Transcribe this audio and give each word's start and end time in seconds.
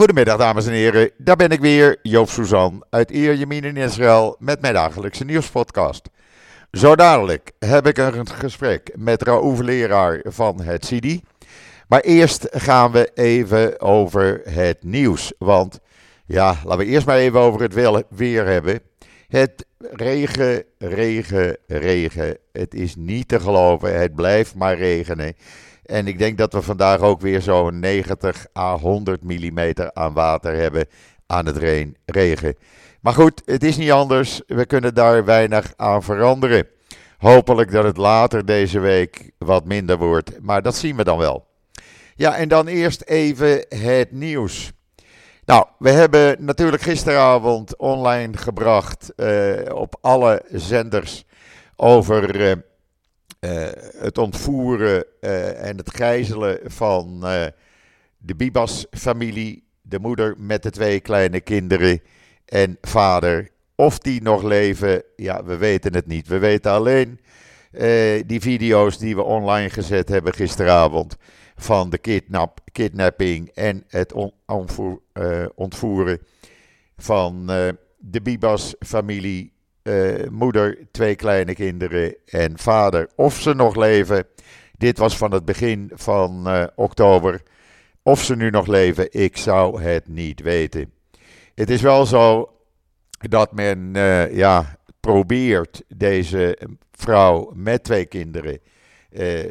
Goedemiddag 0.00 0.38
dames 0.38 0.66
en 0.66 0.72
heren, 0.72 1.10
daar 1.18 1.36
ben 1.36 1.50
ik 1.50 1.60
weer, 1.60 1.98
Joop 2.02 2.28
Suzan 2.28 2.84
uit 2.90 3.10
Ierjemien 3.10 3.64
in 3.64 3.76
Israël 3.76 4.36
met 4.38 4.60
mijn 4.60 4.74
dagelijkse 4.74 5.24
nieuwspodcast. 5.24 6.10
Zo 6.72 6.96
dadelijk 6.96 7.52
heb 7.58 7.86
ik 7.86 7.98
een 7.98 8.28
gesprek 8.28 8.90
met 8.94 9.22
Raouf 9.22 9.58
Leraar 9.58 10.20
van 10.24 10.60
het 10.60 10.84
CIDI. 10.84 11.22
Maar 11.88 12.00
eerst 12.00 12.46
gaan 12.50 12.92
we 12.92 13.10
even 13.14 13.80
over 13.80 14.40
het 14.44 14.82
nieuws, 14.82 15.32
want 15.38 15.80
ja, 16.26 16.56
laten 16.64 16.86
we 16.86 16.92
eerst 16.92 17.06
maar 17.06 17.16
even 17.16 17.40
over 17.40 17.60
het 17.60 18.06
weer 18.08 18.46
hebben. 18.46 18.80
Het 19.28 19.66
regen, 19.78 20.64
regen, 20.78 21.56
regen. 21.66 22.36
Het 22.52 22.74
is 22.74 22.96
niet 22.96 23.28
te 23.28 23.40
geloven, 23.40 24.00
het 24.00 24.14
blijft 24.14 24.54
maar 24.54 24.76
regenen. 24.76 25.34
En 25.90 26.06
ik 26.06 26.18
denk 26.18 26.38
dat 26.38 26.52
we 26.52 26.62
vandaag 26.62 27.00
ook 27.00 27.20
weer 27.20 27.42
zo'n 27.42 27.78
90 27.78 28.46
à 28.56 28.76
100 28.76 29.22
mm 29.22 29.72
aan 29.92 30.12
water 30.12 30.56
hebben 30.56 30.86
aan 31.26 31.46
het 31.46 31.56
regen. 32.04 32.54
Maar 33.00 33.12
goed, 33.12 33.42
het 33.44 33.64
is 33.64 33.76
niet 33.76 33.90
anders. 33.90 34.42
We 34.46 34.66
kunnen 34.66 34.94
daar 34.94 35.24
weinig 35.24 35.72
aan 35.76 36.02
veranderen. 36.02 36.66
Hopelijk 37.18 37.70
dat 37.70 37.84
het 37.84 37.96
later 37.96 38.46
deze 38.46 38.78
week 38.78 39.30
wat 39.38 39.64
minder 39.64 39.98
wordt. 39.98 40.40
Maar 40.40 40.62
dat 40.62 40.76
zien 40.76 40.96
we 40.96 41.04
dan 41.04 41.18
wel. 41.18 41.46
Ja, 42.14 42.36
en 42.36 42.48
dan 42.48 42.66
eerst 42.66 43.02
even 43.02 43.64
het 43.68 44.12
nieuws. 44.12 44.72
Nou, 45.44 45.66
we 45.78 45.90
hebben 45.90 46.44
natuurlijk 46.44 46.82
gisteravond 46.82 47.76
online 47.76 48.36
gebracht 48.36 49.12
uh, 49.16 49.74
op 49.74 49.96
alle 50.00 50.42
zenders 50.50 51.24
over 51.76 52.40
uh, 52.40 52.52
uh, 53.40 53.68
het 53.96 54.18
ontvoeren 54.18 55.04
en 55.56 55.76
het 55.76 55.94
gijzelen 55.94 56.58
van 56.64 57.20
de 58.18 58.34
Bibas-familie. 58.36 59.68
De 59.82 59.98
moeder 59.98 60.34
met 60.38 60.62
de 60.62 60.70
twee 60.70 61.00
kleine 61.00 61.40
kinderen 61.40 62.00
en 62.44 62.78
vader. 62.80 63.48
Of 63.74 63.98
die 63.98 64.22
nog 64.22 64.42
leven, 64.42 65.02
ja, 65.16 65.44
we 65.44 65.56
weten 65.56 65.94
het 65.94 66.06
niet. 66.06 66.28
We 66.28 66.38
weten 66.38 66.70
alleen 66.70 67.20
die 68.26 68.40
video's 68.40 68.98
die 68.98 69.16
we 69.16 69.22
online 69.22 69.70
gezet 69.70 70.08
hebben 70.08 70.34
gisteravond 70.34 71.16
van 71.60 71.90
de 71.90 71.98
kidnap, 71.98 72.60
kidnapping 72.72 73.48
en 73.48 73.84
het 73.88 74.14
eh, 75.12 75.46
ontvoeren 75.54 76.18
van 76.96 77.46
de 77.98 78.22
Bibas-familie. 78.22 79.52
Uh, 79.82 80.28
moeder, 80.30 80.78
twee 80.90 81.14
kleine 81.14 81.54
kinderen 81.54 82.16
en 82.26 82.58
vader. 82.58 83.08
Of 83.16 83.40
ze 83.40 83.54
nog 83.54 83.76
leven. 83.76 84.24
Dit 84.78 84.98
was 84.98 85.16
van 85.16 85.32
het 85.32 85.44
begin 85.44 85.90
van 85.94 86.48
oktober. 86.74 87.42
Of 88.02 88.22
ze 88.22 88.36
nu 88.36 88.50
nog 88.50 88.66
leven, 88.66 89.06
ik 89.10 89.36
zou 89.36 89.82
het 89.82 90.08
niet 90.08 90.40
weten. 90.40 90.92
Het 91.54 91.70
is 91.70 91.80
wel 91.80 92.06
zo 92.06 92.52
dat 93.28 93.52
men 93.52 93.92
ja, 94.32 94.78
probeert 95.00 95.82
deze 95.88 96.58
vrouw 96.92 97.52
met 97.54 97.84
twee 97.84 98.06
kinderen 98.06 98.58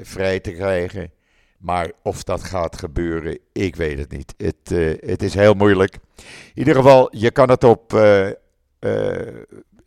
vrij 0.02 0.40
te 0.40 0.52
krijgen. 0.52 1.12
Maar 1.58 1.92
of 2.04 2.24
dat 2.24 2.44
gaat 2.44 2.78
gebeuren, 2.78 3.40
ik 3.54 3.76
weet 3.76 3.98
het 3.98 4.12
niet. 4.12 4.34
Het, 4.38 4.70
het 5.06 5.24
is 5.24 5.34
heel 5.34 5.54
moeilijk. 5.54 5.94
In 6.54 6.54
ieder 6.54 6.76
geval, 6.76 7.18
je 7.18 7.32
kan 7.32 7.50
het 7.50 7.64
op 7.64 7.92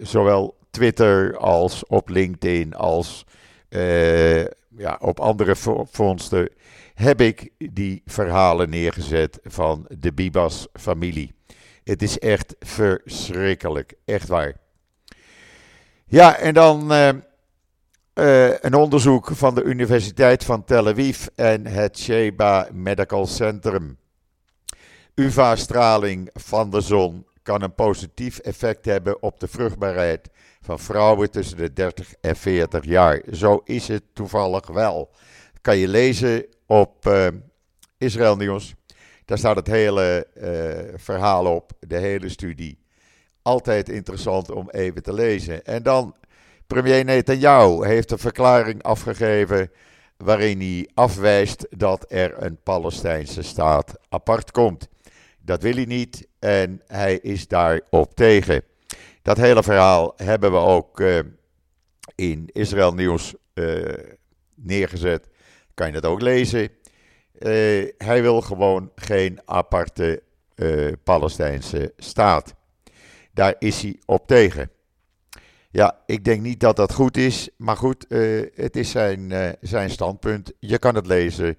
zowel 0.03 0.57
Twitter 0.71 1.37
als 1.37 1.87
op 1.87 2.09
LinkedIn 2.09 2.75
als 2.75 3.25
ja, 4.77 4.99
op 5.01 5.21
andere 5.21 5.57
vondsten. 5.91 6.49
Heb 6.95 7.21
ik 7.21 7.51
die 7.59 8.03
verhalen 8.07 8.71
neergezet 8.71 9.39
van 9.43 9.87
de 9.99 10.13
Bibas-familie. 10.13 11.35
Het 11.85 12.03
is 12.03 12.19
echt 12.19 12.57
verschrikkelijk, 12.61 13.95
echt 14.05 14.29
waar. 14.29 14.57
Ja, 16.07 16.37
en 16.37 16.55
dan 16.55 16.93
uh, 16.93 17.09
een 18.61 18.75
onderzoek 18.75 19.31
van 19.33 19.55
de 19.55 19.63
Universiteit 19.63 20.45
van 20.45 20.65
Tel 20.65 20.89
Aviv 20.89 21.27
en 21.35 21.67
het 21.67 21.99
Sheba 21.99 22.69
Medical 22.73 23.27
Centrum. 23.27 23.99
UVA-straling 25.15 26.31
van 26.33 26.71
de 26.71 26.81
zon 26.81 27.27
kan 27.43 27.63
een 27.63 27.75
positief 27.75 28.39
effect 28.39 28.85
hebben 28.85 29.23
op 29.23 29.41
de 29.41 29.49
vruchtbaarheid 29.49 30.29
van 30.61 30.79
vrouwen 30.79 31.31
tussen 31.31 31.57
de 31.57 31.73
30 31.73 32.15
en 32.21 32.37
40 32.37 32.85
jaar. 32.85 33.23
Zo 33.33 33.61
is 33.65 33.89
het 33.89 34.03
toevallig 34.13 34.67
wel. 34.67 35.11
kan 35.61 35.77
je 35.77 35.89
lezen 35.89 36.47
op 36.67 37.07
uh, 37.07 37.27
Israël 37.99 38.37
Nieuws. 38.37 38.75
Daar 39.25 39.39
staat 39.39 39.57
het 39.57 39.67
hele 39.67 40.27
uh, 40.35 40.99
verhaal 40.99 41.47
op, 41.55 41.73
de 41.81 41.99
hele 41.99 42.29
studie. 42.29 42.79
Altijd 43.43 43.89
interessant 43.89 44.51
om 44.51 44.71
even 44.71 45.03
te 45.03 45.13
lezen. 45.13 45.65
En 45.65 45.83
dan 45.83 46.15
Premier 46.67 47.05
Netanyahu 47.05 47.87
heeft 47.87 48.11
een 48.11 48.19
verklaring 48.19 48.83
afgegeven 48.83 49.71
waarin 50.17 50.61
hij 50.61 50.89
afwijst 50.95 51.67
dat 51.71 52.05
er 52.09 52.43
een 52.43 52.59
Palestijnse 52.63 53.43
staat 53.43 53.95
apart 54.09 54.51
komt. 54.51 54.89
Dat 55.45 55.63
wil 55.63 55.75
hij 55.75 55.85
niet 55.85 56.29
en 56.39 56.83
hij 56.87 57.19
is 57.19 57.49
daarop 57.49 58.15
tegen. 58.15 58.63
Dat 59.23 59.37
hele 59.37 59.63
verhaal 59.63 60.13
hebben 60.17 60.53
we 60.53 60.59
ook 60.59 61.01
uh, 61.01 61.19
in 62.15 62.49
Israël 62.53 62.95
Nieuws 62.95 63.35
uh, 63.55 63.95
neergezet. 64.55 65.29
Kan 65.75 65.87
je 65.87 65.93
dat 65.93 66.05
ook 66.05 66.21
lezen. 66.21 66.61
Uh, 66.61 66.69
hij 67.99 68.23
wil 68.23 68.41
gewoon 68.41 68.91
geen 68.95 69.41
aparte 69.45 70.23
Palestijnse 71.05 71.93
staat. 71.97 72.55
Daar 73.33 73.55
is 73.59 73.83
hij 73.83 74.01
op 74.05 74.27
tegen. 74.27 74.71
Ja, 75.71 75.99
ik 76.07 76.25
denk 76.25 76.43
niet 76.43 76.61
dat 76.61 76.77
dat 76.77 76.93
goed 76.93 77.17
is. 77.17 77.49
Maar 77.57 77.77
goed, 77.77 78.07
het 78.55 78.77
is 78.77 78.91
zijn, 78.91 79.33
zijn 79.61 79.91
standpunt. 79.91 80.53
Je 80.59 80.79
kan 80.79 80.95
het 80.95 81.07
lezen 81.07 81.59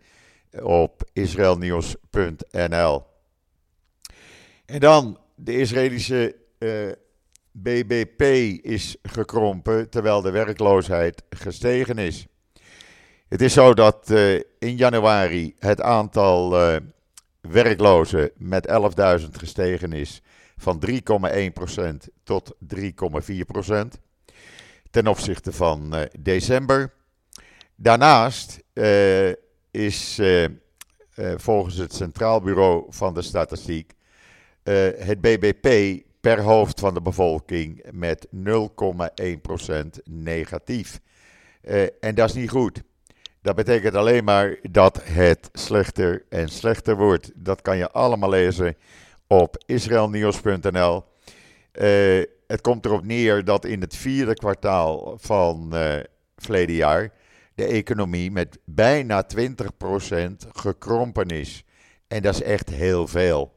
op 0.62 1.10
israelnieuws.nl. 1.14 3.12
En 4.66 4.79
dan, 4.79 5.18
de 5.35 5.57
Israëlische 5.57 6.35
uh, 6.59 6.90
eh, 6.90 6.96
BBP 7.51 8.22
is 8.66 8.96
gekrompen 9.01 9.90
terwijl 9.90 10.22
de 10.22 10.31
werkloosheid 10.31 11.24
gestegen 11.29 11.97
is. 11.97 12.25
Het 13.28 13.41
is 13.41 13.53
zo 13.53 13.73
dat 13.73 14.09
in 14.59 14.75
januari 14.75 15.56
het 15.59 15.81
aantal 15.81 16.50
werklozen 17.41 18.31
met 18.38 18.68
11.000 19.22 19.29
gestegen 19.31 19.94
is 19.94 20.22
van 20.57 20.84
3,1% 20.85 20.94
tot 22.23 22.56
3,4% 22.75 22.81
ten 24.94 25.07
opzichte 25.07 25.52
van 25.52 25.96
uh, 25.96 26.02
december. 26.19 26.94
Daarnaast 27.75 28.63
uh, 28.73 29.29
is 29.72 30.19
uh, 30.19 30.46
volgens 31.35 31.75
het 31.75 31.94
Centraal 31.94 32.41
Bureau 32.41 32.85
van 32.90 33.13
de 33.13 33.22
Statistiek 33.22 33.94
het 34.97 35.22
BBP 35.22 36.00
per 36.22 36.41
hoofd 36.41 36.79
van 36.79 36.94
de 36.94 37.01
bevolking 37.01 37.84
met 37.91 38.28
0,1% 38.35 38.41
negatief. 40.03 41.00
en 42.00 42.16
dat 42.16 42.29
is 42.29 42.35
niet 42.35 42.50
goed. 42.50 42.81
Dat 43.44 43.56
betekent 43.56 43.96
alleen 43.96 44.23
maar 44.23 44.57
dat 44.72 45.02
het 45.03 45.50
slechter 45.53 46.25
en 46.29 46.50
slechter 46.50 46.96
wordt. 46.96 47.31
Dat 47.35 47.62
kan 47.62 47.78
je 47.78 47.91
allemaal 47.91 48.29
lezen 48.29 48.75
op 49.28 49.63
israelnieuws.nl. 49.66 51.03
Uh, 51.73 52.23
het 52.47 52.62
komt 52.62 52.85
erop 52.85 53.06
neer 53.06 53.44
dat 53.44 53.66
in 53.66 53.81
het 53.81 53.96
vierde 53.96 54.34
kwartaal 54.34 55.18
van 55.18 55.69
uh, 55.73 55.96
verleden 56.38 56.75
jaar 56.75 57.12
de 57.56 57.66
economie 57.66 58.31
met 58.31 58.59
bijna 58.66 59.25
20% 59.38 59.40
gekrompen 60.52 61.28
is. 61.28 61.63
En 62.07 62.22
dat 62.22 62.34
is 62.34 62.41
echt 62.41 62.70
heel 62.70 63.08
veel. 63.08 63.53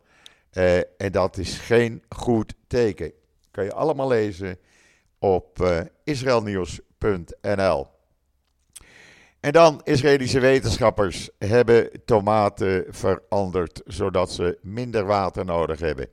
Uh, 0.56 0.76
en 0.76 1.12
dat 1.12 1.37
is 1.37 1.58
geen 1.58 2.03
goed 2.08 2.55
teken. 2.67 3.12
Kan 3.50 3.64
je 3.64 3.73
allemaal 3.73 4.08
lezen 4.08 4.58
op 5.19 5.58
uh, 5.61 5.81
israelnieuws.nl. 6.05 7.87
En 9.41 9.53
dan, 9.53 9.81
Israëlische 9.85 10.41
wetenschappers 10.41 11.31
hebben 11.38 11.91
tomaten 12.05 12.85
veranderd 12.88 13.82
zodat 13.85 14.31
ze 14.32 14.58
minder 14.62 15.05
water 15.05 15.44
nodig 15.44 15.81
hebben. 15.81 16.08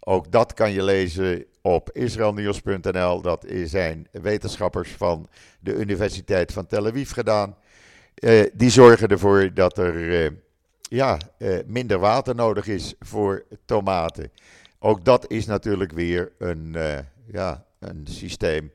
Ook 0.00 0.32
dat 0.32 0.54
kan 0.54 0.72
je 0.72 0.82
lezen 0.82 1.44
op 1.62 1.90
israelnieuws.nl. 1.92 3.20
Dat 3.20 3.46
zijn 3.64 4.08
wetenschappers 4.10 4.90
van 4.90 5.28
de 5.60 5.74
Universiteit 5.74 6.52
van 6.52 6.66
Tel 6.66 6.86
Aviv 6.86 7.12
gedaan. 7.12 7.56
Uh, 8.14 8.46
die 8.52 8.70
zorgen 8.70 9.08
ervoor 9.08 9.54
dat 9.54 9.78
er 9.78 10.32
ja, 10.88 11.18
uh, 11.38 11.58
minder 11.66 11.98
water 11.98 12.34
nodig 12.34 12.66
is 12.66 12.94
voor 12.98 13.44
tomaten. 13.64 14.30
Ook 14.78 15.04
dat 15.04 15.30
is 15.30 15.46
natuurlijk 15.46 15.92
weer 15.92 16.32
een, 16.38 16.76
ja, 17.32 17.64
een 17.78 18.06
systeem 18.10 18.72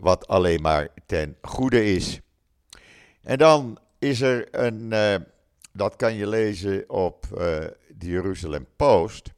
wat 0.00 0.26
alleen 0.26 0.60
maar 0.60 0.88
ten 1.06 1.36
goede 1.42 1.84
is. 1.84 2.20
En 3.22 3.38
dan 3.38 3.78
is 3.98 4.20
er 4.20 4.48
een, 4.50 4.94
dat 5.72 5.96
kan 5.96 6.14
je 6.14 6.26
lezen 6.26 6.90
op 6.90 7.26
de 7.30 8.06
Jeruzalem 8.06 8.66
Post 8.76 9.32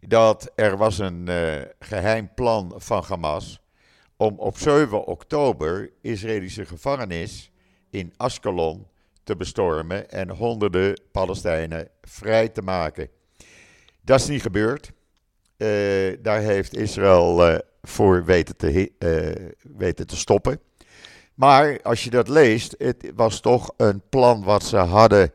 dat 0.00 0.52
er 0.54 0.76
was 0.76 0.98
een 0.98 1.28
geheim 1.78 2.34
plan 2.34 2.72
van 2.76 3.04
Hamas 3.08 3.60
om 4.16 4.38
op 4.38 4.58
7 4.58 5.04
oktober 5.04 5.90
Israëlische 6.00 6.64
gevangenis 6.64 7.50
in 7.90 8.12
Askelon 8.16 8.86
bestormen 9.36 10.10
en 10.10 10.30
honderden 10.30 11.00
Palestijnen 11.12 11.88
vrij 12.02 12.48
te 12.48 12.62
maken. 12.62 13.08
Dat 14.00 14.20
is 14.20 14.26
niet 14.26 14.42
gebeurd. 14.42 14.92
Uh, 15.56 16.16
daar 16.22 16.40
heeft 16.40 16.76
Israël 16.76 17.50
uh, 17.50 17.58
voor 17.82 18.24
weten 18.24 18.56
te, 18.56 18.92
weten 19.76 20.06
te 20.06 20.16
stoppen. 20.16 20.60
Maar 21.34 21.82
als 21.82 22.04
je 22.04 22.10
dat 22.10 22.28
leest, 22.28 22.74
het 22.78 23.12
was 23.14 23.40
toch 23.40 23.72
een 23.76 24.02
plan 24.08 24.44
wat 24.44 24.64
ze 24.64 24.76
hadden, 24.76 25.32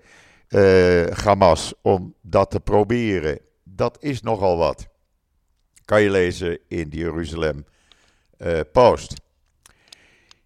Hamas, 1.13 1.73
om 1.81 2.13
dat 2.21 2.51
te 2.51 2.59
proberen 2.59 3.39
dat 3.75 3.97
is 3.99 4.21
nogal 4.21 4.57
wat. 4.57 4.87
Kan 5.85 6.01
je 6.01 6.09
lezen 6.09 6.59
in 6.67 6.89
de 6.89 6.97
Jeruzalem 6.97 7.65
Post. 8.71 9.24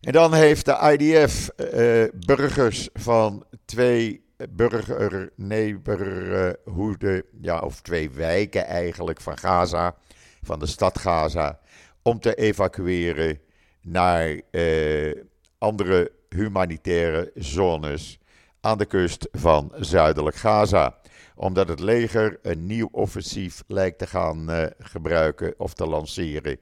En 0.01 0.11
dan 0.11 0.33
heeft 0.33 0.65
de 0.65 0.97
IDF 0.97 1.49
eh, 1.49 2.03
burgers 2.25 2.89
van 2.93 3.45
twee 3.65 4.27
burgerneighborhoeden, 4.49 7.23
ja, 7.41 7.59
of 7.59 7.81
twee 7.81 8.09
wijken 8.09 8.65
eigenlijk 8.65 9.21
van 9.21 9.37
Gaza, 9.37 9.95
van 10.41 10.59
de 10.59 10.65
stad 10.65 10.99
Gaza, 10.99 11.59
om 12.01 12.19
te 12.19 12.35
evacueren 12.35 13.39
naar 13.81 14.41
uh, 14.51 15.15
andere 15.57 16.11
humanitaire 16.29 17.31
zones 17.35 18.19
aan 18.61 18.77
de 18.77 18.85
kust 18.85 19.27
van 19.31 19.71
zuidelijk 19.75 20.35
Gaza 20.35 20.97
omdat 21.35 21.67
het 21.67 21.79
leger 21.79 22.39
een 22.41 22.65
nieuw 22.65 22.89
offensief 22.91 23.63
lijkt 23.67 23.97
te 23.97 24.07
gaan 24.07 24.49
gebruiken 24.79 25.53
of 25.57 25.73
te 25.73 25.87
lanceren 25.87 26.57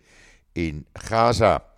in 0.52 0.88
Gaza. 0.94 1.77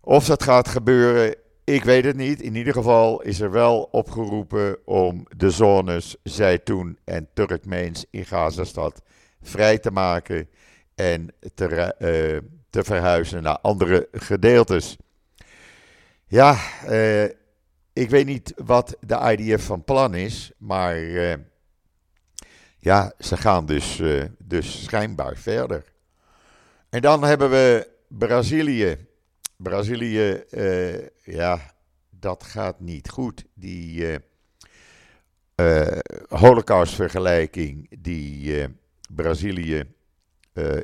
Of 0.00 0.26
dat 0.26 0.42
gaat 0.42 0.68
gebeuren, 0.68 1.36
ik 1.64 1.84
weet 1.84 2.04
het 2.04 2.16
niet. 2.16 2.42
In 2.42 2.54
ieder 2.54 2.72
geval 2.72 3.22
is 3.22 3.40
er 3.40 3.50
wel 3.50 3.82
opgeroepen 3.82 4.86
om 4.86 5.26
de 5.36 5.50
zones 5.50 6.16
Zaytun 6.22 6.98
en 7.04 7.28
Turkmeens 7.34 8.04
in 8.10 8.26
Gazastad 8.26 9.02
vrij 9.42 9.78
te 9.78 9.90
maken 9.90 10.48
en 10.94 11.34
te, 11.54 11.94
uh, 11.98 12.50
te 12.70 12.84
verhuizen 12.84 13.42
naar 13.42 13.58
andere 13.58 14.08
gedeeltes. 14.12 14.96
Ja, 16.26 16.56
uh, 16.88 17.24
ik 17.92 18.10
weet 18.10 18.26
niet 18.26 18.52
wat 18.56 18.96
de 19.00 19.36
IDF 19.36 19.64
van 19.64 19.84
plan 19.84 20.14
is, 20.14 20.52
maar 20.58 20.96
ja, 22.78 23.12
ze 23.18 23.36
gaan 23.36 23.66
dus, 23.66 24.02
dus 24.38 24.84
schijnbaar 24.84 25.36
verder. 25.36 25.84
En 26.90 27.00
dan 27.00 27.24
hebben 27.24 27.50
we 27.50 27.88
Brazilië. 28.08 29.08
Brazilië, 29.62 30.42
uh, 30.50 31.06
ja, 31.24 31.74
dat 32.10 32.44
gaat 32.44 32.80
niet 32.80 33.08
goed. 33.08 33.44
Die 33.54 34.18
uh, 35.56 35.86
Holocaust-vergelijking 36.28 37.90
die 37.98 38.66
Brazilië 39.10 39.84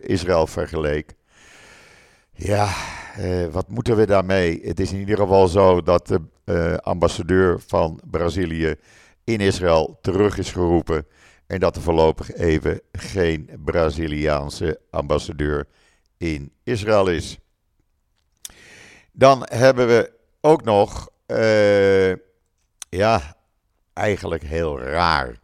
Israël 0.01 0.47
vergeleek. 0.47 1.15
Ja, 2.33 2.69
wat 3.51 3.69
moeten 3.69 3.97
we 3.97 4.07
daarmee? 4.07 4.61
Het 4.65 4.81
is 4.81 4.93
in 4.93 4.99
ieder 4.99 5.17
geval 5.17 5.49
zo 5.49 5.83
dat 5.83 6.07
de 6.07 6.81
ambassadeur 6.83 7.61
van 7.61 8.01
Brazilië 8.11 8.75
in 9.25 9.41
Israël 9.41 9.99
terug 10.01 10.39
is 10.39 10.53
geroepen 10.53 11.07
en 11.47 11.61
dat 11.61 11.77
er 11.77 11.83
voorlopig 11.83 12.33
even 12.33 12.81
geen 12.93 13.51
Braziliaanse 13.65 14.81
ambassadeur 14.91 15.67
in 16.17 16.53
Israël 16.63 17.09
is. 17.09 17.39
Dan 19.19 19.47
hebben 19.51 19.87
we 19.87 20.13
ook 20.41 20.65
nog, 20.65 21.11
uh, 21.27 22.15
ja, 22.89 23.37
eigenlijk 23.93 24.43
heel 24.43 24.81
raar. 24.81 25.41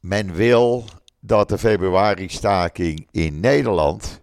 Men 0.00 0.32
wil 0.34 0.84
dat 1.20 1.48
de 1.48 1.58
februari-staking 1.58 3.08
in 3.10 3.40
Nederland, 3.40 4.20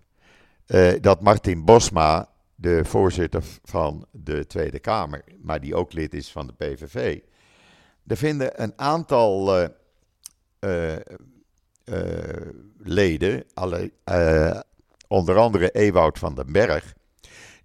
uh, 0.68 0.92
dat 1.02 1.22
Martin 1.22 1.66
Bosma, 1.66 2.30
de 2.56 2.86
voorzitter 2.86 3.44
van 3.64 4.08
de 4.12 4.48
Tweede 4.48 4.80
Kamer, 4.80 5.24
maar 5.42 5.60
die 5.60 5.76
ook 5.76 5.94
lid 5.94 6.14
is 6.14 6.32
van 6.32 6.48
de 6.48 6.54
PVV, 6.54 7.20
er 8.08 8.18
vinden 8.18 8.64
een 8.64 8.74
aantal 8.76 9.62
uh, 10.60 10.96
leden, 12.78 13.44
alle, 13.54 13.92
onder 15.08 15.38
andere 15.38 15.72
Ewoud 15.72 16.20
van 16.20 16.36
den 16.36 16.52
Berg, 16.52 16.98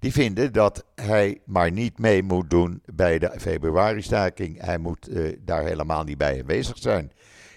die 0.05 0.13
vinden 0.13 0.53
dat 0.53 0.85
hij 0.95 1.41
maar 1.45 1.71
niet 1.71 1.99
mee 1.99 2.23
moet 2.23 2.51
doen 2.51 2.83
bij 2.95 3.19
de 3.19 3.33
februari-staking. 3.39 4.61
Hij 4.61 4.79
moet 4.79 5.09
daar 5.41 5.65
helemaal 5.65 6.05
niet 6.05 6.19
bij 6.19 6.41
aanwezig 6.41 6.79
zijn. 6.79 7.13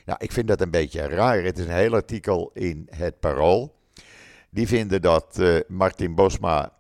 Nou, 0.06 0.20
ik 0.22 0.32
vind 0.32 0.48
dat 0.48 0.62
een 0.62 0.72
beetje 0.72 1.08
raar. 1.08 1.44
Het 1.44 1.58
is 1.58 1.66
een 1.66 1.72
heel 1.72 1.94
artikel 1.94 2.52
in 2.54 2.88
het 2.90 3.20
Parool. 3.20 3.76
Die 4.50 4.68
vinden 4.68 5.02
dat 5.02 5.42
Martin 5.68 6.16
Bosma 6.16 6.74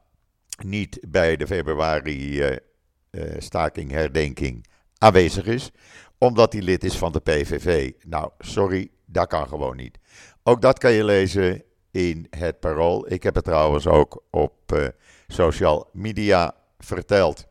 niet 0.63 0.99
bij 1.07 1.37
de 1.37 1.47
februari-staking 1.47 3.91
herdenking 3.91 4.67
aanwezig 4.97 5.45
is 5.45 5.71
omdat 6.17 6.53
hij 6.53 6.61
lid 6.61 6.83
is 6.83 6.97
van 6.97 7.11
de 7.11 7.19
PVV. 7.19 7.91
Nou, 8.05 8.29
sorry, 8.39 8.89
dat 9.05 9.27
kan 9.27 9.47
gewoon 9.47 9.75
niet. 9.75 9.97
Ook 10.43 10.61
dat 10.61 10.79
kan 10.79 10.91
je 10.91 11.03
lezen 11.03 11.63
in 11.91 12.27
het 12.29 12.59
Parool. 12.59 13.11
Ik 13.11 13.23
heb 13.23 13.35
het 13.35 13.43
trouwens 13.43 13.87
ook 13.87 14.23
op 14.31 14.71
uh, 14.73 14.87
social 15.27 15.89
media 15.93 16.55
verteld. 16.79 17.47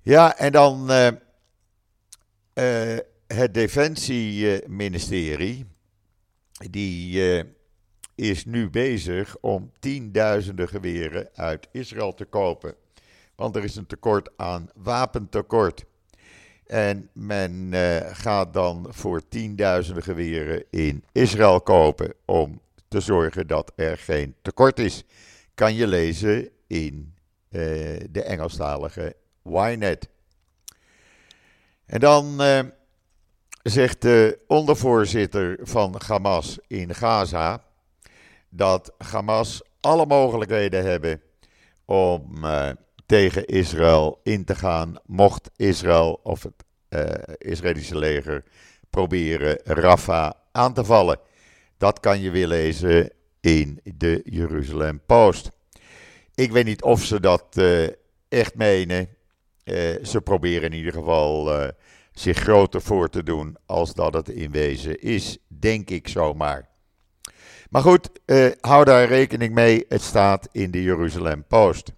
Ja, 0.00 0.36
en 0.36 0.52
dan 0.52 0.90
uh, 0.90 1.06
uh, 2.54 2.98
het 3.26 3.54
Defensieministerie. 3.54 5.66
Die 6.70 7.44
is 8.14 8.44
nu 8.44 8.70
bezig 8.70 9.36
om 9.40 9.72
tienduizenden 9.78 10.68
geweren 10.68 11.28
uit 11.34 11.68
Israël 11.72 12.14
te 12.14 12.24
kopen. 12.24 12.74
Want 13.36 13.56
er 13.56 13.64
is 13.64 13.76
een 13.76 13.86
tekort 13.86 14.30
aan 14.36 14.70
wapentekort. 14.74 15.84
En 16.70 17.10
men 17.12 17.72
uh, 17.72 17.96
gaat 18.12 18.52
dan 18.52 18.86
voor 18.88 19.28
tienduizenden 19.28 20.02
geweren 20.02 20.64
in 20.70 21.04
Israël 21.12 21.60
kopen 21.60 22.14
om 22.24 22.60
te 22.88 23.00
zorgen 23.00 23.46
dat 23.46 23.72
er 23.76 23.98
geen 23.98 24.34
tekort 24.42 24.78
is. 24.78 25.04
Kan 25.54 25.74
je 25.74 25.86
lezen 25.86 26.48
in 26.66 27.14
uh, 27.50 27.60
de 28.10 28.22
Engelstalige 28.22 29.16
Ynet. 29.44 30.08
En 31.86 32.00
dan 32.00 32.42
uh, 32.42 32.60
zegt 33.62 34.02
de 34.02 34.38
ondervoorzitter 34.46 35.58
van 35.62 36.00
Hamas 36.06 36.58
in 36.66 36.94
Gaza 36.94 37.64
dat 38.48 38.92
Hamas 38.98 39.62
alle 39.80 40.06
mogelijkheden 40.06 40.84
hebben 40.84 41.22
om 41.84 42.44
tegen 43.10 43.46
Israël 43.46 44.20
in 44.22 44.44
te 44.44 44.54
gaan, 44.54 44.96
mocht 45.06 45.50
Israël 45.56 46.20
of 46.22 46.42
het 46.42 46.64
uh, 46.90 47.34
Israëlische 47.38 47.98
leger 47.98 48.44
proberen 48.90 49.58
Rafah 49.64 50.30
aan 50.52 50.74
te 50.74 50.84
vallen. 50.84 51.18
Dat 51.78 52.00
kan 52.00 52.20
je 52.20 52.30
weer 52.30 52.46
lezen 52.46 53.10
in 53.40 53.80
de 53.84 54.20
Jeruzalem 54.24 55.00
Post. 55.06 55.50
Ik 56.34 56.52
weet 56.52 56.64
niet 56.64 56.82
of 56.82 57.04
ze 57.04 57.20
dat 57.20 57.44
uh, 57.54 57.88
echt 58.28 58.54
menen. 58.54 59.08
Uh, 59.64 60.04
ze 60.04 60.20
proberen 60.20 60.70
in 60.70 60.76
ieder 60.76 60.92
geval 60.92 61.70
zich 62.12 62.38
groter 62.38 62.82
voor 62.82 63.08
te 63.08 63.22
doen 63.22 63.56
als 63.66 63.94
dat 63.94 64.14
het 64.14 64.28
in 64.28 64.50
wezen 64.50 65.00
is, 65.00 65.38
denk 65.48 65.90
ik 65.90 66.08
zomaar. 66.08 66.68
Maar 67.70 67.82
goed, 67.82 68.10
hou 68.60 68.84
daar 68.84 69.08
rekening 69.08 69.54
mee. 69.54 69.84
Het 69.88 70.02
staat 70.02 70.48
in 70.52 70.70
de 70.70 70.82
Jeruzalem 70.82 71.44
Post. 71.48 71.92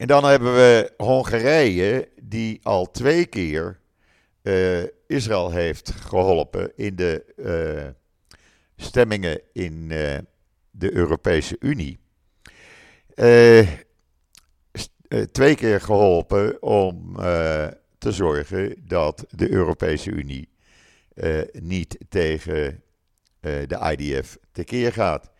En 0.00 0.06
dan 0.06 0.24
hebben 0.24 0.54
we 0.54 0.92
Hongarije, 0.96 2.08
die 2.22 2.60
al 2.62 2.90
twee 2.90 3.26
keer 3.26 3.80
uh, 4.42 4.82
Israël 5.06 5.50
heeft 5.50 5.90
geholpen 5.90 6.72
in 6.76 6.96
de 6.96 7.24
uh, 7.36 7.88
stemmingen 8.76 9.40
in 9.52 9.88
uh, 9.90 10.18
de 10.70 10.92
Europese 10.92 11.56
Unie. 11.58 11.98
twee 15.32 15.54
keer 15.54 15.80
geholpen 15.80 16.62
om 16.62 17.16
te 17.98 18.12
zorgen 18.12 18.74
dat 18.86 19.24
de 19.30 19.50
Europese 19.50 20.10
Unie 20.10 20.48
niet 21.52 21.98
tegen 22.08 22.82
de 23.42 23.96
IDF 23.96 24.38
tekeer 24.52 24.92
gaat. 24.92 25.30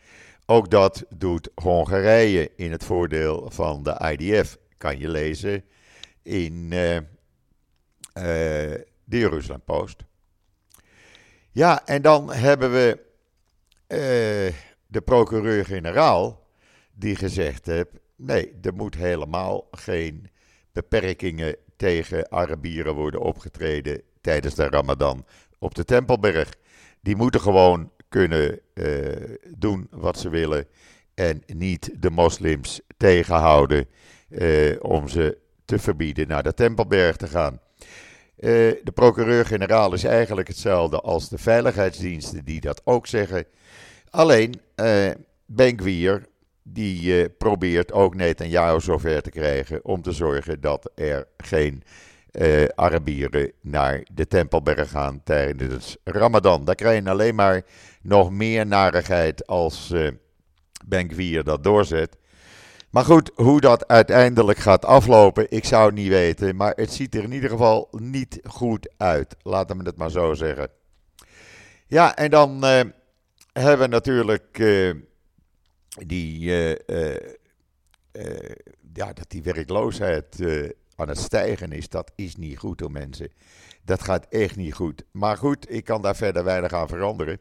Ook 0.51 0.71
dat 0.71 1.05
doet 1.17 1.51
Hongarije 1.55 2.51
in 2.57 2.71
het 2.73 2.85
voordeel 2.85 3.51
van 3.51 3.83
de 3.83 4.17
IDF, 4.17 4.57
kan 4.77 4.99
je 4.99 5.09
lezen 5.09 5.65
in 6.23 6.71
uh, 6.73 6.97
uh, 6.97 7.03
de 8.15 9.19
Jeruzalem 9.19 9.63
Post. 9.65 10.05
Ja, 11.51 11.87
en 11.87 12.03
dan 12.03 12.33
hebben 12.33 12.73
we 12.73 12.99
uh, 13.89 14.55
de 14.87 15.01
procureur-generaal 15.05 16.47
die 16.93 17.17
gezegd 17.17 17.67
heeft: 17.67 17.91
nee, 18.17 18.59
er 18.63 18.75
moet 18.75 18.95
helemaal 18.95 19.69
geen 19.71 20.31
beperkingen 20.73 21.57
tegen 21.77 22.31
Arabieren 22.31 22.95
worden 22.95 23.21
opgetreden 23.21 24.03
tijdens 24.21 24.55
de 24.55 24.69
Ramadan 24.69 25.27
op 25.59 25.75
de 25.75 25.85
Tempelberg. 25.85 26.55
Die 27.01 27.17
moeten 27.17 27.41
gewoon 27.41 27.91
kunnen 28.11 28.61
uh, 28.75 29.37
doen 29.57 29.87
wat 29.91 30.19
ze 30.19 30.29
willen 30.29 30.67
en 31.15 31.43
niet 31.47 31.91
de 31.99 32.11
moslims 32.11 32.81
tegenhouden 32.97 33.87
uh, 34.29 34.77
om 34.81 35.09
ze 35.09 35.39
te 35.65 35.79
verbieden 35.79 36.29
naar 36.29 36.43
de 36.43 36.55
Tempelberg 36.55 37.17
te 37.17 37.27
gaan. 37.27 37.53
Uh, 37.53 38.49
de 38.83 38.93
procureur-generaal 38.95 39.93
is 39.93 40.05
eigenlijk 40.05 40.49
hetzelfde 40.49 41.01
als 41.01 41.29
de 41.29 41.39
veiligheidsdiensten 41.39 42.45
die 42.45 42.61
dat 42.61 42.81
ook 42.85 43.07
zeggen. 43.07 43.45
Alleen 44.11 44.61
uh, 44.77 45.11
Benkwier 45.47 46.29
die 46.63 47.29
probeert 47.29 47.93
ook 47.93 48.15
Netanyahu 48.15 48.81
zover 48.81 49.23
te 49.23 49.31
krijgen 49.31 49.85
om 49.85 50.03
te 50.03 50.13
zorgen 50.13 50.61
dat 50.61 50.91
er 50.95 51.27
geen 51.37 51.83
uh, 52.33 52.65
Arabieren 52.75 53.53
naar 53.61 54.07
de 54.13 54.27
Tempelberg 54.27 54.91
gaan 54.91 55.23
tijdens 55.23 55.97
Ramadan. 56.05 56.65
Daar 56.65 56.75
krijg 56.75 57.03
je 57.03 57.11
alleen 57.11 57.35
maar 57.35 57.63
nog 58.03 58.31
meer 58.31 58.67
narigheid 58.67 59.47
als 59.47 59.91
uh, 59.91 60.09
Benkwier 60.87 61.45
dat 61.45 61.65
doorzet. 61.65 62.17
Maar 62.91 63.05
goed, 63.05 63.31
hoe 63.35 63.61
dat 63.61 63.89
uiteindelijk 63.89 64.59
gaat 64.59 64.85
aflopen, 64.85 65.51
ik 65.51 65.65
zou 65.65 65.87
het 65.87 65.95
niet 65.95 66.09
weten. 66.09 66.57
Maar 66.57 66.73
het 66.77 66.93
ziet 66.93 67.15
er 67.15 67.23
in 67.23 67.33
ieder 67.33 67.51
geval 67.51 67.89
niet 67.91 68.41
goed 68.45 68.91
uit. 68.97 69.37
Laten 69.43 69.79
we 69.79 69.85
het 69.85 69.97
maar 69.97 70.11
zo 70.11 70.35
zeggen. 70.35 70.69
Ja, 71.87 72.17
en 72.17 72.31
dan 72.31 72.65
uh, 72.65 72.81
hebben 73.53 73.79
we 73.79 73.87
natuurlijk 73.87 74.57
die, 76.07 76.41
ja, 78.93 79.13
dat 79.13 79.25
die 79.29 79.43
werkloosheid 79.43 80.37
aan 81.01 81.09
het 81.09 81.19
stijgen 81.19 81.73
is. 81.73 81.89
Dat 81.89 82.13
is 82.15 82.37
niet 82.37 82.59
goed 82.59 82.81
hoor 82.81 82.91
mensen. 82.91 83.33
Dat 83.85 84.03
gaat 84.03 84.27
echt 84.29 84.57
niet 84.57 84.75
goed. 84.75 85.05
Maar 85.11 85.37
goed, 85.37 85.73
ik 85.73 85.85
kan 85.85 86.03
daar 86.03 86.17
verder 86.17 86.45
weinig 86.45 86.73
aan 86.73 86.89
veranderen. 86.89 87.39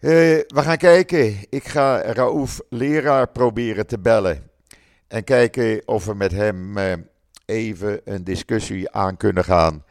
Uh, 0.00 0.10
we 0.46 0.62
gaan 0.62 0.76
kijken. 0.76 1.36
Ik 1.48 1.68
ga 1.68 2.02
Raouf 2.02 2.60
leraar 2.68 3.28
proberen 3.28 3.86
te 3.86 3.98
bellen. 3.98 4.50
En 5.08 5.24
kijken 5.24 5.82
of 5.84 6.04
we 6.04 6.14
met 6.14 6.32
hem 6.32 6.78
uh, 6.78 6.92
even 7.44 8.00
een 8.04 8.24
discussie 8.24 8.90
aan 8.90 9.16
kunnen 9.16 9.44
gaan 9.44 9.84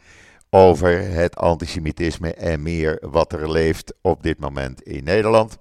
over 0.49 0.99
het 0.99 1.35
antisemitisme 1.35 2.33
en 2.33 2.61
meer 2.61 2.97
wat 3.01 3.33
er 3.33 3.51
leeft 3.51 3.93
op 4.01 4.23
dit 4.23 4.39
moment 4.39 4.81
in 4.81 5.03
Nederland. 5.03 5.57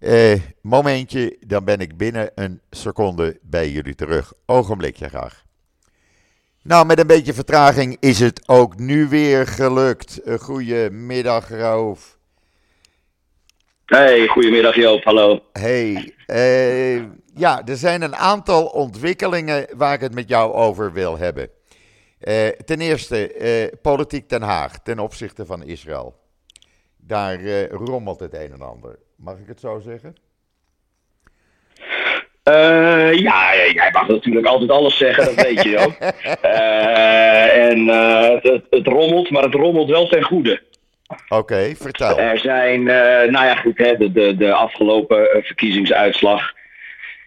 Uh, 0.00 0.40
momentje, 0.60 1.36
dan 1.46 1.64
ben 1.64 1.78
ik 1.78 1.96
binnen 1.96 2.30
een 2.34 2.60
seconde 2.70 3.38
bij 3.42 3.70
jullie 3.70 3.94
terug. 3.94 4.32
Ogenblikje 4.46 5.08
graag. 5.08 5.44
Nou, 6.62 6.86
met 6.86 6.98
een 6.98 7.06
beetje 7.06 7.32
vertraging 7.32 7.96
is 8.00 8.18
het 8.18 8.48
ook 8.48 8.78
nu 8.78 9.08
weer 9.08 9.46
gelukt. 9.46 10.20
Goedemiddag, 10.38 11.48
Raouf. 11.48 12.18
Hey, 13.84 14.26
goedemiddag 14.26 14.74
Joop, 14.74 15.04
hallo. 15.04 15.40
Hey, 15.52 16.14
uh, 16.26 17.04
ja, 17.34 17.66
er 17.66 17.76
zijn 17.76 18.02
een 18.02 18.16
aantal 18.16 18.66
ontwikkelingen 18.66 19.66
waar 19.76 19.94
ik 19.94 20.00
het 20.00 20.14
met 20.14 20.28
jou 20.28 20.52
over 20.52 20.92
wil 20.92 21.18
hebben. 21.18 21.50
Uh, 22.20 22.48
ten 22.48 22.80
eerste, 22.80 23.38
uh, 23.38 23.80
politiek 23.82 24.28
Den 24.28 24.42
Haag 24.42 24.78
ten 24.82 24.98
opzichte 24.98 25.46
van 25.46 25.62
Israël. 25.62 26.14
Daar 26.96 27.66
rommelt 27.68 28.20
het 28.20 28.34
een 28.34 28.52
en 28.52 28.62
ander. 28.62 28.98
Mag 29.16 29.38
ik 29.38 29.46
het 29.46 29.60
zo 29.60 29.78
zeggen? 29.78 30.16
Ja, 33.14 33.54
jij 33.72 33.90
mag 33.92 34.08
natuurlijk 34.08 34.46
altijd 34.46 34.70
alles 34.70 34.96
zeggen, 34.96 35.24
dat 35.24 35.44
weet 35.44 35.62
je 35.62 35.78
ook. 35.78 35.94
en 37.68 37.86
het, 38.42 38.62
het 38.70 38.86
rommelt, 38.86 39.30
maar 39.30 39.42
het 39.42 39.54
rommelt 39.54 39.90
wel 39.90 40.08
ten 40.08 40.22
goede. 40.22 40.60
Oké, 41.28 41.74
vertel. 41.76 42.18
Er 42.18 42.38
zijn, 42.38 42.82
nou 42.82 43.46
ja, 43.46 43.54
goed, 43.54 43.78
hè, 43.78 43.96
de, 43.96 44.12
de, 44.12 44.36
de 44.36 44.52
afgelopen 44.52 45.32
eh, 45.32 45.42
verkiezingsuitslag. 45.42 46.52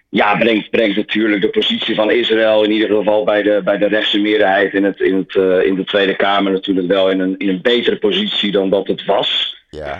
Ja, 0.09 0.37
brengt, 0.37 0.69
brengt 0.69 0.95
natuurlijk 0.95 1.41
de 1.41 1.49
positie 1.49 1.95
van 1.95 2.11
Israël 2.11 2.63
in 2.63 2.71
ieder 2.71 2.97
geval 2.97 3.23
bij 3.23 3.41
de, 3.43 3.61
bij 3.63 3.77
de 3.77 3.87
rechtse 3.87 4.19
meerderheid 4.19 4.73
in, 4.73 4.83
het, 4.83 4.99
in, 4.99 5.15
het, 5.15 5.35
in 5.65 5.75
de 5.75 5.83
Tweede 5.85 6.15
Kamer 6.15 6.51
natuurlijk 6.51 6.87
wel 6.87 7.09
in 7.09 7.19
een, 7.19 7.37
in 7.37 7.49
een 7.49 7.61
betere 7.61 7.97
positie 7.97 8.51
dan 8.51 8.69
dat 8.69 8.87
het 8.87 9.05
was. 9.05 9.57
Ja. 9.69 9.99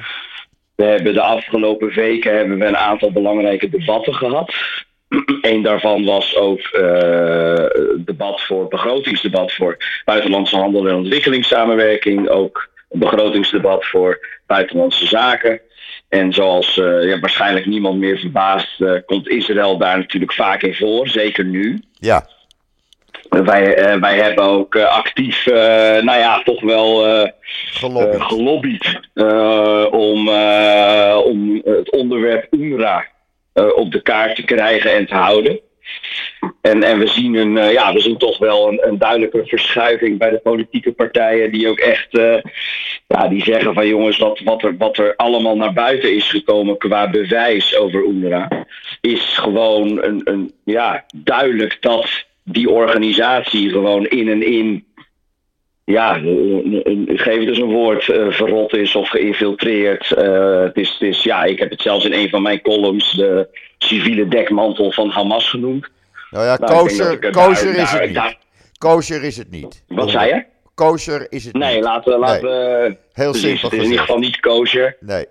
We 0.75 0.83
hebben 0.83 1.13
de 1.13 1.21
afgelopen 1.21 1.93
weken 1.93 2.37
hebben 2.37 2.59
we 2.59 2.65
een 2.65 2.77
aantal 2.77 3.11
belangrijke 3.11 3.69
debatten 3.69 4.13
gehad. 4.13 4.53
Eén 5.41 5.62
daarvan 5.62 6.05
was 6.05 6.36
ook 6.36 6.60
uh, 6.60 7.65
debat 7.98 8.41
voor 8.41 8.67
begrotingsdebat 8.67 9.51
voor 9.51 9.77
buitenlandse 10.05 10.55
handel 10.55 10.88
en 10.88 10.96
ontwikkelingssamenwerking. 10.96 12.29
Ook 12.29 12.70
begrotingsdebat 12.89 13.86
voor 13.86 14.27
buitenlandse 14.48 15.08
zaken. 15.08 15.62
En 16.10 16.34
zoals 16.34 16.77
uh, 16.77 17.08
ja, 17.08 17.20
waarschijnlijk 17.20 17.65
niemand 17.65 18.00
meer 18.00 18.17
verbaast, 18.17 18.79
uh, 18.79 18.91
komt 19.05 19.27
Israël 19.27 19.77
daar 19.77 19.98
natuurlijk 19.98 20.34
vaak 20.34 20.62
in 20.62 20.75
voor, 20.75 21.08
zeker 21.08 21.46
nu. 21.46 21.82
Ja. 22.00 22.27
Wij, 23.29 23.93
uh, 23.93 24.01
wij 24.01 24.15
hebben 24.15 24.43
ook 24.43 24.75
actief, 24.75 25.46
nou 26.01 26.20
ja, 26.20 26.41
toch 26.43 26.62
wel 26.62 27.05
gelobbyd, 27.72 28.22
gelobbyd 28.22 29.00
om, 29.91 30.29
om 31.24 31.62
het 31.63 31.91
onderwerp 31.91 32.48
UNRWA 32.51 33.12
op 33.53 33.91
de 33.91 34.01
kaart 34.01 34.36
te 34.36 34.43
krijgen 34.43 34.93
en 34.93 35.05
te 35.05 35.15
houden. 35.15 35.60
En, 36.62 36.83
en 36.83 37.00
we, 37.00 37.07
zien 37.07 37.36
een, 37.36 37.55
uh, 37.55 37.72
ja, 37.72 37.93
we 37.93 38.00
zien 38.00 38.17
toch 38.17 38.38
wel 38.38 38.67
een, 38.67 38.88
een, 38.88 38.98
duidelijke 38.98 39.45
verschuiving 39.45 40.17
bij 40.17 40.29
de 40.29 40.39
politieke 40.39 40.91
partijen 40.91 41.51
die 41.51 41.69
ook 41.69 41.79
echt 41.79 42.17
uh, 42.17 42.38
ja, 43.07 43.27
die 43.27 43.43
zeggen 43.43 43.74
van 43.74 43.88
jongens, 43.88 44.17
wat, 44.17 44.39
wat, 44.39 44.63
er, 44.63 44.77
wat 44.77 44.98
er 44.98 45.15
allemaal 45.15 45.55
naar 45.55 45.74
buiten 45.74 46.15
is 46.15 46.29
gekomen 46.29 46.77
qua 46.77 47.10
bewijs 47.10 47.77
over 47.77 48.05
UNRWA, 48.05 48.65
is 49.01 49.38
gewoon 49.38 50.03
een, 50.03 50.22
een, 50.24 50.51
ja, 50.63 51.05
duidelijk 51.15 51.77
dat 51.79 52.25
die 52.43 52.69
organisatie 52.69 53.69
gewoon 53.69 54.05
in 54.05 54.29
en 54.29 54.43
in 54.48 54.86
ja, 55.83 56.13
geef 57.07 57.39
het 57.39 57.47
eens 57.47 57.57
een 57.57 57.71
woord, 57.71 58.07
uh, 58.07 58.31
verrot 58.31 58.75
is 58.75 58.95
of 58.95 59.09
geïnfiltreerd. 59.09 60.09
het, 60.09 60.77
is, 60.77 60.89
het 60.89 61.01
is, 61.01 61.23
ja, 61.23 61.43
ik 61.43 61.59
heb 61.59 61.69
het 61.69 61.81
zelfs 61.81 62.05
in 62.05 62.13
een 62.13 62.29
van 62.29 62.41
mijn 62.41 62.61
columns 62.61 63.11
de 63.11 63.47
civiele 63.77 64.27
dekmantel 64.27 64.91
van 64.91 65.09
Hamas 65.09 65.49
genoemd. 65.49 65.87
Nou 66.31 66.45
ja, 66.45 66.57
nou, 66.57 66.73
kosher, 66.73 67.31
kosher 67.31 67.75
is 67.75 67.91
het 67.91 68.09
niet. 68.09 68.37
Kosher 68.77 69.23
is 69.23 69.37
het 69.37 69.51
niet. 69.51 69.83
Wat 69.87 70.09
zei 70.09 70.27
je? 70.27 70.45
Kosher 70.73 71.27
is 71.29 71.45
het 71.45 71.53
nee, 71.53 71.75
niet. 71.75 71.83
Laten, 71.83 72.19
laten 72.19 72.49
we... 72.49 72.97
Heel 73.13 73.33
simpel 73.33 73.69
Het 73.69 73.77
is 73.79 73.83
in 73.83 73.89
ieder 73.89 73.99
geval 73.99 74.19
niet 74.19 74.39
kosher. 74.39 74.97
Nee. 74.99 75.25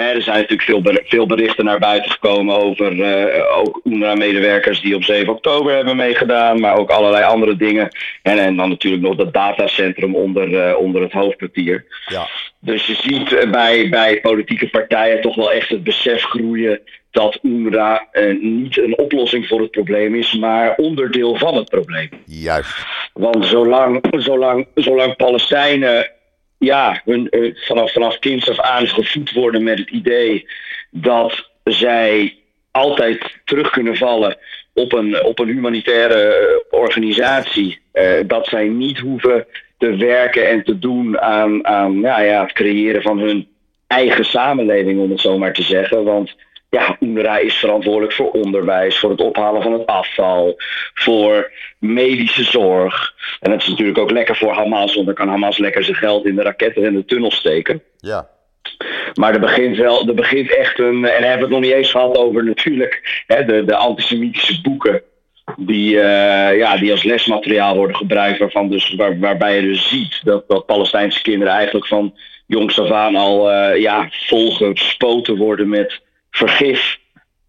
Er 0.00 0.22
zijn 0.22 0.36
natuurlijk 0.36 0.62
veel, 0.62 0.82
veel 1.04 1.26
berichten 1.26 1.64
naar 1.64 1.78
buiten 1.78 2.10
gekomen 2.10 2.56
over 2.56 2.92
uh, 2.92 3.56
ook 3.56 3.80
UNRWA-medewerkers 3.84 4.80
die 4.80 4.94
op 4.94 5.04
7 5.04 5.32
oktober 5.32 5.74
hebben 5.74 5.96
meegedaan, 5.96 6.60
maar 6.60 6.78
ook 6.78 6.90
allerlei 6.90 7.24
andere 7.24 7.56
dingen. 7.56 7.88
En, 8.22 8.38
en 8.38 8.56
dan 8.56 8.68
natuurlijk 8.68 9.02
nog 9.02 9.16
dat 9.16 9.32
datacentrum 9.32 10.14
onder, 10.16 10.48
uh, 10.48 10.78
onder 10.78 11.02
het 11.02 11.12
hoofdkwartier. 11.12 11.84
Ja. 12.06 12.26
Dus 12.58 12.86
je 12.86 12.94
ziet 12.94 13.50
bij, 13.50 13.88
bij 13.88 14.20
politieke 14.20 14.68
partijen 14.68 15.20
toch 15.20 15.34
wel 15.34 15.52
echt 15.52 15.68
het 15.68 15.84
besef 15.84 16.22
groeien 16.22 16.80
dat 17.10 17.38
UNRWA 17.42 18.08
uh, 18.12 18.40
niet 18.40 18.78
een 18.78 18.98
oplossing 18.98 19.46
voor 19.46 19.60
het 19.60 19.70
probleem 19.70 20.14
is, 20.14 20.34
maar 20.34 20.74
onderdeel 20.76 21.36
van 21.36 21.56
het 21.56 21.70
probleem. 21.70 22.08
Juist. 22.24 22.86
Want 23.12 23.46
zolang, 23.46 24.00
zolang, 24.10 24.66
zolang 24.74 25.16
Palestijnen 25.16 26.10
ja, 26.64 27.02
hun, 27.04 27.26
uh, 27.30 27.54
vanaf, 27.54 27.92
vanaf 27.92 28.18
kinds 28.18 28.50
af 28.50 28.60
aan 28.60 28.88
gevoed 28.88 29.32
worden 29.32 29.62
met 29.62 29.78
het 29.78 29.90
idee 29.90 30.46
dat 30.90 31.50
zij 31.64 32.38
altijd 32.70 33.36
terug 33.44 33.70
kunnen 33.70 33.96
vallen 33.96 34.36
op 34.72 34.92
een, 34.92 35.24
op 35.24 35.38
een 35.38 35.48
humanitaire 35.48 36.64
organisatie, 36.70 37.78
uh, 37.92 38.10
dat 38.26 38.46
zij 38.46 38.68
niet 38.68 38.98
hoeven 38.98 39.46
te 39.78 39.96
werken 39.96 40.48
en 40.48 40.64
te 40.64 40.78
doen 40.78 41.20
aan, 41.20 41.66
aan 41.66 42.00
ja, 42.00 42.20
ja, 42.20 42.42
het 42.42 42.52
creëren 42.52 43.02
van 43.02 43.18
hun 43.18 43.48
eigen 43.86 44.24
samenleving, 44.24 45.00
om 45.00 45.10
het 45.10 45.20
zo 45.20 45.38
maar 45.38 45.52
te 45.52 45.62
zeggen. 45.62 46.04
Want 46.04 46.36
ja, 46.74 46.96
UNRWA 47.00 47.38
is 47.38 47.54
verantwoordelijk 47.54 48.12
voor 48.12 48.30
onderwijs, 48.30 48.98
voor 48.98 49.10
het 49.10 49.20
ophalen 49.20 49.62
van 49.62 49.72
het 49.72 49.86
afval, 49.86 50.54
voor 50.94 51.52
medische 51.78 52.44
zorg. 52.44 53.14
En 53.40 53.50
dat 53.50 53.60
is 53.60 53.68
natuurlijk 53.68 53.98
ook 53.98 54.10
lekker 54.10 54.36
voor 54.36 54.52
Hamas, 54.52 54.94
want 54.94 55.06
dan 55.06 55.14
kan 55.14 55.28
Hamas 55.28 55.58
lekker 55.58 55.84
zijn 55.84 55.96
geld 55.96 56.26
in 56.26 56.34
de 56.34 56.42
raketten 56.42 56.84
en 56.84 56.94
de 56.94 57.04
tunnels 57.04 57.36
steken. 57.36 57.82
Ja. 57.96 58.28
Maar 59.14 59.34
er 59.34 59.40
begint 59.40 59.76
wel, 59.76 60.08
er 60.08 60.14
begint 60.14 60.56
echt 60.56 60.78
een, 60.78 61.04
en 61.04 61.20
we 61.20 61.26
hebben 61.26 61.40
het 61.40 61.50
nog 61.50 61.60
niet 61.60 61.72
eens 61.72 61.90
gehad 61.90 62.16
over 62.16 62.44
natuurlijk 62.44 63.22
hè, 63.26 63.44
de, 63.44 63.64
de 63.64 63.76
antisemitische 63.76 64.60
boeken. 64.60 65.02
Die, 65.56 65.94
uh, 65.94 66.56
ja, 66.56 66.76
die 66.76 66.90
als 66.90 67.02
lesmateriaal 67.02 67.76
worden 67.76 67.96
gebruikt, 67.96 68.38
waarvan 68.38 68.68
dus, 68.68 68.94
waar, 68.94 69.18
waarbij 69.18 69.56
je 69.56 69.62
dus 69.62 69.88
ziet 69.88 70.20
dat, 70.22 70.48
dat 70.48 70.66
Palestijnse 70.66 71.22
kinderen 71.22 71.54
eigenlijk 71.54 71.86
van 71.86 72.14
jongs 72.46 72.80
af 72.80 72.90
aan 72.90 73.16
al 73.16 73.52
ja, 73.74 74.08
volgespoten 74.10 75.36
worden 75.36 75.68
met 75.68 76.02
vergif 76.34 76.98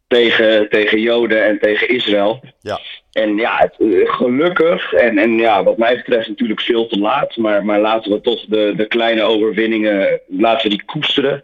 tegen, 0.07 0.69
tegen 0.69 1.01
Joden 1.01 1.45
en 1.45 1.59
tegen 1.59 1.89
Israël. 1.89 2.39
Ja. 2.61 2.79
En 3.11 3.35
ja, 3.35 3.57
het, 3.57 3.75
gelukkig, 4.09 4.93
en, 4.93 5.17
en 5.17 5.37
ja, 5.37 5.63
wat 5.63 5.77
mij 5.77 5.95
betreft 5.95 6.27
natuurlijk 6.27 6.61
veel 6.61 6.87
te 6.87 6.99
laat, 6.99 7.37
maar, 7.37 7.65
maar 7.65 7.79
laten 7.79 8.11
we 8.11 8.21
toch 8.21 8.45
de, 8.45 8.73
de 8.77 8.87
kleine 8.87 9.21
overwinningen, 9.21 10.19
laten 10.27 10.69
we 10.69 10.69
die 10.69 10.85
koesteren. 10.85 11.43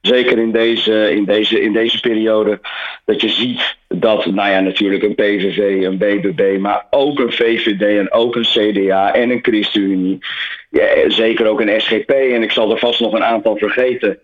Zeker 0.00 0.38
in 0.38 0.52
deze, 0.52 1.14
in, 1.14 1.24
deze, 1.24 1.60
in 1.60 1.72
deze 1.72 2.00
periode. 2.00 2.60
Dat 3.04 3.20
je 3.20 3.28
ziet 3.28 3.76
dat, 3.88 4.26
nou 4.26 4.50
ja, 4.50 4.60
natuurlijk 4.60 5.02
een 5.02 5.14
PVV, 5.14 5.84
een 5.84 5.98
BBB, 5.98 6.58
maar 6.58 6.86
ook 6.90 7.18
een 7.18 7.32
VVD 7.32 7.98
en 7.98 8.12
ook 8.12 8.36
een 8.36 8.42
CDA 8.42 9.14
en 9.14 9.30
een 9.30 9.42
ChristenUnie. 9.42 10.18
Ja, 10.70 11.10
zeker 11.10 11.46
ook 11.46 11.60
een 11.60 11.80
SGP. 11.80 12.10
En 12.10 12.42
ik 12.42 12.52
zal 12.52 12.70
er 12.70 12.78
vast 12.78 13.00
nog 13.00 13.12
een 13.12 13.24
aantal 13.24 13.56
vergeten. 13.56 14.18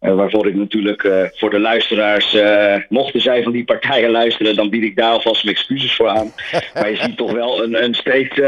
Uh, 0.00 0.14
waarvoor 0.14 0.46
ik 0.46 0.54
natuurlijk 0.54 1.02
uh, 1.02 1.22
voor 1.32 1.50
de 1.50 1.58
luisteraars, 1.58 2.34
uh, 2.34 2.76
mochten 2.88 3.20
zij 3.20 3.42
van 3.42 3.52
die 3.52 3.64
partijen 3.64 4.10
luisteren, 4.10 4.56
dan 4.56 4.70
bied 4.70 4.82
ik 4.82 4.96
daar 4.96 5.10
alvast 5.10 5.44
mijn 5.44 5.56
excuses 5.56 5.96
voor 5.96 6.08
aan. 6.08 6.32
maar 6.74 6.90
je 6.90 6.96
ziet 6.96 7.16
toch 7.16 7.32
wel 7.32 7.62
een, 7.62 7.84
een, 7.84 7.94
steeds, 7.94 8.38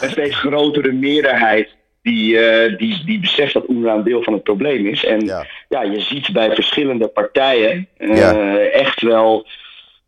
een 0.00 0.10
steeds 0.10 0.36
grotere 0.36 0.92
meerderheid 0.92 1.68
die, 2.02 2.38
die, 2.76 3.04
die 3.04 3.20
beseft 3.20 3.52
dat 3.52 3.68
UNRWA 3.68 3.94
een 3.94 4.04
deel 4.04 4.22
van 4.22 4.32
het 4.32 4.42
probleem 4.42 4.86
is. 4.86 5.04
En 5.04 5.24
ja, 5.24 5.46
ja 5.68 5.82
je 5.82 6.00
ziet 6.00 6.32
bij 6.32 6.54
verschillende 6.54 7.08
partijen 7.08 7.88
ja. 7.98 8.58
echt 8.58 9.00
wel. 9.00 9.46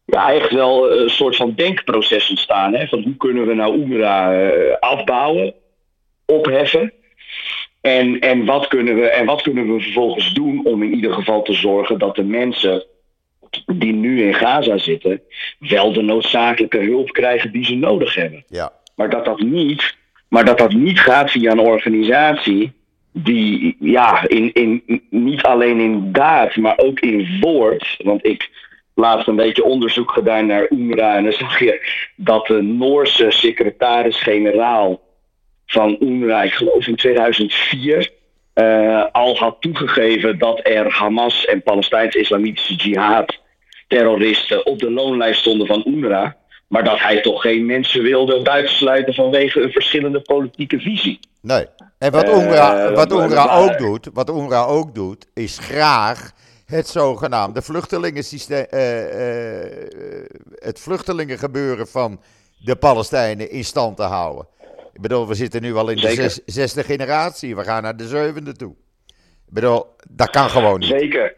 Ja, 0.05 0.33
echt 0.33 0.53
wel 0.53 0.93
een 0.93 1.11
soort 1.11 1.37
van 1.37 1.55
denkproces 1.55 2.31
ontstaan. 2.31 2.75
Hè? 2.75 2.87
Van 2.87 3.03
hoe 3.03 3.17
kunnen 3.17 3.47
we 3.47 3.55
nou 3.55 3.77
UNRWA 3.77 4.49
afbouwen, 4.81 5.55
opheffen. 6.27 6.93
En, 7.87 8.21
en, 8.21 8.45
wat 8.45 8.67
kunnen 8.67 8.95
we, 8.95 9.07
en 9.09 9.27
wat 9.27 9.43
kunnen 9.43 9.75
we 9.75 9.81
vervolgens 9.81 10.33
doen 10.33 10.65
om 10.65 10.83
in 10.83 10.95
ieder 10.95 11.13
geval 11.13 11.43
te 11.43 11.53
zorgen 11.53 11.99
dat 11.99 12.17
de 12.17 12.25
mensen 12.25 12.85
die 13.67 13.93
nu 13.93 14.23
in 14.23 14.35
Gaza 14.35 14.79
zitten, 14.79 15.21
wel 15.59 15.93
de 15.93 16.03
noodzakelijke 16.03 16.79
hulp 16.79 17.13
krijgen 17.13 17.53
die 17.53 17.65
ze 17.65 17.75
nodig 17.75 18.15
hebben. 18.15 18.45
Ja. 18.49 18.73
Maar 18.95 19.11
dat 19.11 19.25
dat 19.25 19.41
niet 19.41 19.95
maar 20.29 20.45
dat 20.45 20.59
dat 20.59 20.73
niet 20.73 21.01
gaat 21.01 21.31
via 21.31 21.51
een 21.51 21.59
organisatie 21.59 22.73
die 23.13 23.77
ja, 23.81 24.29
in, 24.29 24.53
in, 24.53 25.03
niet 25.11 25.43
alleen 25.43 25.81
in 25.81 26.13
daad, 26.13 26.57
maar 26.57 26.79
ook 26.79 27.01
in 27.01 27.39
woord. 27.41 27.97
Want 27.99 28.27
ik 28.27 28.51
laatst 28.95 29.29
een 29.29 29.37
beetje 29.37 29.65
onderzoek 29.65 30.11
gedaan 30.11 30.47
naar 30.47 30.67
UNRWA. 30.71 31.17
En 31.17 31.23
dan 31.23 31.33
zag 31.33 31.59
je 31.59 31.89
dat 32.17 32.47
de 32.47 32.63
Noorse 32.63 33.31
secretaris-generaal 33.31 35.01
van 35.67 35.97
UNRWA, 36.01 36.43
ik 36.43 36.53
geloof 36.53 36.87
in 36.87 36.97
2004, 36.97 38.11
uh, 38.55 39.01
eh, 39.01 39.05
al 39.13 39.37
had 39.37 39.57
toegegeven 39.61 40.39
dat 40.39 40.61
er 40.63 40.91
Hamas 40.93 41.45
en 41.45 41.63
Palestijns-Islamitische 41.63 42.75
Jihad 42.75 43.39
terroristen 43.89 44.67
op 44.67 44.79
de 44.79 44.91
loonlijst 44.91 45.41
stonden 45.41 45.67
van 45.67 45.83
UNRWA. 45.87 46.37
Maar 46.69 46.85
dat 46.85 47.01
hij 47.01 47.21
toch 47.21 47.41
geen 47.41 47.67
mensen 47.67 48.03
wilde 48.03 48.43
buitensluiten 48.43 49.15
vanwege 49.15 49.61
een 49.61 49.73
verschillende 49.73 50.21
politieke 50.21 50.79
visie. 50.79 51.19
Nee. 51.43 51.67
En 51.99 52.13
wat 52.13 52.29
UNRWA, 52.29 52.91
uh, 52.91 52.95
wat 52.95 53.13
UNRWA 53.13 53.57
ook 53.57 53.79
doet, 53.79 54.09
wat 54.13 54.31
UNRWA 54.31 54.65
ook 54.65 54.95
doet, 54.95 55.27
is 55.35 55.59
graag 55.59 56.33
het 56.67 56.89
zogenaamde 56.89 57.63
vluchtelingensysteem, 57.63 58.67
uh, 58.71 58.81
het 60.55 60.81
vluchtelingengebeuren 60.81 61.89
van 61.89 62.21
de 62.59 62.77
Palestijnen 62.77 63.51
in 63.51 63.65
stand 63.65 63.97
te 63.97 64.03
houden. 64.03 64.47
Ik 64.97 65.03
bedoel, 65.03 65.29
we 65.29 65.35
zitten 65.35 65.63
nu 65.63 65.75
al 65.75 65.89
in 65.89 65.97
de 65.97 66.09
zes, 66.09 66.41
zesde 66.45 66.83
generatie, 66.83 67.57
we 67.57 67.65
gaan 67.65 67.83
naar 67.83 67.97
de 67.97 68.07
zevende 68.07 68.53
toe. 68.53 68.75
Ik 69.47 69.53
bedoel, 69.53 69.87
dat 70.11 70.31
kan 70.31 70.51
gewoon 70.51 70.79
niet. 70.79 70.89
Zeker. 70.89 71.35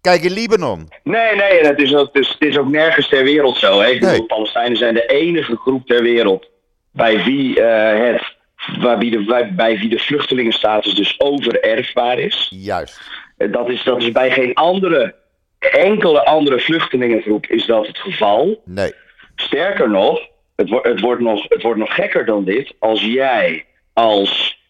Kijk 0.00 0.22
in 0.22 0.32
Libanon. 0.32 0.88
Nee, 1.02 1.36
nee, 1.36 1.60
het 1.60 1.78
is 1.78 1.94
ook, 1.94 2.08
het 2.12 2.36
is 2.38 2.58
ook 2.58 2.68
nergens 2.68 3.08
ter 3.08 3.24
wereld 3.24 3.56
zo. 3.56 3.80
Hè? 3.80 3.92
Nee. 3.92 4.22
Palestijnen 4.26 4.76
zijn 4.76 4.94
de 4.94 5.06
enige 5.06 5.56
groep 5.56 5.86
ter 5.86 6.02
wereld 6.02 6.50
bij 6.92 7.24
wie, 7.24 7.60
uh, 7.60 8.10
het, 8.10 8.36
bij, 8.80 8.98
wie 8.98 9.10
de, 9.10 9.24
bij, 9.24 9.54
bij 9.54 9.78
wie 9.78 9.88
de 9.88 9.98
vluchtelingenstatus 9.98 10.94
dus 10.94 11.20
overerfbaar 11.20 12.18
is. 12.18 12.48
Juist. 12.50 13.00
Dat 13.36 13.68
is, 13.68 13.82
dat 13.84 14.02
is 14.02 14.12
bij 14.12 14.30
geen 14.30 14.54
andere, 14.54 15.14
enkele 15.58 16.24
andere 16.24 16.60
vluchtelingengroep 16.60 17.46
is 17.46 17.66
dat 17.66 17.86
het 17.86 17.98
geval. 17.98 18.62
Nee. 18.64 18.92
Sterker 19.36 19.90
nog, 19.90 20.32
het, 20.56 20.68
wordt 20.68 20.86
het, 20.86 21.00
wordt 21.00 21.22
nog, 21.22 21.46
het 21.48 21.62
wordt 21.62 21.78
nog 21.78 21.94
gekker 21.94 22.24
dan 22.24 22.44
dit. 22.44 22.74
Als 22.78 23.02
jij 23.02 23.64
als 23.92 24.62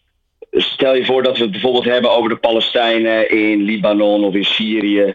Stel 0.57 0.95
je 0.95 1.05
voor 1.05 1.23
dat 1.23 1.37
we 1.37 1.43
het 1.43 1.53
bijvoorbeeld 1.53 1.85
hebben 1.85 2.11
over 2.11 2.29
de 2.29 2.37
Palestijnen 2.37 3.31
in 3.31 3.63
Libanon 3.63 4.25
of 4.25 4.35
in 4.35 4.45
Syrië. 4.45 5.15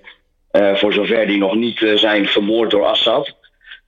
Uh, 0.52 0.76
voor 0.76 0.94
zover 0.94 1.28
die 1.28 1.38
nog 1.38 1.56
niet 1.56 1.82
uh, 1.82 1.98
zijn 1.98 2.28
vermoord 2.28 2.72
door 2.72 2.86
Assad. 2.86 3.36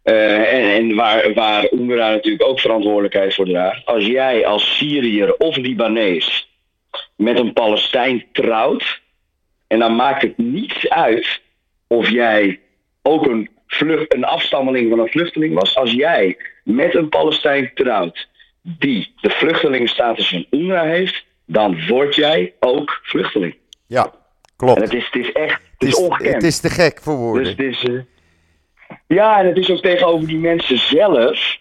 Uh, 0.04 0.54
en, 0.54 0.72
en, 0.72 0.96
waar, 0.96 1.34
waar 1.34 1.72
UNRWA 1.72 2.10
natuurlijk 2.10 2.44
ook 2.44 2.60
verantwoordelijkheid 2.60 3.36
voor 3.36 3.46
draagt. 3.46 3.86
Als 3.86 4.06
jij 4.06 4.46
als 4.46 4.78
Syriër 4.78 5.36
of 5.36 5.56
Libanees 5.56 6.50
met 7.16 7.40
een 7.40 7.54
Palestijn 7.54 8.26
trouwt. 8.32 9.02
En 9.68 9.80
dan 9.80 9.96
maakt 9.96 10.22
het 10.22 10.38
niets 10.38 10.90
uit 10.90 11.42
of 11.88 12.10
jij 12.10 12.60
ook 13.02 13.26
een, 13.26 13.50
vlucht, 13.68 14.14
een 14.14 14.26
afstammeling 14.26 14.90
van 14.90 15.00
een 15.00 15.12
vluchteling 15.12 15.54
was. 15.54 15.76
Als 15.76 15.92
jij 15.92 16.38
met 16.64 16.96
een 16.96 17.10
Palestijn 17.10 17.72
trouwt 17.74 18.28
die 18.62 19.14
de 19.22 19.30
vluchtelingenstatus 19.30 20.30
van 20.30 20.46
UNRWA 20.50 20.84
heeft 20.84 21.24
dan 21.46 21.88
word 21.88 22.16
jij 22.16 22.54
ook 22.60 23.00
vluchteling. 23.04 23.56
Ja, 23.88 24.12
klopt. 24.56 24.78
En 24.78 24.84
het 24.84 24.94
is, 24.94 25.06
het 25.06 25.16
is 25.16 25.32
echt 25.32 25.62
het 25.78 25.90
is, 25.90 25.96
ongekend. 25.96 26.34
Het 26.34 26.44
is 26.44 26.60
te 26.60 26.70
gek 26.70 27.02
voor 27.02 27.16
woorden. 27.16 27.44
Dus 27.44 27.52
het 27.52 27.60
is, 27.60 27.84
uh, 27.84 28.02
ja, 29.08 29.40
en 29.40 29.48
het 29.48 29.58
is 29.58 29.70
ook 29.70 29.82
tegenover 29.82 30.28
die 30.28 30.38
mensen 30.38 30.78
zelf 30.78 31.60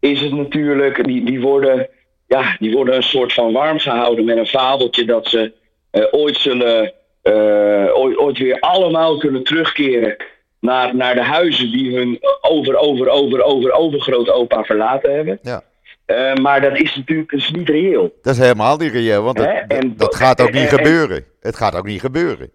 is 0.00 0.20
het 0.20 0.32
natuurlijk, 0.32 1.04
die, 1.04 1.24
die, 1.24 1.40
worden, 1.40 1.88
ja, 2.26 2.56
die 2.58 2.72
worden 2.72 2.94
een 2.94 3.02
soort 3.02 3.32
van 3.32 3.52
warm 3.52 3.78
gehouden 3.78 4.24
met 4.24 4.36
een 4.36 4.46
fabeltje 4.46 5.04
dat 5.04 5.28
ze 5.28 5.52
uh, 5.92 6.04
ooit 6.10 6.36
zullen, 6.36 6.92
uh, 7.22 7.96
ooit, 7.96 8.16
ooit 8.16 8.38
weer 8.38 8.60
allemaal 8.60 9.16
kunnen 9.16 9.44
terugkeren 9.44 10.16
naar, 10.60 10.96
naar 10.96 11.14
de 11.14 11.22
huizen 11.22 11.70
die 11.70 11.96
hun 11.96 12.18
over, 12.40 12.76
over, 12.76 13.08
over, 13.08 13.42
over, 13.42 13.72
overgrootopa 13.72 14.64
verlaten 14.64 15.14
hebben. 15.14 15.38
Ja. 15.42 15.62
Uh, 16.06 16.34
maar 16.34 16.60
dat 16.60 16.78
is 16.78 16.96
natuurlijk 16.96 17.30
dus 17.30 17.50
niet 17.50 17.68
reëel. 17.68 18.14
Dat 18.22 18.34
is 18.34 18.40
helemaal 18.40 18.76
niet 18.76 18.92
reëel, 18.92 19.22
want 19.22 19.36
dat, 19.36 19.64
en, 19.68 19.96
dat 19.96 20.14
gaat 20.14 20.40
ook 20.40 20.52
niet 20.52 20.72
en, 20.72 20.78
gebeuren. 20.78 21.24
Het 21.40 21.56
gaat 21.56 21.76
ook 21.76 21.86
niet 21.86 22.00
gebeuren. 22.00 22.52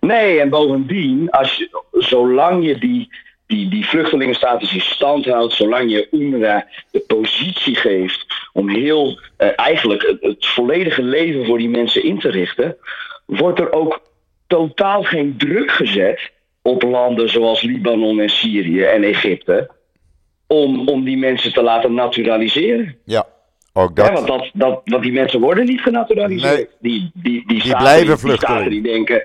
Nee, 0.00 0.40
en 0.40 0.48
bovendien, 0.48 1.30
als 1.30 1.56
je, 1.56 1.82
zolang 1.92 2.66
je 2.66 2.78
die, 2.78 3.08
die, 3.46 3.70
die 3.70 3.86
vluchtelingenstatus 3.86 4.74
in 4.74 4.80
stand 4.80 5.24
houdt, 5.24 5.52
zolang 5.52 5.90
je 5.90 6.08
UNRWA 6.10 6.66
de 6.90 7.00
positie 7.06 7.74
geeft 7.74 8.26
om 8.52 8.68
heel 8.68 9.20
uh, 9.38 9.48
eigenlijk 9.56 10.02
het, 10.02 10.18
het 10.20 10.46
volledige 10.46 11.02
leven 11.02 11.46
voor 11.46 11.58
die 11.58 11.68
mensen 11.68 12.04
in 12.04 12.18
te 12.18 12.30
richten, 12.30 12.76
wordt 13.26 13.60
er 13.60 13.72
ook 13.72 14.00
totaal 14.46 15.02
geen 15.02 15.34
druk 15.36 15.70
gezet 15.70 16.30
op 16.68 16.82
landen 16.82 17.28
zoals 17.28 17.62
Libanon 17.62 18.20
en 18.20 18.28
Syrië 18.28 18.82
en 18.82 19.02
Egypte 19.02 19.70
om, 20.46 20.88
om 20.88 21.04
die 21.04 21.16
mensen 21.16 21.52
te 21.52 21.62
laten 21.62 21.94
naturaliseren. 21.94 22.96
Ja, 23.04 23.26
ook 23.72 23.96
dat. 23.96 24.06
Ja, 24.06 24.12
want, 24.12 24.26
dat, 24.26 24.50
dat, 24.52 24.80
want 24.84 25.02
die 25.02 25.12
mensen 25.12 25.40
worden 25.40 25.64
niet 25.64 25.80
genaturaliseerd. 25.80 26.56
Nee, 26.56 26.68
die, 26.80 27.10
die, 27.14 27.44
die, 27.46 27.62
die 27.62 27.76
blijven 27.76 28.18
vluchten. 28.18 28.68
Die, 28.68 28.82
denken. 28.82 29.22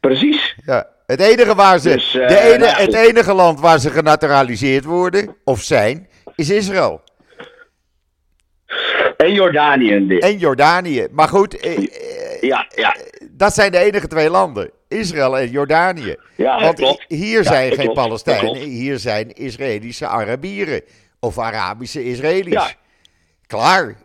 Precies. 0.00 0.56
Ja, 0.64 0.86
het 1.06 1.20
enige, 1.20 1.54
waar 1.54 1.78
ze, 1.78 1.92
dus, 1.92 2.14
uh, 2.14 2.28
de 2.28 2.40
ene, 2.40 2.58
nou, 2.58 2.80
het 2.80 2.94
enige 2.94 3.34
land 3.34 3.60
waar 3.60 3.78
ze 3.78 3.90
genaturaliseerd 3.90 4.84
worden, 4.84 5.36
of 5.44 5.60
zijn, 5.60 6.08
is 6.36 6.50
Israël. 6.50 7.00
En 9.16 9.32
Jordanië. 9.32 10.06
Dit. 10.06 10.22
En 10.22 10.38
Jordanië. 10.38 11.06
Maar 11.10 11.28
goed, 11.28 11.60
eh, 11.60 11.88
ja, 12.40 12.66
ja. 12.74 12.96
dat 13.30 13.54
zijn 13.54 13.72
de 13.72 13.78
enige 13.78 14.06
twee 14.06 14.30
landen. 14.30 14.70
Israël 14.92 15.38
en 15.38 15.50
Jordanië. 15.50 16.16
Ja, 16.36 16.60
Want 16.60 16.78
klopt. 16.78 17.04
hier 17.08 17.44
zijn 17.44 17.72
geen 17.72 17.84
klopt. 17.84 17.94
Palestijnen, 17.94 18.56
hier 18.56 18.98
zijn 18.98 19.32
Israëlische 19.32 20.06
Arabieren. 20.06 20.82
Of 21.20 21.38
Arabische 21.38 22.04
Israëli's. 22.04 22.52
Ja. 22.52 22.70
Klaar. 23.46 23.96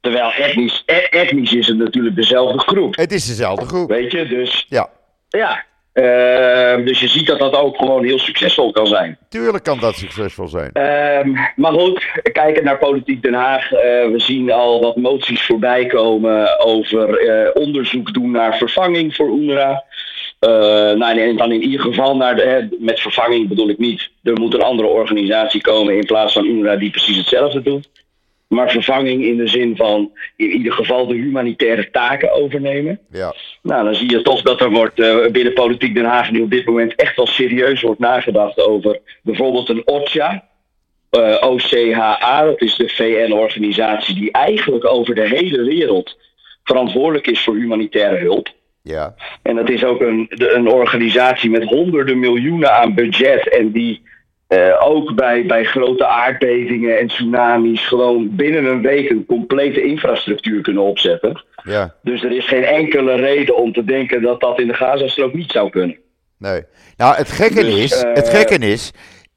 Terwijl 0.00 0.32
etnisch, 0.32 0.82
e- 0.86 1.06
etnisch 1.10 1.52
is 1.52 1.66
het 1.66 1.76
natuurlijk 1.76 2.16
dezelfde 2.16 2.58
groep. 2.58 2.96
Het 2.96 3.12
is 3.12 3.26
dezelfde 3.26 3.66
groep. 3.66 3.88
Weet 3.88 4.12
je, 4.12 4.26
dus... 4.26 4.66
Ja. 4.68 4.88
Ja, 5.28 5.64
uh, 5.94 6.86
dus 6.86 7.00
je 7.00 7.08
ziet 7.08 7.26
dat 7.26 7.38
dat 7.38 7.54
ook 7.54 7.76
gewoon 7.76 8.04
heel 8.04 8.18
succesvol 8.18 8.72
kan 8.72 8.86
zijn. 8.86 9.18
Tuurlijk 9.28 9.64
kan 9.64 9.78
dat 9.78 9.94
succesvol 9.94 10.48
zijn. 10.48 10.70
Uh, 10.72 11.38
maar 11.56 11.72
goed, 11.72 12.04
kijkend 12.32 12.64
naar 12.64 12.78
Politiek 12.78 13.22
Den 13.22 13.34
Haag. 13.34 13.72
Uh, 13.72 13.78
we 13.80 14.14
zien 14.16 14.52
al 14.52 14.80
wat 14.80 14.96
moties 14.96 15.46
voorbij 15.46 15.86
komen 15.86 16.60
over 16.60 17.18
eh, 17.18 17.62
onderzoek 17.62 18.14
doen 18.14 18.30
naar 18.30 18.56
vervanging 18.56 19.14
voor 19.14 19.28
UNRWA. 19.28 19.84
Nou, 20.40 21.18
en 21.18 21.36
dan 21.36 21.52
in 21.52 21.62
ieder 21.62 21.80
geval 21.80 22.16
naar 22.16 22.36
de, 22.36 22.76
met 22.78 23.00
vervanging 23.00 23.48
bedoel 23.48 23.68
ik 23.68 23.78
niet. 23.78 24.10
Er 24.22 24.40
moet 24.40 24.54
een 24.54 24.62
andere 24.62 24.88
organisatie 24.88 25.60
komen 25.60 25.96
in 25.96 26.06
plaats 26.06 26.32
van 26.32 26.46
UNRWA 26.46 26.76
die 26.76 26.90
precies 26.90 27.16
hetzelfde 27.16 27.62
doet. 27.62 27.88
maar 28.48 28.70
vervanging 28.70 29.24
in 29.24 29.36
de 29.36 29.46
zin 29.46 29.76
van 29.76 30.10
in 30.36 30.50
ieder 30.50 30.72
geval 30.72 31.06
de 31.06 31.14
humanitaire 31.14 31.90
taken 31.90 32.32
overnemen. 32.32 33.00
Ja. 33.10 33.34
Nou, 33.62 33.84
dan 33.84 33.94
zie 33.94 34.10
je 34.10 34.22
toch 34.22 34.42
dat 34.42 34.60
er 34.60 34.70
wordt 34.70 34.98
uh, 34.98 35.26
binnen 35.26 35.52
Politiek 35.52 35.94
Den 35.94 36.04
Haag 36.04 36.30
nu 36.30 36.40
op 36.40 36.50
dit 36.50 36.66
moment 36.66 36.94
echt 36.94 37.16
wel 37.16 37.26
serieus 37.26 37.80
wordt 37.80 38.00
nagedacht 38.00 38.60
over 38.60 39.00
bijvoorbeeld 39.22 39.68
een 39.68 39.86
OCHA. 39.86 40.48
Uh, 41.10 41.36
OCHA, 41.40 42.44
dat 42.44 42.60
is 42.60 42.76
de 42.76 42.88
VN-organisatie 42.88 44.14
die 44.14 44.32
eigenlijk 44.32 44.84
over 44.84 45.14
de 45.14 45.28
hele 45.28 45.62
wereld 45.62 46.16
verantwoordelijk 46.64 47.26
is 47.26 47.40
voor 47.44 47.54
humanitaire 47.54 48.16
hulp. 48.16 48.48
Ja. 48.82 49.14
En 49.42 49.56
dat 49.56 49.68
is 49.68 49.84
ook 49.84 50.00
een, 50.00 50.26
een 50.28 50.68
organisatie 50.68 51.50
met 51.50 51.64
honderden 51.64 52.18
miljoenen 52.18 52.72
aan 52.72 52.94
budget 52.94 53.48
en 53.48 53.70
die 53.70 54.02
uh, 54.48 54.76
ook 54.80 55.14
bij, 55.14 55.46
bij 55.46 55.64
grote 55.64 56.06
aardbevingen 56.06 56.98
en 56.98 57.06
tsunamis 57.06 57.86
gewoon 57.86 58.36
binnen 58.36 58.64
een 58.64 58.82
week 58.82 59.10
een 59.10 59.26
complete 59.26 59.82
infrastructuur 59.82 60.62
kunnen 60.62 60.82
opzetten. 60.82 61.44
Ja. 61.64 61.94
Dus 62.02 62.22
er 62.22 62.32
is 62.32 62.46
geen 62.46 62.64
enkele 62.64 63.14
reden 63.14 63.56
om 63.56 63.72
te 63.72 63.84
denken 63.84 64.22
dat 64.22 64.40
dat 64.40 64.60
in 64.60 64.66
de 64.66 64.74
Gazastrook 64.74 65.34
niet 65.34 65.50
zou 65.50 65.70
kunnen. 65.70 65.98
Nee. 66.38 66.62
Nou, 66.96 67.16
het 67.16 67.30
gekke, 67.30 67.64
Dus, 67.64 67.74
is, 67.74 68.02
eh, 68.02 68.14
het 68.14 68.28
gekke 68.28 68.58
is, 68.58 68.92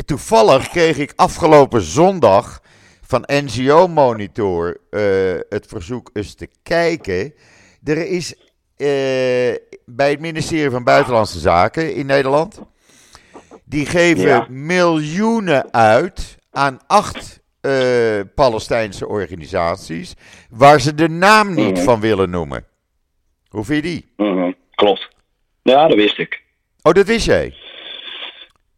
toevallig 0.06 0.70
kreeg 0.70 0.98
ik 0.98 1.14
afgelopen 1.16 1.82
zondag 1.82 2.62
van 3.02 3.24
NGO 3.26 3.88
Monitor 3.88 4.78
eh, 4.90 5.02
het 5.50 5.66
verzoek 5.68 6.10
eens 6.14 6.36
te 6.36 6.48
kijken. 6.64 7.34
Er 7.84 8.08
is 8.08 8.36
eh, 8.36 8.42
bij 9.86 10.10
het 10.10 10.20
ministerie 10.20 10.70
van 10.70 10.84
Buitenlandse 10.84 11.40
Zaken 11.40 11.96
in 11.96 12.06
Nederland, 12.06 12.62
die 13.66 13.86
geven 13.86 14.28
Ja. 14.28 14.46
miljoenen 14.50 15.74
uit 15.74 16.38
aan 16.52 16.80
acht 16.88 17.42
eh, 17.62 18.20
Palestijnse 18.36 19.08
organisaties, 19.08 20.14
waar 20.50 20.80
ze 20.82 20.96
de 20.96 21.10
naam 21.10 21.54
niet 21.54 21.74
Mhm. 21.76 21.84
van 21.84 22.00
willen 22.00 22.30
noemen. 22.30 22.66
Hoe 23.50 23.64
vind 23.64 23.84
je 23.84 23.90
die? 23.90 24.14
Mhm, 24.18 24.52
Klopt. 24.72 25.10
Ja, 25.62 25.88
dat 25.88 25.98
wist 25.98 26.18
ik. 26.20 26.42
Oh, 26.82 26.94
dat 26.94 27.06
wist 27.06 27.26
jij? 27.26 27.54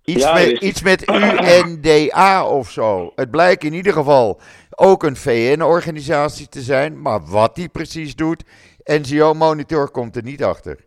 Iets, 0.04 0.24
Ja, 0.24 0.34
met, 0.34 0.50
iets 0.62 0.82
met 0.82 1.10
UNDA 1.12 2.46
of 2.48 2.72
zo. 2.72 3.12
Het 3.16 3.32
blijkt 3.32 3.64
in 3.64 3.74
ieder 3.74 3.94
geval 3.94 4.42
ook 4.70 5.04
een 5.04 5.16
VN-organisatie 5.16 6.48
te 6.50 6.62
zijn. 6.62 7.02
Maar 7.02 7.26
wat 7.26 7.56
die 7.56 7.70
precies 7.70 8.16
doet, 8.16 8.44
NGO 8.86 9.34
Monitor 9.34 9.90
komt 9.90 10.16
er 10.16 10.24
niet 10.24 10.44
achter. 10.44 10.78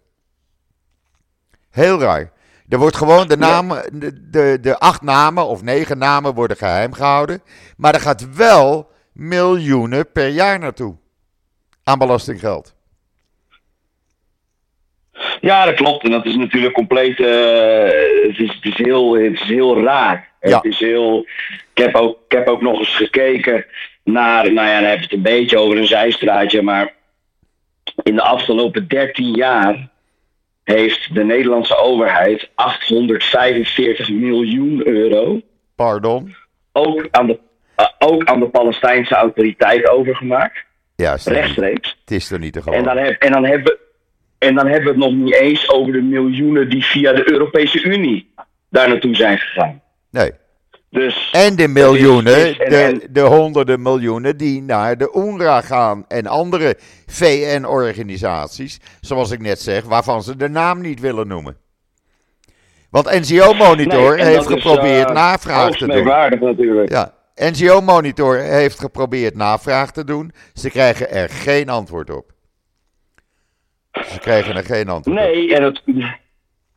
Heel 1.70 2.00
raar. 2.00 2.32
Er 2.68 2.78
wordt 2.78 2.96
gewoon 2.96 3.28
de 3.28 3.36
namen, 3.36 4.00
de, 4.00 4.28
de, 4.30 4.58
de 4.60 4.78
acht 4.78 5.02
namen 5.02 5.46
of 5.46 5.62
negen 5.62 5.98
namen 5.98 6.34
worden 6.34 6.56
geheim 6.56 6.92
gehouden. 6.92 7.42
Maar 7.76 7.94
er 7.94 8.00
gaat 8.00 8.34
wel 8.34 8.90
miljoenen 9.12 10.12
per 10.12 10.28
jaar 10.28 10.58
naartoe. 10.58 10.96
Aan 11.84 11.98
belastinggeld. 11.98 12.74
Ja, 15.40 15.64
dat 15.64 15.74
klopt. 15.74 16.04
En 16.04 16.10
dat 16.10 16.26
is 16.26 16.36
natuurlijk 16.36 16.74
compleet. 16.74 17.20
eh, 17.20 17.82
het, 18.28 18.38
is, 18.38 18.54
het, 18.54 18.64
is 18.64 18.76
heel, 18.76 19.12
het 19.12 19.32
is 19.32 19.42
heel 19.42 19.82
raar. 19.82 20.28
Ja. 20.40 20.56
Het 20.56 20.64
is 20.64 20.78
heel. 20.78 21.26
Ik 21.74 21.82
heb, 21.84 21.94
ook, 21.94 22.18
ik 22.28 22.32
heb 22.36 22.48
ook 22.48 22.62
nog 22.62 22.78
eens 22.78 22.96
gekeken 22.96 23.66
naar. 24.04 24.52
Nou 24.52 24.68
ja, 24.68 24.80
dan 24.80 24.88
heb 24.88 24.98
je 24.98 25.04
het 25.04 25.12
een 25.12 25.22
beetje 25.22 25.58
over 25.58 25.78
een 25.78 25.86
zijstraatje. 25.86 26.62
Maar 26.62 26.92
in 28.08 28.14
de 28.14 28.22
afgelopen 28.22 28.88
13 28.88 29.34
jaar 29.34 29.88
heeft 30.64 31.14
de 31.14 31.24
Nederlandse 31.24 31.76
overheid 31.76 32.50
845 32.54 34.10
miljoen 34.10 34.86
euro. 34.86 35.40
Pardon? 35.74 36.34
Ook 36.72 37.08
aan 37.10 37.26
de, 37.26 37.38
eh, 37.74 37.86
ook 37.98 38.24
aan 38.24 38.40
de 38.40 38.48
Palestijnse 38.48 39.14
autoriteit 39.14 39.88
overgemaakt. 39.88 40.64
Ja, 40.96 41.16
Rechtstreeks. 41.24 41.96
het 42.00 42.10
is 42.10 42.28
toch 42.28 42.38
niet 42.38 42.52
te 42.52 42.58
En 42.58 42.64
dan, 42.64 42.82
geloven. 42.82 43.04
heb, 43.04 43.22
en, 43.22 43.32
dan 43.32 43.44
hebben, 43.44 43.76
en 44.38 44.54
dan 44.54 44.66
hebben 44.66 44.84
we 44.84 45.04
het 45.04 45.10
nog 45.12 45.24
niet 45.24 45.34
eens 45.34 45.70
over 45.70 45.92
de 45.92 46.02
miljoenen 46.02 46.70
die 46.70 46.84
via 46.84 47.12
de 47.12 47.30
Europese 47.32 47.82
Unie 47.82 48.32
daar 48.70 48.88
naartoe 48.88 49.14
zijn 49.16 49.38
gegaan. 49.38 49.82
Nee. 50.10 50.30
Dus 50.90 51.28
En 51.32 51.56
de 51.56 51.68
miljoenen, 51.68 52.36
is- 52.36 52.56
is- 52.58 52.58
en- 52.58 52.98
de, 52.98 53.08
de 53.10 53.20
honderden 53.20 53.82
miljoenen 53.82 54.36
die 54.36 54.62
naar 54.62 54.96
de 54.98 55.12
UNRWA 55.14 55.60
gaan 55.60 56.04
en 56.08 56.26
andere 56.26 56.76
VN-organisaties, 57.06 58.78
zoals 59.00 59.30
ik 59.30 59.40
net 59.40 59.60
zeg, 59.60 59.84
waarvan 59.84 60.22
ze 60.22 60.36
de 60.36 60.48
naam 60.48 60.80
niet 60.80 61.00
willen 61.00 61.26
noemen. 61.28 61.56
Want 62.90 63.06
NGO 63.06 63.52
Monitor 63.54 64.16
Nee, 64.16 64.24
heeft 64.26 64.48
dat 64.48 64.56
is, 64.56 64.62
geprobeerd 64.62 65.08
eh, 65.08 65.14
navraag 65.14 65.76
te 65.76 65.86
doen. 65.86 66.04
natuurlijk. 66.40 66.90
Ja, 66.90 67.14
NGO 67.34 67.80
Monitor 67.80 68.36
heeft 68.38 68.78
geprobeerd 68.78 69.34
navraag 69.34 69.90
te 69.92 70.04
doen. 70.04 70.32
Ze 70.54 70.70
krijgen 70.70 71.10
er 71.10 71.28
geen 71.28 71.68
antwoord 71.68 72.10
op. 72.10 72.32
Ze 73.92 74.18
krijgen 74.18 74.54
er 74.56 74.64
geen 74.64 74.88
antwoord 74.88 75.18
op. 75.18 75.24
Nee, 75.24 75.54
en 75.54 75.62
het, 75.62 75.82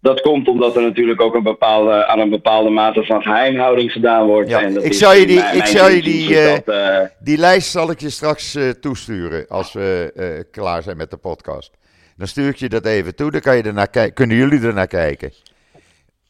dat 0.02 0.22
komt 0.22 0.48
omdat 0.48 0.76
er 0.76 0.82
natuurlijk 0.82 1.22
ook 1.22 1.36
een 1.36 1.44
bepaalde, 1.44 2.06
aan 2.06 2.20
een 2.20 2.30
bepaalde 2.30 2.70
mate 2.70 3.04
van 3.06 3.22
geheimhouding 3.22 3.92
gedaan 3.92 4.26
wordt. 4.28 4.50
Ja, 4.50 4.62
en 4.62 4.74
dat 4.74 4.84
ik 4.84 4.94
zou 4.94 5.16
je 5.16 5.26
die- 5.28 5.40
mijn- 5.40 5.58
ik 5.58 5.66
zou 5.66 5.92
je 5.92 6.02
die, 6.02 6.30
is 6.30 6.38
eh, 6.38 6.54
dat, 6.66 6.76
eh, 6.76 7.00
Die 7.20 7.38
lijst 7.38 7.72
zal 7.72 7.92
ik 7.92 8.00
je 8.00 8.10
straks 8.10 8.56
eh, 8.56 8.70
toesturen 8.70 9.46
als 9.48 9.74
we 9.74 10.46
klaar 10.52 10.84
zijn 10.84 10.98
met 10.98 11.10
de 11.12 11.18
podcast. 11.18 11.72
Dan 12.18 12.28
stuur 12.28 12.48
ik 12.48 12.56
je 12.56 12.70
dat 12.70 12.86
even 12.86 13.16
toe, 13.16 13.32
dan 13.32 13.42
kan 13.42 13.58
je 13.58 13.64
ernaar 13.64 13.88
kijken. 13.90 14.14
kunnen 14.14 14.38
jullie 14.38 14.62
ernaar 14.62 14.88
kijken. 14.88 15.34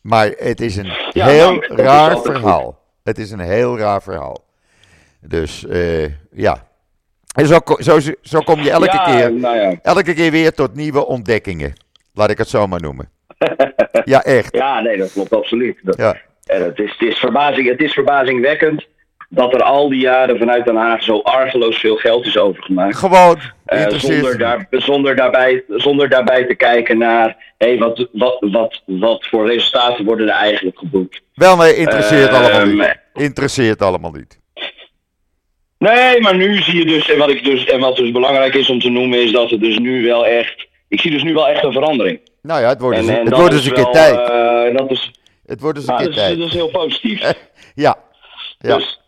Maar 0.01 0.31
het 0.37 0.61
is 0.61 0.75
een 0.75 0.91
Ja, 1.11 1.25
heel 1.27 1.63
raar 1.63 2.21
verhaal. 2.21 2.79
Het 3.03 3.17
is 3.17 3.31
een 3.31 3.39
heel 3.39 3.77
raar 3.77 4.01
verhaal. 4.01 4.43
Dus 5.21 5.65
ja. 6.31 6.67
En 7.35 7.47
zo, 7.47 7.59
zo, 7.79 7.99
zo 8.21 8.39
kom 8.39 8.61
je 8.61 8.71
elke, 8.71 8.85
ja, 8.85 9.03
keer, 9.03 9.33
Nou 9.33 9.77
elke 9.81 10.13
keer 10.13 10.31
weer 10.31 10.53
tot 10.53 10.75
nieuwe 10.75 11.05
ontdekkingen. 11.05 11.73
Laat 12.13 12.29
ik 12.29 12.37
het 12.37 12.49
zo 12.49 12.67
maar 12.67 12.81
noemen. 12.81 13.09
Ja, 14.03 14.23
echt. 14.23 14.55
ja, 14.55 14.81
nee, 14.81 14.97
dat 14.97 15.11
klopt 15.11 15.33
absoluut. 15.33 15.79
Dat, 15.81 15.97
Ja. 15.97 16.15
En 16.45 16.63
het 16.63 16.79
is, 16.79 16.91
het, 16.91 17.09
is 17.09 17.17
verbazing, 17.17 17.67
het 17.67 17.81
is 17.81 17.93
verbazingwekkend 17.93 18.87
dat 19.29 19.53
er 19.53 19.63
al 19.63 19.89
die 19.89 19.99
jaren 19.99 20.37
vanuit 20.37 20.65
Den 20.65 20.75
Haag 20.75 21.03
zo 21.03 21.19
argeloos 21.19 21.77
veel 21.77 21.95
geld 21.95 22.25
is 22.25 22.37
overgemaakt. 22.37 22.95
Gewoon. 22.95 23.39
Eh, 23.65 23.81
interesseert 23.81 24.13
zonder, 24.13 24.37
daar, 24.37 24.67
zonder, 24.69 25.15
daarbij, 25.15 25.63
zonder 25.67 26.09
daarbij 26.09 26.45
te 26.45 26.55
kijken 26.55 26.97
naar 26.97 27.53
hey, 27.57 27.77
wat, 27.77 28.07
wat, 28.11 28.37
wat, 28.39 28.81
wat 28.85 29.25
voor 29.25 29.47
resultaten 29.47 30.05
worden 30.05 30.27
er 30.27 30.33
eigenlijk 30.33 30.79
geboekt. 30.79 31.21
Wel, 31.33 31.55
nee, 31.55 31.75
interesseert 31.75 32.29
Ehm, 32.29 32.43
allemaal 32.43 32.65
niet. 32.65 32.97
Interesseert 33.13 33.81
allemaal 33.81 34.11
niet. 34.11 34.39
Nee, 35.77 36.19
maar 36.19 36.35
nu 36.35 36.61
zie 36.61 36.77
je 36.77 36.85
dus, 36.85 37.09
en 37.09 37.17
wat, 37.17 37.29
ik 37.29 37.43
dus, 37.43 37.65
en 37.65 37.79
wat 37.79 37.95
dus 37.95 38.11
belangrijk 38.11 38.53
is 38.53 38.69
om 38.69 38.79
te 38.79 38.89
noemen, 38.89 39.23
is 39.23 39.31
dat 39.31 39.49
het 39.49 39.61
dus 39.61 39.77
nu 39.77 40.03
wel 40.03 40.25
echt. 40.25 40.67
Ik 40.87 41.01
zie 41.01 41.11
dus 41.11 41.23
nu 41.23 41.33
wel 41.33 41.47
echt 41.47 41.63
een 41.63 41.71
verandering. 41.71 42.19
Nou 42.41 42.61
ja, 42.61 42.67
het 42.67 42.81
wordt 42.81 42.97
En, 42.97 43.09
en 43.09 43.25
het 43.25 43.35
wordt 43.35 43.53
is 43.53 43.59
eens 43.59 43.67
een 43.77 43.83
keer 43.83 43.93
tijd. 43.93 44.29
eh, 44.29 44.77
dat 44.77 44.91
is, 44.91 45.11
Het 45.45 45.61
wordt 45.61 45.77
eens 45.77 45.87
een 45.87 45.95
keer 45.95 46.05
dat, 46.05 46.15
is, 46.15 46.21
tijd. 46.21 46.37
dat 46.37 46.47
is 46.47 46.53
heel 46.53 46.69
positief. 46.69 47.19
Ja. 47.75 47.95
Ja. 48.57 48.75
Dus 48.77 48.99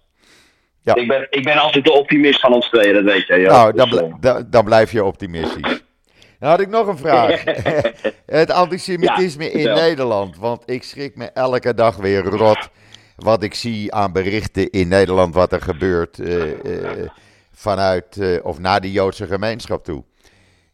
Ja. 0.82 0.96
Ik, 0.96 1.08
ben, 1.08 1.28
ik 1.30 1.44
ben 1.44 1.58
altijd 1.58 1.84
de 1.86 1.92
optimist 1.92 2.40
van 2.40 2.54
ons 2.54 2.70
tweeën, 2.70 2.94
dat 2.94 3.04
weet 3.04 3.28
je. 3.28 3.36
Ja. 3.36 3.50
nou, 3.52 3.74
dan, 3.76 3.90
Dus, 3.90 4.00
bl- 4.00 4.10
dan, 4.20 4.48
dan 4.50 4.66
blijf 4.66 4.92
je 4.92 5.04
optimistisch. 5.04 5.82
Dan 6.40 6.52
had 6.52 6.62
ik 6.62 6.70
nog 6.70 6.88
een 6.88 6.98
vraag. 6.98 7.44
het 8.26 8.52
antisemitisme 8.52 9.44
Ja, 9.44 9.50
in. 9.52 9.74
Nederland. 9.76 10.38
Want 10.38 10.64
ik 10.66 10.84
schrik 10.84 11.16
me 11.16 11.26
elke 11.26 11.74
dag 11.74 11.96
weer 11.96 12.24
rot 12.24 12.70
wat 13.16 13.44
ik 13.44 13.54
zie 13.54 13.94
aan 13.94 14.12
berichten 14.14 14.70
in 14.70 14.88
Nederland 14.88 15.34
wat 15.34 15.52
er 15.54 15.62
gebeurt 15.62 16.20
eh, 16.20 16.52
eh, 16.52 17.10
vanuit 17.52 18.18
eh, 18.18 18.46
of 18.46 18.60
naar 18.60 18.82
de 18.82 18.92
Joodse 18.92 19.28
gemeenschap 19.28 19.84
toe. 19.84 20.04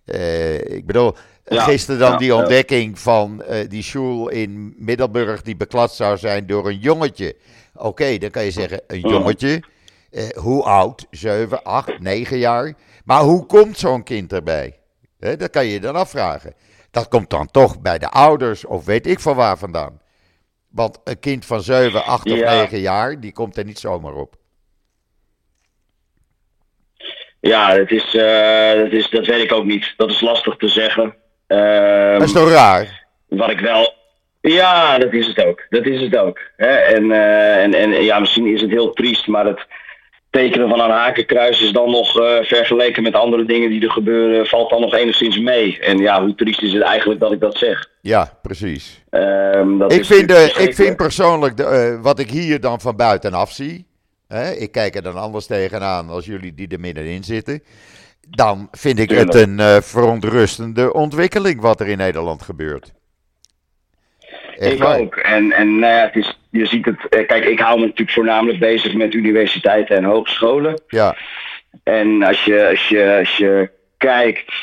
Eh, 0.05 0.55
ik 0.59 0.85
bedoel, 0.85 1.15
Ja, 1.49 1.63
gisteren 1.63 1.99
dan 1.99 2.11
ja, 2.11 2.17
die 2.17 2.35
ontdekking 2.35 2.99
van 2.99 3.43
eh, 3.43 3.69
die 3.69 3.83
school 3.83 4.29
in 4.29 4.73
Middelburg 4.77 5.41
die 5.41 5.55
beklad 5.55 5.95
zou 5.95 6.17
zijn 6.17 6.47
door 6.47 6.67
een 6.67 6.77
jongetje. 6.77 7.35
Oké, 7.73 8.17
dan 8.17 8.29
kan 8.29 8.43
je 8.43 8.51
zeggen 8.51 8.81
een 8.87 8.99
jongetje. 8.99 9.63
Eh, 10.11 10.29
hoe 10.29 10.63
oud? 10.63 11.07
7, 11.11 11.63
8, 11.63 11.99
9 11.99 12.37
jaar. 12.37 12.73
Maar 13.05 13.21
hoe 13.21 13.45
komt 13.45 13.77
zo'n 13.77 14.03
kind 14.03 14.33
erbij? 14.33 14.79
Dat 15.19 15.49
kan 15.49 15.65
je 15.65 15.71
je 15.71 15.79
dan 15.79 15.95
afvragen. 15.95 16.53
Dat 16.91 17.07
komt 17.07 17.29
dan 17.29 17.51
toch 17.51 17.81
bij 17.81 17.97
de 17.97 18.09
ouders 18.09 18.65
of 18.65 18.85
weet 18.85 19.07
ik 19.07 19.19
van 19.19 19.35
waar 19.35 19.57
vandaan. 19.57 20.01
Want 20.69 20.99
een 21.03 21.19
kind 21.19 21.45
van 21.45 21.61
7, 21.61 22.05
8 22.05 22.31
of 22.31 22.37
Ja. 22.37 22.53
9 22.53 22.79
jaar, 22.79 23.19
die 23.19 23.31
komt 23.31 23.57
er 23.57 23.65
niet 23.65 23.79
zomaar 23.79 24.13
op. 24.13 24.35
Ja, 27.39 27.73
is, 27.73 28.15
eh, 28.15 28.83
dat, 28.83 28.91
is, 28.91 29.09
dat 29.09 29.25
weet 29.25 29.43
ik 29.43 29.51
ook 29.51 29.65
niet. 29.65 29.93
Dat 29.97 30.09
is 30.09 30.21
lastig 30.21 30.55
te 30.55 30.67
zeggen. 30.67 31.15
Ehm, 31.49 32.19
Dat 32.19 32.27
is 32.27 32.33
toch 32.33 32.49
raar? 32.51 33.05
Wat 33.27 33.49
ik 33.49 33.59
wel. 33.59 33.93
Ja, 34.41 34.97
dat 34.97 35.13
is 35.13 35.27
het 35.27 35.45
ook. 35.45 35.65
Dat 35.69 35.85
is 35.85 36.01
het 36.01 36.17
ook. 36.17 36.39
Hè? 36.57 36.67
En, 36.67 37.11
eh, 37.11 37.63
en, 37.63 37.73
en 37.73 38.03
ja, 38.03 38.19
misschien 38.19 38.45
is 38.47 38.61
het 38.61 38.69
heel 38.69 38.93
triest, 38.93 39.27
maar 39.27 39.45
het 39.45 39.65
tekenen 40.29 40.69
van 40.69 40.79
een 40.79 40.89
hakenkruis 40.89 41.61
is 41.61 41.71
dan 41.71 41.91
nog 41.91 42.19
eh, 42.19 42.43
vergeleken 42.43 43.03
met 43.03 43.13
andere 43.13 43.45
dingen 43.45 43.69
die 43.69 43.83
er 43.83 43.91
gebeuren, 43.91 44.45
valt 44.47 44.69
dan 44.69 44.81
nog 44.81 44.93
enigszins 44.93 45.39
mee. 45.39 45.79
En 45.79 45.97
ja, 45.97 46.21
hoe 46.23 46.35
triest 46.35 46.61
is 46.61 46.73
het 46.73 46.81
eigenlijk 46.81 47.19
dat 47.19 47.31
ik 47.31 47.39
dat 47.39 47.57
zeg? 47.57 47.89
Ja, 48.01 48.37
precies. 48.41 49.03
Ehm, 49.09 49.77
dat 49.77 49.93
Ik 49.93 49.99
is 49.99 50.07
vind, 50.07 50.31
eh, 50.31 50.45
ik 50.45 50.75
vind 50.75 50.95
persoonlijk, 50.95 51.57
de, 51.57 51.63
eh, 51.63 52.01
wat 52.01 52.19
ik 52.19 52.29
hier 52.29 52.59
dan 52.59 52.79
van 52.79 52.95
buitenaf 52.95 53.51
zie, 53.51 53.85
hè, 54.27 54.51
ik 54.51 54.71
kijk 54.71 54.95
er 54.95 55.03
dan 55.03 55.15
anders 55.15 55.45
tegenaan 55.45 56.09
als 56.09 56.25
jullie 56.25 56.53
die 56.53 56.67
er 56.67 56.79
middenin 56.79 57.23
zitten. 57.23 57.63
Dan 58.29 58.67
vind 58.71 58.99
ik 58.99 59.09
het 59.09 59.35
een 59.35 59.59
uh, 59.59 59.77
verontrustende 59.81 60.93
ontwikkeling 60.93 61.61
wat 61.61 61.79
er 61.79 61.87
in 61.87 61.97
Nederland 61.97 62.41
gebeurt. 62.41 62.93
Echt 64.57 64.73
ik 64.73 64.79
waar. 64.79 64.99
ook. 64.99 65.15
En, 65.15 65.51
en 65.51 65.79
nou 65.79 65.93
ja, 65.93 66.01
het 66.01 66.15
is, 66.15 66.39
je 66.49 66.65
ziet 66.65 66.85
het. 66.85 67.25
Kijk, 67.27 67.45
ik 67.45 67.59
hou 67.59 67.79
me 67.79 67.85
natuurlijk 67.85 68.11
voornamelijk 68.11 68.59
bezig 68.59 68.93
met 68.93 69.13
universiteiten 69.13 69.97
en 69.97 70.03
hogescholen. 70.03 70.81
Ja. 70.87 71.15
En 71.83 72.23
als 72.23 72.43
je, 72.43 72.67
als 72.69 72.87
je, 72.87 73.17
als 73.19 73.37
je 73.37 73.71
kijkt, 73.97 74.53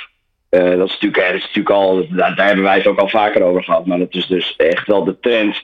uh, 0.51 0.77
dat, 0.77 0.89
is 0.89 0.93
natuurlijk, 0.93 1.27
dat 1.27 1.35
is 1.35 1.43
natuurlijk 1.43 1.71
al, 1.71 2.07
daar, 2.11 2.47
hebben 2.47 2.65
wij 2.65 2.77
het 2.77 2.87
ook 2.87 2.99
al 2.99 3.09
vaker 3.09 3.43
over 3.43 3.65
gehad, 3.65 3.87
maar 3.87 3.99
dat 3.99 4.15
is 4.15 4.27
dus 4.27 4.57
echt 4.57 4.87
wel 4.87 5.05
de 5.05 5.21
trend. 5.21 5.63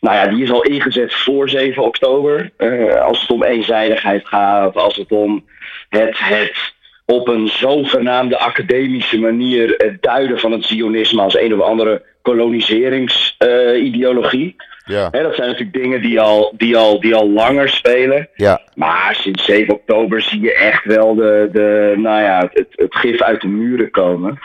Nou 0.00 0.16
ja, 0.16 0.26
die 0.26 0.42
is 0.42 0.50
al 0.50 0.62
ingezet 0.62 1.14
voor 1.14 1.48
7 1.48 1.82
oktober. 1.82 2.50
Uh, 2.58 3.02
als 3.02 3.20
het 3.20 3.30
om 3.30 3.42
eenzijdigheid 3.42 4.28
gaat, 4.28 4.76
als 4.76 4.96
het 4.96 5.10
om 5.10 5.44
het, 5.88 6.18
het 6.18 6.73
op 7.06 7.28
een 7.28 7.48
zogenaamde 7.48 8.38
academische 8.38 9.18
manier 9.18 9.74
het 9.76 10.02
duiden 10.02 10.38
van 10.38 10.52
het 10.52 10.64
Zionisme 10.64 11.22
als 11.22 11.38
een 11.38 11.54
of 11.54 11.60
andere 11.60 12.02
koloniseringsideologie. 12.22 14.56
Uh, 14.86 14.96
ja. 14.96 15.10
dat 15.10 15.34
zijn 15.34 15.48
natuurlijk 15.48 15.82
dingen 15.82 16.02
die 16.02 16.20
al, 16.20 16.52
die 16.56 16.76
al, 16.76 17.00
die 17.00 17.14
al 17.14 17.30
langer 17.30 17.68
spelen. 17.68 18.28
Ja. 18.34 18.60
Maar 18.74 19.14
sinds 19.14 19.44
7 19.44 19.74
oktober 19.74 20.22
zie 20.22 20.40
je 20.40 20.54
echt 20.54 20.84
wel 20.84 21.14
de, 21.14 21.48
de, 21.52 21.94
nou 21.96 22.22
ja, 22.22 22.50
het, 22.52 22.66
het 22.70 22.96
gif 22.96 23.22
uit 23.22 23.40
de 23.40 23.48
muren 23.48 23.90
komen. 23.90 24.38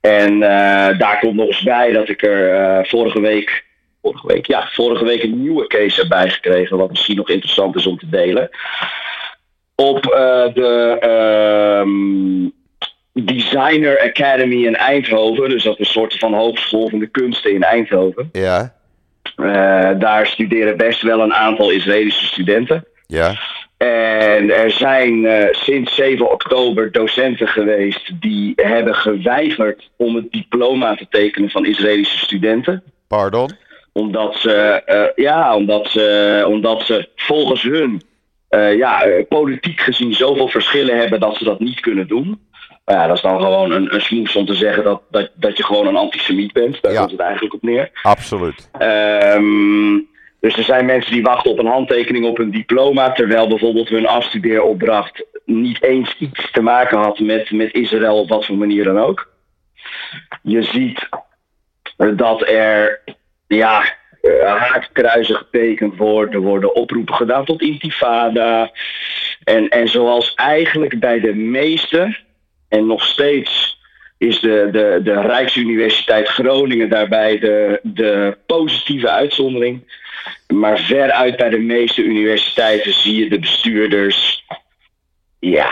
En 0.00 0.32
uh, 0.32 0.98
daar 0.98 1.18
komt 1.20 1.34
nog 1.34 1.46
eens 1.46 1.62
bij 1.62 1.92
dat 1.92 2.08
ik 2.08 2.22
er 2.22 2.52
uh, 2.52 2.78
vorige 2.84 3.20
week, 3.20 3.64
vorige 4.02 4.26
week, 4.26 4.46
ja, 4.46 4.68
vorige 4.72 5.04
week 5.04 5.22
een 5.22 5.42
nieuwe 5.42 5.66
case 5.66 6.00
heb 6.00 6.08
bijgekregen, 6.08 6.76
wat 6.76 6.90
misschien 6.90 7.16
nog 7.16 7.30
interessant 7.30 7.76
is 7.76 7.86
om 7.86 7.98
te 7.98 8.08
delen. 8.08 8.50
Op 9.76 10.04
uh, 10.04 10.54
de 10.54 10.96
ehm, 11.00 12.48
Designer 13.24 14.00
Academy 14.00 14.66
in 14.66 14.76
Eindhoven, 14.76 15.48
dus 15.48 15.62
dat 15.62 15.78
is 15.78 15.86
een 15.86 15.92
soort 15.92 16.18
van 16.18 16.34
hogeschool 16.34 16.88
van 16.88 16.98
de 16.98 17.06
kunsten 17.06 17.54
in 17.54 17.62
Eindhoven. 17.62 18.28
Ja. 18.32 18.74
Uh, 19.36 19.90
daar 20.00 20.26
studeren 20.26 20.76
best 20.76 21.02
wel 21.02 21.20
een 21.20 21.34
aantal 21.34 21.70
Israëlische 21.70 22.26
studenten. 22.26 22.84
Ja. 23.06 23.34
En 23.76 24.50
er 24.50 24.70
zijn 24.70 25.24
uh, 25.24 25.44
sinds 25.50 25.94
7 25.94 26.30
oktober 26.30 26.92
docenten 26.92 27.48
geweest 27.48 28.20
die 28.20 28.52
hebben 28.56 28.94
geweigerd 28.94 29.90
om 29.96 30.14
het 30.14 30.32
diploma 30.32 30.94
te 30.94 31.06
tekenen 31.10 31.50
van 31.50 31.66
Israëlische 31.66 32.18
studenten. 32.18 32.82
Pardon? 33.08 33.50
Omdat 33.92 34.36
ze, 34.36 34.82
uh, 34.86 35.24
ja, 35.24 35.56
omdat 35.56 35.88
ze, 35.88 36.44
omdat 36.48 36.82
ze 36.82 37.08
volgens 37.16 37.62
hun 37.62 38.02
ja, 38.48 39.24
politiek 39.28 39.80
gezien 39.80 40.14
zoveel 40.14 40.48
verschillen 40.48 40.98
hebben 40.98 41.20
dat 41.20 41.36
ze 41.36 41.44
dat 41.44 41.60
niet 41.60 41.80
kunnen 41.80 42.08
doen. 42.08 42.44
Ja, 42.84 43.06
dat 43.06 43.16
is 43.16 43.22
dan 43.22 43.40
gewoon 43.40 43.70
een, 43.70 43.94
een 43.94 44.00
smoes 44.00 44.36
om 44.36 44.46
te 44.46 44.54
zeggen 44.54 44.84
dat, 44.84 45.02
dat, 45.10 45.30
dat 45.34 45.56
je 45.56 45.64
gewoon 45.64 45.86
een 45.86 45.96
antisemiet 45.96 46.52
bent. 46.52 46.82
Daar 46.82 46.94
komt 46.94 47.10
het 47.10 47.20
eigenlijk 47.20 47.54
op 47.54 47.62
neer. 47.62 47.90
Absoluut. 48.02 48.70
Um, 48.82 50.08
dus 50.40 50.56
er 50.56 50.64
zijn 50.64 50.86
mensen 50.86 51.12
die 51.12 51.22
wachten 51.22 51.50
op 51.50 51.58
een 51.58 51.66
handtekening 51.66 52.24
op 52.24 52.38
een 52.38 52.50
diploma, 52.50 53.12
terwijl 53.12 53.48
bijvoorbeeld 53.48 53.88
hun 53.88 54.06
afstudeeropdracht 54.06 55.24
niet 55.44 55.82
eens 55.82 56.16
iets 56.18 56.50
te 56.50 56.60
maken 56.60 56.98
had 56.98 57.18
met, 57.18 57.50
met 57.50 57.72
Israël 57.74 58.20
op 58.20 58.28
wat 58.28 58.46
voor 58.46 58.56
manier 58.56 58.84
dan 58.84 58.98
ook. 58.98 59.28
Je 60.42 60.62
ziet 60.62 61.08
dat 62.16 62.48
er 62.48 63.00
ja, 63.46 63.94
haakkruisen 64.44 65.36
getekend 65.36 65.96
worden, 65.96 66.34
er 66.34 66.40
worden 66.40 66.74
oproepen 66.74 67.14
gedaan 67.14 67.44
tot 67.44 67.62
intifada. 67.62 68.70
En, 69.44 69.68
en 69.68 69.88
zoals 69.88 70.34
eigenlijk 70.34 71.00
bij 71.00 71.20
de 71.20 71.34
meeste 71.34 72.16
en 72.68 72.86
nog 72.86 73.04
steeds 73.04 73.76
is 74.18 74.40
de, 74.40 74.68
de, 74.72 75.00
de 75.04 75.20
Rijksuniversiteit 75.20 76.28
Groningen 76.28 76.88
daarbij 76.88 77.38
de, 77.38 77.80
de 77.82 78.38
positieve 78.46 79.10
uitzondering. 79.10 79.94
Maar 80.54 80.78
veruit 80.78 81.36
bij 81.36 81.48
de 81.48 81.58
meeste 81.58 82.02
universiteiten 82.02 82.92
zie 82.92 83.16
je 83.16 83.28
de 83.28 83.38
bestuurders. 83.38 84.44
Ja, 85.38 85.70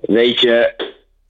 weet 0.00 0.40
je, 0.40 0.74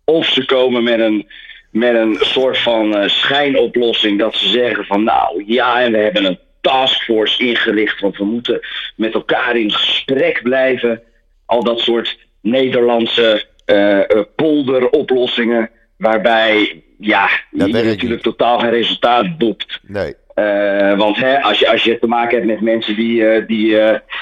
of 0.05 0.27
ze 0.27 0.45
komen 0.45 0.83
met 0.83 1.01
een, 1.01 1.29
met 1.71 1.95
een 1.95 2.17
soort 2.21 2.59
van 2.59 2.97
uh, 2.97 3.09
schijnoplossing 3.09 4.19
dat 4.19 4.35
ze 4.35 4.49
zeggen 4.49 4.85
van 4.85 5.05
nou 5.05 5.45
ja, 5.47 5.81
en 5.81 5.93
we 5.93 5.99
hebben 5.99 6.25
een 6.25 6.39
taskforce 6.65 7.45
ingericht, 7.45 8.01
want 8.01 8.17
we 8.17 8.25
moeten 8.25 8.61
met 8.97 9.15
elkaar 9.15 9.57
in 9.57 9.73
gesprek 9.73 10.43
blijven. 10.43 11.03
Al 11.47 11.65
dat 11.65 11.81
soort 11.81 12.19
Nederlandse 12.41 13.47
uh, 13.67 14.01
polderoplossingen, 14.37 15.71
waarbij 15.97 16.83
ja, 16.99 17.29
je 17.51 17.67
natuurlijk 17.67 18.23
totaal 18.23 18.59
geen 18.59 18.71
resultaat 18.71 19.39
boekt. 19.39 19.81
Nee. 19.83 20.15
Uh, 20.35 20.99
want 20.99 21.17
hè, 21.17 21.43
als, 21.43 21.59
je, 21.59 21.71
als 21.71 21.85
je 21.85 21.99
te 21.99 22.07
maken 22.07 22.37
hebt 22.37 22.51
met 22.51 22.61
mensen 22.61 22.97
die, 22.97 23.21
uh, 23.21 23.47
die 23.47 23.77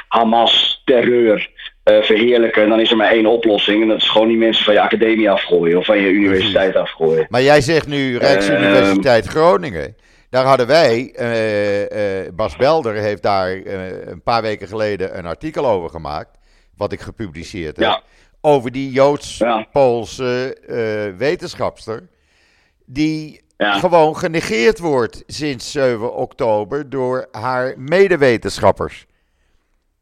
Hamas 0.09 0.83
terreur 0.85 1.51
verheerlijken, 1.85 2.69
dan 2.69 2.81
is 2.81 2.91
er 2.91 2.97
maar 2.97 3.11
één 3.11 3.27
oplossing. 3.27 3.83
En 3.83 3.89
dat 3.89 4.03
is 4.03 4.09
gewoon 4.09 4.29
die 4.29 4.37
mensen 4.37 4.65
van 4.65 4.75
je 4.75 4.81
academie 4.81 5.31
afgooien 5.31 5.79
of 5.79 5.85
van 5.85 6.01
je 6.01 6.09
universiteit 6.09 6.77
afgooien. 6.77 7.27
Maar 7.29 7.43
jij 7.43 7.61
zegt 7.61 7.87
nu 7.87 8.19
Rijksuniversiteit 8.19 9.27
Groningen. 9.27 9.97
Daar 10.33 10.45
hadden 10.45 10.67
wij, 10.67 11.15
Bas 12.35 12.57
Belder 12.57 12.95
heeft 12.95 13.23
daar 13.23 13.51
een 14.07 14.23
paar 14.23 14.43
weken 14.43 14.69
geleden 14.69 15.19
een 15.19 15.27
artikel 15.27 15.67
over 15.67 15.91
gemaakt, 15.91 16.39
wat 16.77 16.93
ik 16.93 17.01
gepubliceerd 17.01 17.77
heb. 17.77 17.87
Ja 17.87 18.03
over 18.45 18.73
die 18.73 18.91
Joods-Poolse 18.91 20.57
wetenschapster. 21.19 22.09
Die 22.87 23.41
gewoon 23.57 24.17
genegeerd 24.17 24.79
wordt 24.79 25.23
sinds 25.27 25.71
7 25.71 26.15
oktober 26.15 26.91
door 26.91 27.29
haar 27.33 27.75
medewetenschappers. 27.77 29.07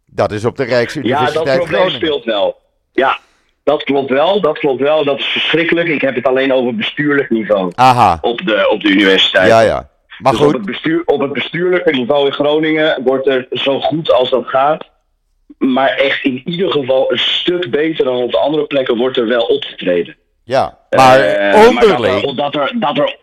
Dat 0.06 0.32
is 0.32 0.44
op 0.44 0.56
de 0.56 0.64
Rijksuniversiteit 0.64 1.46
Ja, 1.46 1.56
dat 1.56 1.68
probleem 1.68 1.90
speelt 1.90 2.24
wel. 2.24 2.56
Ja, 2.92 3.18
dat 3.62 3.82
klopt 3.82 4.10
wel. 4.10 4.40
Dat 4.40 4.58
klopt 4.58 4.80
wel. 4.80 5.04
Dat 5.04 5.18
is 5.18 5.26
verschrikkelijk. 5.26 5.88
Ik 5.88 6.00
heb 6.00 6.14
het 6.14 6.26
alleen 6.26 6.52
over 6.52 6.74
bestuurlijk 6.74 7.30
niveau. 7.30 7.72
Aha. 7.74 8.18
Op 8.20 8.38
de, 8.38 8.68
op 8.68 8.80
de 8.80 8.88
universiteit. 8.88 9.48
Ja, 9.48 9.60
ja. 9.60 9.90
Maar 10.22 10.32
dus 10.32 10.40
goed. 10.40 10.54
Op 10.54 10.60
het, 10.60 10.66
bestuur, 10.66 11.02
op 11.04 11.20
het 11.20 11.32
bestuurlijke 11.32 11.90
niveau 11.90 12.26
in 12.26 12.32
Groningen 12.32 13.02
wordt 13.04 13.26
er 13.26 13.46
zo 13.50 13.80
goed 13.80 14.12
als 14.12 14.30
dat 14.30 14.46
gaat 14.46 14.90
maar 15.60 15.88
echt 15.88 16.24
in 16.24 16.42
ieder 16.44 16.72
geval 16.72 17.12
een 17.12 17.18
stuk 17.18 17.70
beter 17.70 18.04
dan 18.04 18.16
op 18.16 18.30
de 18.30 18.38
andere 18.38 18.66
plekken 18.66 18.96
wordt 18.96 19.16
er 19.16 19.26
wel 19.26 19.42
opgetreden. 19.42 20.16
Ja, 20.44 20.78
maar 20.90 21.18
uh, 21.54 21.66
onderling. 21.68 22.24
Maar 22.24 22.34
dat, 22.34 22.54
er, 22.54 22.72
dat 22.74 22.98
er. 22.98 23.16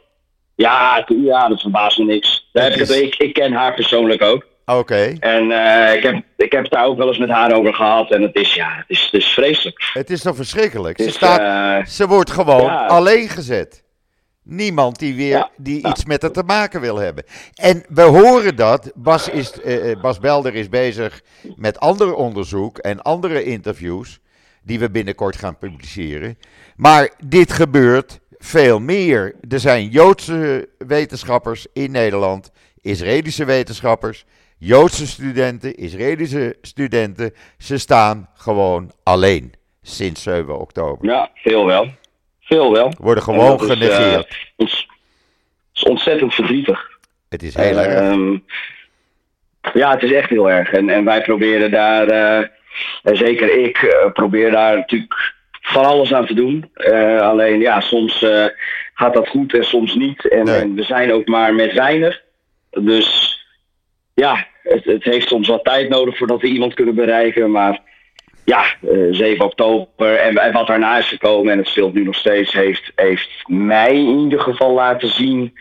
Ja, 0.55 1.05
ja, 1.23 1.47
dat 1.47 1.61
verbaast 1.61 1.97
me 1.97 2.05
niks. 2.05 2.49
Daar 2.51 2.69
heb 2.69 2.79
is... 2.79 2.89
ik, 2.89 3.15
ik, 3.15 3.33
ken 3.33 3.53
haar 3.53 3.73
persoonlijk 3.73 4.21
ook. 4.21 4.45
Oké. 4.65 5.15
En 5.19 5.49
uh, 5.49 5.93
ik, 5.93 6.03
heb, 6.03 6.23
ik 6.37 6.51
heb 6.51 6.63
het 6.63 6.71
daar 6.71 6.85
ook 6.85 6.97
wel 6.97 7.07
eens 7.07 7.17
met 7.17 7.29
haar 7.29 7.53
over 7.53 7.73
gehad. 7.73 8.11
En 8.11 8.21
het 8.21 8.35
is, 8.35 8.53
ja, 8.53 8.73
het 8.75 8.85
is, 8.87 9.03
het 9.03 9.13
is 9.13 9.27
vreselijk. 9.27 9.89
Het 9.93 10.09
is 10.09 10.21
toch 10.21 10.35
verschrikkelijk? 10.35 11.01
Ze, 11.01 11.11
staat, 11.11 11.39
uh, 11.39 11.85
ze 11.85 12.07
wordt 12.07 12.31
gewoon 12.31 12.63
ja. 12.63 12.85
alleen 12.85 13.29
gezet. 13.29 13.83
Niemand 14.49 14.99
die, 14.99 15.15
weer, 15.15 15.29
ja, 15.29 15.49
die 15.57 15.81
ja. 15.81 15.89
iets 15.89 16.05
met 16.05 16.21
haar 16.21 16.31
te 16.31 16.43
maken 16.43 16.81
wil 16.81 16.97
hebben. 16.97 17.23
En 17.55 17.83
we 17.89 18.01
horen 18.01 18.55
dat. 18.55 18.91
Bas, 18.95 19.29
is, 19.29 19.53
uh, 19.65 20.01
Bas 20.01 20.19
Belder 20.19 20.55
is 20.55 20.69
bezig 20.69 21.21
met 21.55 21.79
ander 21.79 22.13
onderzoek 22.13 22.77
en 22.77 23.01
andere 23.01 23.43
interviews. 23.43 24.19
Die 24.63 24.79
we 24.79 24.89
binnenkort 24.89 25.35
gaan 25.35 25.57
publiceren. 25.57 26.37
Maar 26.75 27.11
dit 27.25 27.51
gebeurt 27.51 28.19
veel 28.37 28.79
meer. 28.79 29.35
Er 29.49 29.59
zijn 29.59 29.89
Joodse 29.89 30.69
wetenschappers 30.77 31.67
in 31.73 31.91
Nederland. 31.91 32.51
Israëlische 32.81 33.45
wetenschappers. 33.45 34.25
Joodse 34.57 35.07
studenten. 35.07 35.75
Israëlische 35.75 36.57
studenten. 36.61 37.33
Ze 37.57 37.77
staan 37.77 38.29
gewoon 38.33 38.91
alleen. 39.03 39.53
Sinds 39.81 40.21
7 40.21 40.59
oktober. 40.59 41.09
Ja, 41.09 41.31
veel 41.33 41.65
wel. 41.65 41.87
Veel 42.47 42.71
wel. 42.71 42.93
Worden 42.99 43.23
gewoon 43.23 43.59
genegeerd. 43.59 44.15
Het 44.15 44.27
is, 44.55 44.87
is, 45.73 45.83
ontzettend 45.83 46.33
verdrietig. 46.33 46.99
Het 47.29 47.43
is 47.43 47.55
heel 47.55 47.77
erg. 47.77 48.11
Um, 48.11 48.45
ja, 49.73 49.91
het 49.91 50.03
is 50.03 50.11
echt 50.11 50.29
heel 50.29 50.49
erg. 50.49 50.71
En, 50.71 50.89
en 50.89 51.05
wij 51.05 51.21
proberen 51.21 51.71
daar, 51.71 52.11
uh, 52.11 52.47
en 53.03 53.17
zeker 53.17 53.59
ik, 53.63 53.81
uh, 53.81 54.11
probeer 54.13 54.51
daar 54.51 54.75
natuurlijk 54.75 55.33
van 55.61 55.85
alles 55.85 56.13
aan 56.13 56.25
te 56.25 56.33
doen. 56.33 56.71
Alleen 57.19 57.59
ja, 57.59 57.79
soms 57.79 58.25
gaat 58.93 59.13
dat 59.13 59.27
goed 59.27 59.53
en 59.53 59.65
soms 59.65 59.95
niet. 59.95 60.27
En, 60.29 60.45
nee. 60.45 60.59
en, 60.59 60.75
we 60.75 60.83
zijn 60.83 61.13
ook 61.13 61.27
maar 61.27 61.53
met 61.53 61.73
weinig. 61.73 62.21
Dus 62.69 63.39
ja, 64.13 64.47
het, 64.63 64.83
het 64.83 65.03
heeft 65.03 65.27
soms 65.27 65.47
wat 65.47 65.63
tijd 65.63 65.89
nodig 65.89 66.17
voordat 66.17 66.41
we 66.41 66.47
iemand 66.47 66.73
kunnen 66.73 66.95
bereiken. 66.95 67.51
Maar 67.51 67.81
ja, 68.49 68.65
uh, 68.81 69.13
7 69.13 69.45
oktober 69.45 70.15
en, 70.15 70.37
en, 70.37 70.53
wat 70.53 70.67
daarna 70.67 70.97
is 70.97 71.07
gekomen, 71.07 71.51
en 71.51 71.57
het 71.57 71.67
speelt 71.67 71.93
nu 71.93 72.03
nog 72.03 72.15
steeds, 72.15 72.53
heeft, 72.53 72.91
heeft 72.95 73.43
mij 73.47 73.95
in 73.95 74.19
ieder 74.19 74.39
geval 74.39 74.73
laten 74.73 75.09
zien 75.09 75.57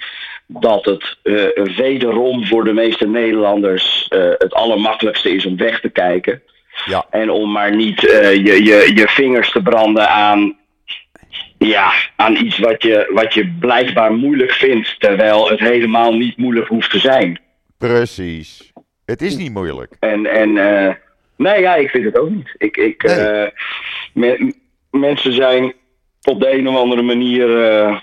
dat 0.46 0.85
het 0.85 1.16
uh, 1.22 1.77
wederom 1.77 2.46
voor 2.46 2.64
de 2.64 2.72
meeste 2.72 3.07
Nederlanders 3.07 4.07
uh, 4.11 4.20
het 4.38 4.55
allermakkelijkste 4.55 5.31
is 5.31 5.46
om 5.46 5.57
weg 5.57 5.81
te 5.81 5.88
kijken. 5.88 6.42
Ja. 6.85 7.07
En 7.11 7.31
om 7.31 7.53
maar 7.53 7.75
niet 7.75 8.07
eh, 8.11 8.35
je, 8.35 8.64
je, 8.64 8.92
je 8.94 9.09
vingers 9.09 9.51
te 9.51 9.62
branden 9.62 10.09
aan, 10.09 10.57
ja, 11.59 11.92
aan 12.16 12.37
iets 12.37 12.59
wat 12.59 12.83
je, 12.83 13.11
wat 13.14 13.35
je 13.35 13.57
blijkbaar 13.61 14.12
moeilijk 14.12 14.53
vindt, 14.53 15.01
terwijl 15.01 15.49
het 15.49 15.61
helemaal 15.61 16.12
niet 16.12 16.37
moeilijk 16.37 16.68
hoeft 16.68 16.90
te 16.90 16.99
zijn. 16.99 17.40
Precies. 17.79 18.72
Het 19.05 19.22
is 19.22 19.37
niet 19.37 19.53
moeilijk. 19.53 19.96
En, 20.01 20.27
en 20.27 20.59
eh, 20.59 20.94
nee, 21.37 21.61
ja, 21.61 21.75
ik 21.75 21.90
vind 21.90 22.05
het 22.05 22.18
ook 22.18 22.31
niet. 22.31 22.55
Ik, 22.59 22.77
ik, 22.77 23.03
Nee. 23.03 23.14
eh, 23.16 23.51
me- 24.12 24.53
mensen 24.90 25.33
zijn 25.33 25.75
op 26.29 26.40
de 26.40 26.51
een 26.53 26.68
of 26.68 26.77
andere 26.77 27.03
manier. 27.03 27.62
eh, 27.70 27.99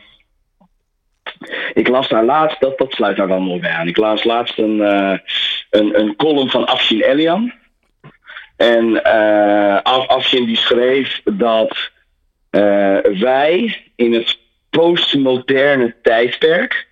ik 1.74 1.88
las 1.88 2.10
daar 2.10 2.24
laatst, 2.24 2.60
dat, 2.62 2.78
dat 2.78 2.94
sluit 2.94 3.18
daar 3.18 3.28
wel 3.28 3.40
mooi 3.42 3.60
bij 3.60 3.72
aan. 3.72 3.88
Ik 3.88 3.98
las 3.98 4.24
laatst 4.24 4.58
een, 4.58 4.82
eh, 4.82 5.18
een, 5.70 6.00
een 6.00 6.16
column 6.16 6.50
van 6.50 6.66
Afshin 6.66 7.02
Elian. 7.02 7.54
En 8.58 9.04
Af- 9.84 10.08
Afshin 10.08 10.46
die 10.46 10.58
schreef 10.58 11.22
dat 11.24 11.92
wij 13.04 13.82
in 13.96 14.14
het 14.14 14.38
postmoderne 14.70 15.96
tijdperk 16.02 16.88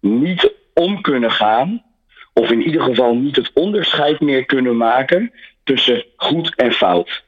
niet 0.00 0.52
om 0.74 1.00
kunnen 1.00 1.30
gaan, 1.30 1.84
of 2.32 2.50
in 2.50 2.62
ieder 2.62 2.82
geval 2.82 3.14
niet 3.14 3.36
het 3.36 3.50
onderscheid 3.54 4.20
meer 4.20 4.44
kunnen 4.44 4.76
maken 4.76 5.32
tussen 5.64 6.04
goed 6.16 6.54
en 6.56 6.72
fout. 6.72 7.22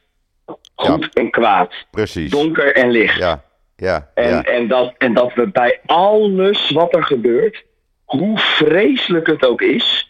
Goed 0.75 1.13
en 1.13 1.29
kwaad. 1.29 1.73
Precies. 1.91 2.31
Donker 2.31 2.75
en 2.75 2.91
licht. 2.91 3.17
Ja, 3.17 3.43
ja, 3.75 4.11
En, 4.13 4.29
ja. 4.29 4.43
en, 4.43 4.67
dat, 4.67 4.93
en 4.97 5.13
dat 5.13 5.33
we 5.33 5.47
bij 5.47 5.79
alles 5.85 6.69
wat 6.69 6.95
er 6.95 7.03
gebeurt, 7.03 7.63
hoe 8.05 8.39
vreselijk 8.39 9.27
het 9.27 9.45
ook 9.45 9.61
is, 9.61 10.09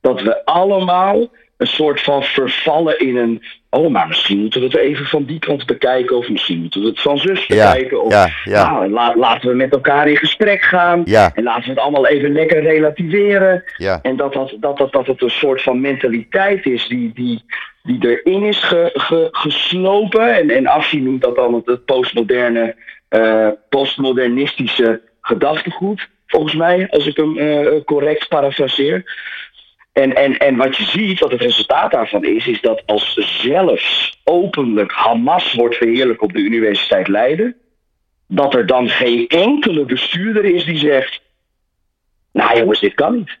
dat 0.00 0.22
we 0.22 0.44
allemaal 0.44 1.28
een 1.60 1.66
soort 1.66 2.00
van 2.00 2.22
vervallen 2.22 2.98
in 2.98 3.16
een. 3.16 3.42
Oh, 3.70 3.90
maar 3.90 4.08
misschien 4.08 4.38
moeten 4.40 4.60
we 4.60 4.66
het 4.66 4.76
even 4.76 5.04
van 5.06 5.24
die 5.24 5.38
kant 5.38 5.66
bekijken, 5.66 6.16
of 6.16 6.28
misschien 6.28 6.60
moeten 6.60 6.80
we 6.80 6.86
het 6.88 7.00
van 7.00 7.18
zus 7.18 7.46
Ja, 7.46 7.72
bekijken. 7.72 8.02
Of, 8.02 8.12
ja, 8.12 8.28
ja. 8.44 8.70
Nou, 8.70 8.90
la- 8.90 9.14
laten 9.16 9.48
we 9.48 9.54
met 9.54 9.72
elkaar 9.72 10.08
in 10.08 10.16
gesprek 10.16 10.62
gaan. 10.62 11.02
En 11.34 11.42
laten 11.42 11.62
we 11.62 11.68
het 11.70 11.78
allemaal 11.78 12.06
even 12.06 12.32
lekker 12.32 12.62
relativeren. 12.62 13.64
En 14.02 14.16
dat, 14.16 14.32
dat, 14.32 14.54
dat, 14.60 14.78
dat, 14.78 14.92
dat 14.92 15.06
het 15.06 15.22
een 15.22 15.30
soort 15.30 15.62
van 15.62 15.80
mentaliteit 15.80 16.66
is 16.66 16.88
die, 16.88 17.10
die, 17.14 17.44
die 17.82 17.98
erin 18.08 18.42
is 18.42 18.58
ge, 18.62 18.90
ge- 18.94 19.28
geslopen. 19.32 20.34
En, 20.36 20.50
en 20.50 20.66
Afsi 20.66 21.00
noemt 21.00 21.22
dat 21.22 21.36
dan 21.36 21.54
het, 21.54 21.66
het 21.66 21.84
postmoderne, 21.84 22.74
eh, 23.08 23.48
postmodernistische 23.68 25.00
gedachtegoed. 25.20 26.08
Volgens 26.26 26.54
mij, 26.54 26.86
als 26.90 27.06
ik 27.06 27.16
hem 27.16 27.38
eh, 27.38 27.66
correct 27.84 28.28
parafraseer. 28.28 29.28
En, 29.92 30.14
en, 30.16 30.38
en 30.38 30.56
wat 30.56 30.76
je 30.76 30.84
ziet, 30.84 31.18
wat 31.20 31.30
het 31.30 31.40
resultaat 31.40 31.90
daarvan 31.90 32.24
is, 32.24 32.46
is 32.46 32.60
dat 32.60 32.82
als 32.86 33.14
zelfs 33.42 34.20
openlijk 34.24 34.92
Hamas 34.92 35.54
wordt 35.54 35.76
verheerlijk 35.76 36.22
op 36.22 36.32
de 36.32 36.38
Universiteit 36.38 37.08
Leiden, 37.08 37.56
dat 38.26 38.54
er 38.54 38.66
dan 38.66 38.88
geen 38.88 39.28
enkele 39.28 39.84
bestuurder 39.84 40.44
is 40.44 40.64
die 40.64 40.78
zegt, 40.78 41.20
nou 42.32 42.58
jongens, 42.58 42.80
dit 42.80 42.94
kan 42.94 43.16
niet. 43.16 43.38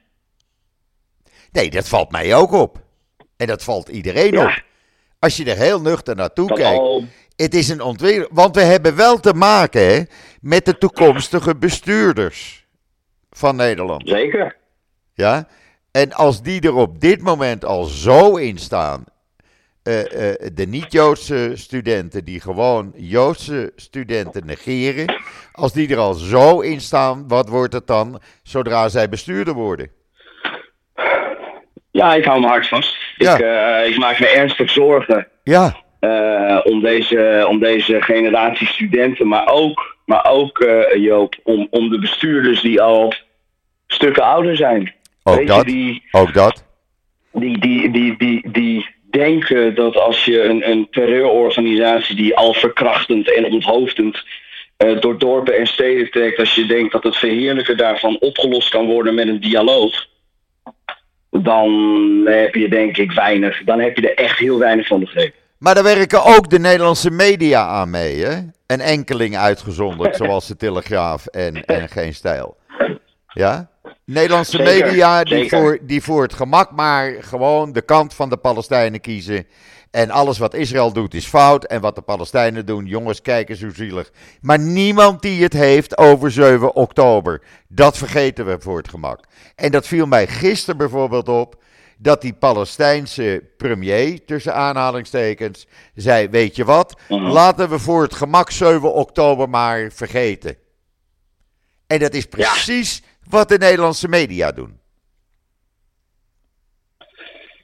nee, 1.52 1.70
dat 1.70 1.88
valt 1.88 2.10
mij 2.10 2.34
ook 2.34 2.52
op. 2.52 2.78
En 3.36 3.46
dat 3.46 3.64
valt 3.64 3.88
iedereen 3.88 4.32
Ja. 4.32 4.44
op. 4.44 4.62
Als 5.18 5.36
je 5.36 5.44
er 5.50 5.56
heel 5.56 5.80
nuchter 5.80 6.16
naartoe 6.16 6.48
Dat 6.48 6.58
kijkt. 6.58 6.78
al, 6.78 7.04
Het 7.36 7.54
is 7.54 7.68
een 7.68 7.80
ontwikkeling. 7.80 8.30
Want 8.32 8.54
we 8.54 8.62
hebben 8.62 8.96
wel 8.96 9.20
te 9.20 9.34
maken 9.34 9.80
hè, 9.86 10.02
met 10.40 10.64
de 10.64 10.78
toekomstige 10.78 11.56
bestuurders 11.56 12.66
van 13.30 13.56
Nederland. 13.56 14.08
zeker. 14.08 14.56
Ja? 15.14 15.48
En 15.92 16.12
als 16.12 16.42
die 16.42 16.60
er 16.60 16.74
op 16.74 17.00
dit 17.00 17.22
moment 17.22 17.64
al 17.64 17.84
zo 17.84 18.36
in 18.36 18.58
staan. 18.58 19.04
eh, 19.82 20.30
eh, 20.30 20.50
de 20.54 20.66
niet-Joodse 20.66 21.52
studenten 21.54 22.24
die 22.24 22.40
gewoon 22.40 22.92
Joodse 22.96 23.72
studenten 23.76 24.46
negeren. 24.46 25.14
Als 25.52 25.72
die 25.72 25.88
er 25.90 25.98
al 25.98 26.14
zo 26.14 26.60
in 26.60 26.80
staan, 26.80 27.28
wat 27.28 27.48
wordt 27.48 27.72
het 27.72 27.86
dan 27.86 28.20
zodra 28.42 28.88
zij 28.88 29.08
bestuurder 29.08 29.54
worden? 29.54 29.90
Ja, 31.90 32.14
ik 32.14 32.24
hou 32.24 32.40
mijn 32.40 32.52
hart 32.52 32.68
vast. 32.68 32.96
Ja. 33.16 33.34
Ik, 33.34 33.40
eh, 33.40 33.90
ik 33.90 33.98
maak 33.98 34.20
me 34.20 34.28
ernstig 34.28 34.70
zorgen 34.70 35.26
Ja, 35.44 35.76
om, 36.64 36.80
deze, 36.80 37.44
om 37.48 37.58
deze 37.58 38.02
generatie 38.02 38.66
studenten, 38.66 39.28
maar 39.28 39.46
ook, 39.46 39.96
maar 40.04 40.26
ook 40.30 40.64
Joop, 40.96 41.34
om, 41.42 41.66
om 41.70 41.88
de 41.88 41.98
bestuurders 41.98 42.60
die 42.60 42.80
al 42.80 43.14
stukken 43.86 44.22
ouder 44.22 44.56
zijn. 44.56 44.94
Ook 45.22 45.46
dat. 45.46 45.66
die, 45.66 46.02
Ook 46.10 46.34
dat. 46.34 46.64
die, 47.32 47.58
die, 47.58 47.90
die, 47.90 48.16
die, 48.16 48.50
die 48.50 48.86
denken 49.10 49.74
dat 49.74 49.96
als 49.96 50.24
je 50.24 50.42
een, 50.42 50.70
een 50.70 50.86
terreurorganisatie 50.90 52.16
die 52.16 52.36
al 52.36 52.54
verkrachtend 52.54 53.34
en 53.34 53.44
onthoofdend 53.44 54.22
eh, 54.76 55.00
door 55.00 55.18
dorpen 55.18 55.58
en 55.58 55.66
steden 55.66 56.10
trekt, 56.10 56.38
als 56.38 56.54
je 56.54 56.66
denkt 56.66 56.92
dat 56.92 57.02
het 57.02 57.16
verheerlijken 57.16 57.76
daarvan 57.76 58.16
opgelost 58.20 58.68
kan 58.68 58.86
worden 58.86 59.14
met 59.14 59.28
een 59.28 59.40
dialoog, 59.40 60.06
dan 61.30 61.70
heb 62.24 62.54
je 62.54 62.68
denk 62.68 62.96
ik 62.96 63.12
weinig, 63.12 63.62
dan 63.64 63.80
heb 63.80 63.96
je 63.96 64.10
er 64.10 64.24
echt 64.24 64.38
heel 64.38 64.58
weinig 64.58 64.86
van 64.86 65.00
begrepen. 65.00 65.38
Maar 65.58 65.74
daar 65.74 65.84
werken 65.84 66.24
ook 66.24 66.50
de 66.50 66.58
Nederlandse 66.58 67.10
media 67.10 67.66
aan 67.66 67.90
mee, 67.90 68.24
hè? 68.24 68.38
Een 68.66 68.80
enkeling 68.80 69.36
uitgezonderd, 69.36 70.16
zoals 70.22 70.46
de 70.46 70.56
Telegraaf 70.56 71.26
en, 71.26 71.64
en 71.64 71.88
Geen 71.88 72.14
Stijl. 72.14 72.56
Ja? 73.32 73.69
Nederlandse 74.12 74.56
Zeker, 74.56 74.86
media 74.86 75.22
die 75.24 75.34
zeker. 75.38 75.58
voor, 75.58 75.78
die 75.82 76.02
voor 76.02 76.22
het 76.22 76.34
gemak 76.34 76.70
maar 76.70 77.12
gewoon 77.20 77.72
de 77.72 77.82
kant 77.82 78.14
van 78.14 78.28
de 78.30 78.36
Palestijnen 78.36 79.00
kiezen. 79.00 79.46
En 79.90 80.10
alles 80.10 80.38
wat 80.38 80.54
Israël 80.54 80.92
doet 80.92 81.14
is 81.14 81.26
fout. 81.26 81.64
En 81.64 81.80
wat 81.80 81.94
de 81.94 82.00
Palestijnen 82.00 82.66
doen, 82.66 82.86
jongens, 82.86 83.22
kijk 83.22 83.48
eens 83.48 83.62
hoe 83.62 83.74
zielig. 83.74 84.10
Maar 84.40 84.58
niemand 84.58 85.22
die 85.22 85.42
het 85.42 85.52
heeft 85.52 85.98
over 85.98 86.30
7 86.30 86.74
oktober. 86.74 87.42
Dat 87.68 87.96
vergeten 87.98 88.46
we 88.46 88.56
voor 88.60 88.76
het 88.76 88.88
gemak. 88.88 89.20
En 89.54 89.70
dat 89.70 89.86
viel 89.86 90.06
mij 90.06 90.26
gisteren 90.26 90.76
bijvoorbeeld 90.76 91.28
op 91.28 91.62
dat 91.98 92.20
die 92.22 92.32
Palestijnse 92.32 93.42
premier, 93.56 94.24
tussen 94.24 94.54
aanhalingstekens, 94.54 95.66
zei: 95.94 96.28
Weet 96.28 96.56
je 96.56 96.64
wat, 96.64 97.00
Mhm. 97.08 97.22
laten 97.26 97.68
we 97.68 97.78
voor 97.78 98.02
het 98.02 98.14
gemak 98.14 98.50
7 98.50 98.92
oktober 98.94 99.48
maar 99.48 99.90
vergeten. 99.92 100.56
En 101.86 101.98
dat 101.98 102.14
is 102.14 102.26
precies 102.26 103.02
wat 103.30 103.48
de 103.48 103.58
Nederlandse 103.58 104.08
media 104.08 104.52
doen. 104.52 104.78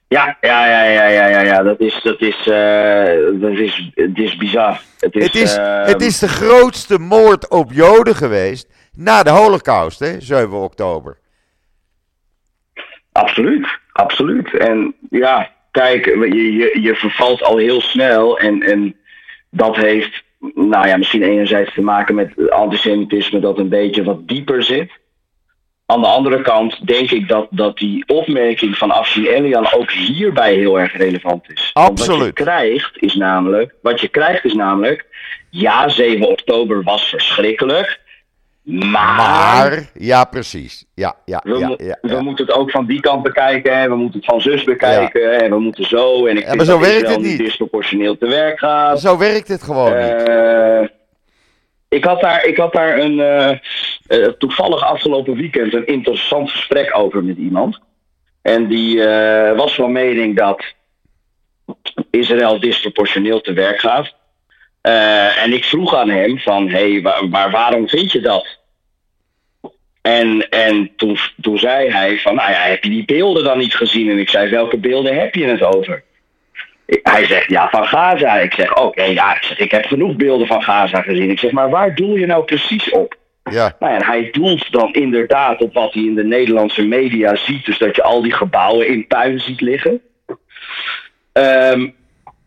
Ja, 0.09 0.37
ja, 0.41 0.67
ja, 0.67 0.83
ja, 0.85 1.07
ja, 1.07 1.27
ja, 1.27 1.41
ja. 1.41 1.63
dat 1.63 1.81
is, 1.81 2.01
dat 2.03 2.21
is, 2.21 2.47
eh, 2.47 3.41
dat 3.41 3.59
is, 3.59 3.91
het 3.95 4.19
is 4.19 4.37
bizar. 4.37 4.81
Het 4.99 5.15
is, 5.15 5.25
Het 5.25 5.35
is, 5.35 5.57
eh, 5.57 5.85
het 5.85 6.03
is 6.03 6.19
de 6.19 6.29
grootste 6.29 6.99
moord 6.99 7.49
op 7.49 7.73
Joden 7.73 8.15
geweest 8.15 8.69
na 8.93 9.23
de 9.23 9.31
Holocaust, 9.31 9.99
hè, 9.99 10.21
7 10.21 10.63
oktober. 10.63 11.19
Absoluut, 13.13 13.67
absoluut. 13.93 14.57
En 14.57 14.95
ja, 15.11 15.51
kijk, 15.71 16.05
je, 16.05 16.53
je, 16.53 16.79
je 16.81 16.95
vervalt 16.95 17.43
al 17.43 17.57
heel 17.57 17.81
snel. 17.81 18.39
En, 18.39 18.63
en 18.63 18.97
dat 19.51 19.77
heeft, 19.77 20.23
nou 20.55 20.89
ja, 20.89 20.97
misschien 20.97 21.23
enerzijds 21.23 21.75
te 21.75 21.83
maken 21.83 22.15
met 22.15 22.51
antisemitisme 22.51 23.41
dat 23.41 23.59
een 23.59 23.69
beetje 23.69 24.05
wat 24.05 24.29
dieper 24.29 24.63
zit. 24.63 24.91
Aan 25.87 26.01
de 26.01 26.07
andere 26.07 26.43
kant 26.43 26.87
denk 26.87 27.11
ik 27.11 27.29
dat, 27.29 27.47
dat 27.51 27.77
die 27.79 28.05
opmerking 28.07 28.77
van 28.79 28.91
Afshin 28.91 29.27
Elian 29.27 29.73
ook 29.73 29.91
hierbij 29.91 30.55
heel 30.55 30.81
erg 30.81 30.97
relevant 30.97 31.51
is. 31.51 31.71
Want 31.73 31.89
Wat 31.89 31.99
Absoluut. 31.99 32.27
je 32.27 32.33
krijgt 32.45 33.03
is 33.03 33.15
namelijk, 33.15 33.75
wat 33.83 34.01
je 34.01 34.09
krijgt 34.09 34.45
is 34.45 34.55
namelijk, 34.55 35.07
ja, 35.51 35.89
7 35.89 36.29
oktober 36.29 36.83
was 36.83 37.09
verschrikkelijk. 37.09 38.01
Maar, 38.63 39.17
Maar, 39.17 39.91
ja, 39.95 40.25
precies. 40.25 40.85
Ja, 40.95 41.15
ja, 41.25 41.41
we, 41.45 41.59
ja, 41.59 41.75
ja, 41.79 41.99
we 42.01 42.23
moeten 42.23 42.47
het 42.47 42.55
ook 42.55 42.71
van 42.71 42.87
die 42.87 43.01
kant 43.01 43.23
bekijken. 43.23 43.73
En 43.73 43.91
we 43.91 43.97
moeten 43.97 44.21
het 44.21 44.29
van 44.29 44.41
zus 44.41 44.65
bekijken. 44.65 45.41
En 45.41 45.51
we 45.51 45.59
moeten 45.59 45.85
zo. 45.85 46.27
En 46.27 46.37
ik 46.37 46.55
maar 46.55 46.65
zo 46.65 46.79
dat 46.79 46.89
werkt 46.89 47.09
het 47.09 47.21
niet. 47.21 47.39
disproportioneel 47.39 48.19
te 48.19 48.27
werk 48.29 48.59
gaat. 48.59 49.01
Zo 49.01 49.19
werkt 49.19 49.49
het 49.49 49.63
gewoon 49.63 49.97
niet. 49.97 50.29
Ik 51.89 52.05
had 52.05 52.21
daar, 52.21 52.45
ik 52.45 52.57
had 52.57 52.73
daar 52.73 52.99
een, 52.99 53.21
eh, 53.21 53.51
eh, 54.07 54.29
toevallig 54.39 54.83
afgelopen 54.83 55.37
weekend 55.37 55.75
een 55.75 55.87
interessant 55.87 56.51
gesprek 56.51 56.97
over 56.97 57.25
met 57.25 57.37
iemand. 57.37 57.79
En 58.43 58.67
die 58.67 59.05
eh, 59.05 59.57
was 59.57 59.75
van 59.75 59.93
mening 59.93 60.37
dat 60.37 60.65
Israël 62.11 62.61
disproportioneel 62.61 63.41
te 63.41 63.53
werk 63.53 63.81
gaat. 63.81 64.15
En 65.43 65.53
ik 65.53 65.65
vroeg 65.65 65.95
aan 65.95 66.11
hem 66.11 66.39
van, 66.39 66.69
hé, 66.69 67.01
hey, 67.01 67.29
maar 67.29 67.51
waarom 67.51 67.89
vind 67.89 68.13
je 68.13 68.21
dat? 68.21 68.59
En, 70.03 70.49
en 70.49 70.91
toen, 70.97 71.19
toen 71.41 71.59
zei 71.59 71.91
hij 71.91 72.19
van, 72.19 72.35
nou 72.35 72.51
ja, 72.51 72.59
heb 72.59 72.85
je 72.85 72.91
die 72.91 73.05
beelden 73.05 73.45
dan 73.45 73.59
niet 73.59 73.75
gezien? 73.75 74.11
En 74.11 74.19
ik 74.19 74.31
zei, 74.31 74.51
welke 74.51 74.79
beelden 74.79 75.19
heb 75.19 75.35
je 75.35 75.45
het 75.45 75.63
over? 75.63 76.05
Hij 76.87 77.27
zegt, 77.27 77.51
ja, 77.51 77.69
van 77.71 77.87
Gaza. 77.87 78.39
Ik 78.39 78.53
zeg, 78.53 78.77
oké, 78.77 79.03
ja, 79.03 79.37
ik, 79.37 79.43
zeg, 79.43 79.59
ik 79.59 79.71
heb 79.71 79.85
genoeg 79.85 80.17
beelden 80.17 80.47
van 80.47 80.63
Gaza 80.63 81.03
gezien. 81.03 81.31
Ik 81.31 81.39
zeg, 81.39 81.51
maar 81.51 81.71
waar 81.71 81.95
doel 81.95 82.17
je 82.17 82.27
nou 82.27 82.45
precies 82.45 82.91
op? 82.91 83.17
Ja, 83.51 83.77
Nou 83.79 83.93
ja, 83.93 83.99
en 83.99 84.05
hij 84.05 84.29
doelt 84.31 84.73
dan 84.73 84.93
inderdaad 84.93 85.61
op 85.61 85.75
wat 85.75 85.93
hij 85.95 86.03
in 86.03 86.15
de 86.15 86.25
Nederlandse 86.25 86.85
media 86.85 87.37
ziet. 87.37 87.65
Dus 87.65 87.79
dat 87.79 87.97
je 87.97 88.03
al 88.03 88.23
die 88.23 88.33
gebouwen 88.33 88.89
in 88.89 89.07
puin 89.07 89.41
ziet 89.41 89.61
liggen. 89.61 90.01
Ehm, 91.33 91.89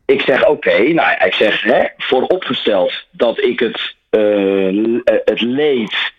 ik 0.06 0.22
zeg 0.22 0.48
oké, 0.48 0.94
nou 0.94 1.26
ik 1.26 1.34
zeg 1.34 1.62
hè, 1.62 1.86
vooropgesteld 1.98 3.08
dat 3.12 3.44
ik 3.44 3.60
het, 3.60 3.96
uh, 4.12 5.00
het 5.26 5.42
leed 5.42 6.12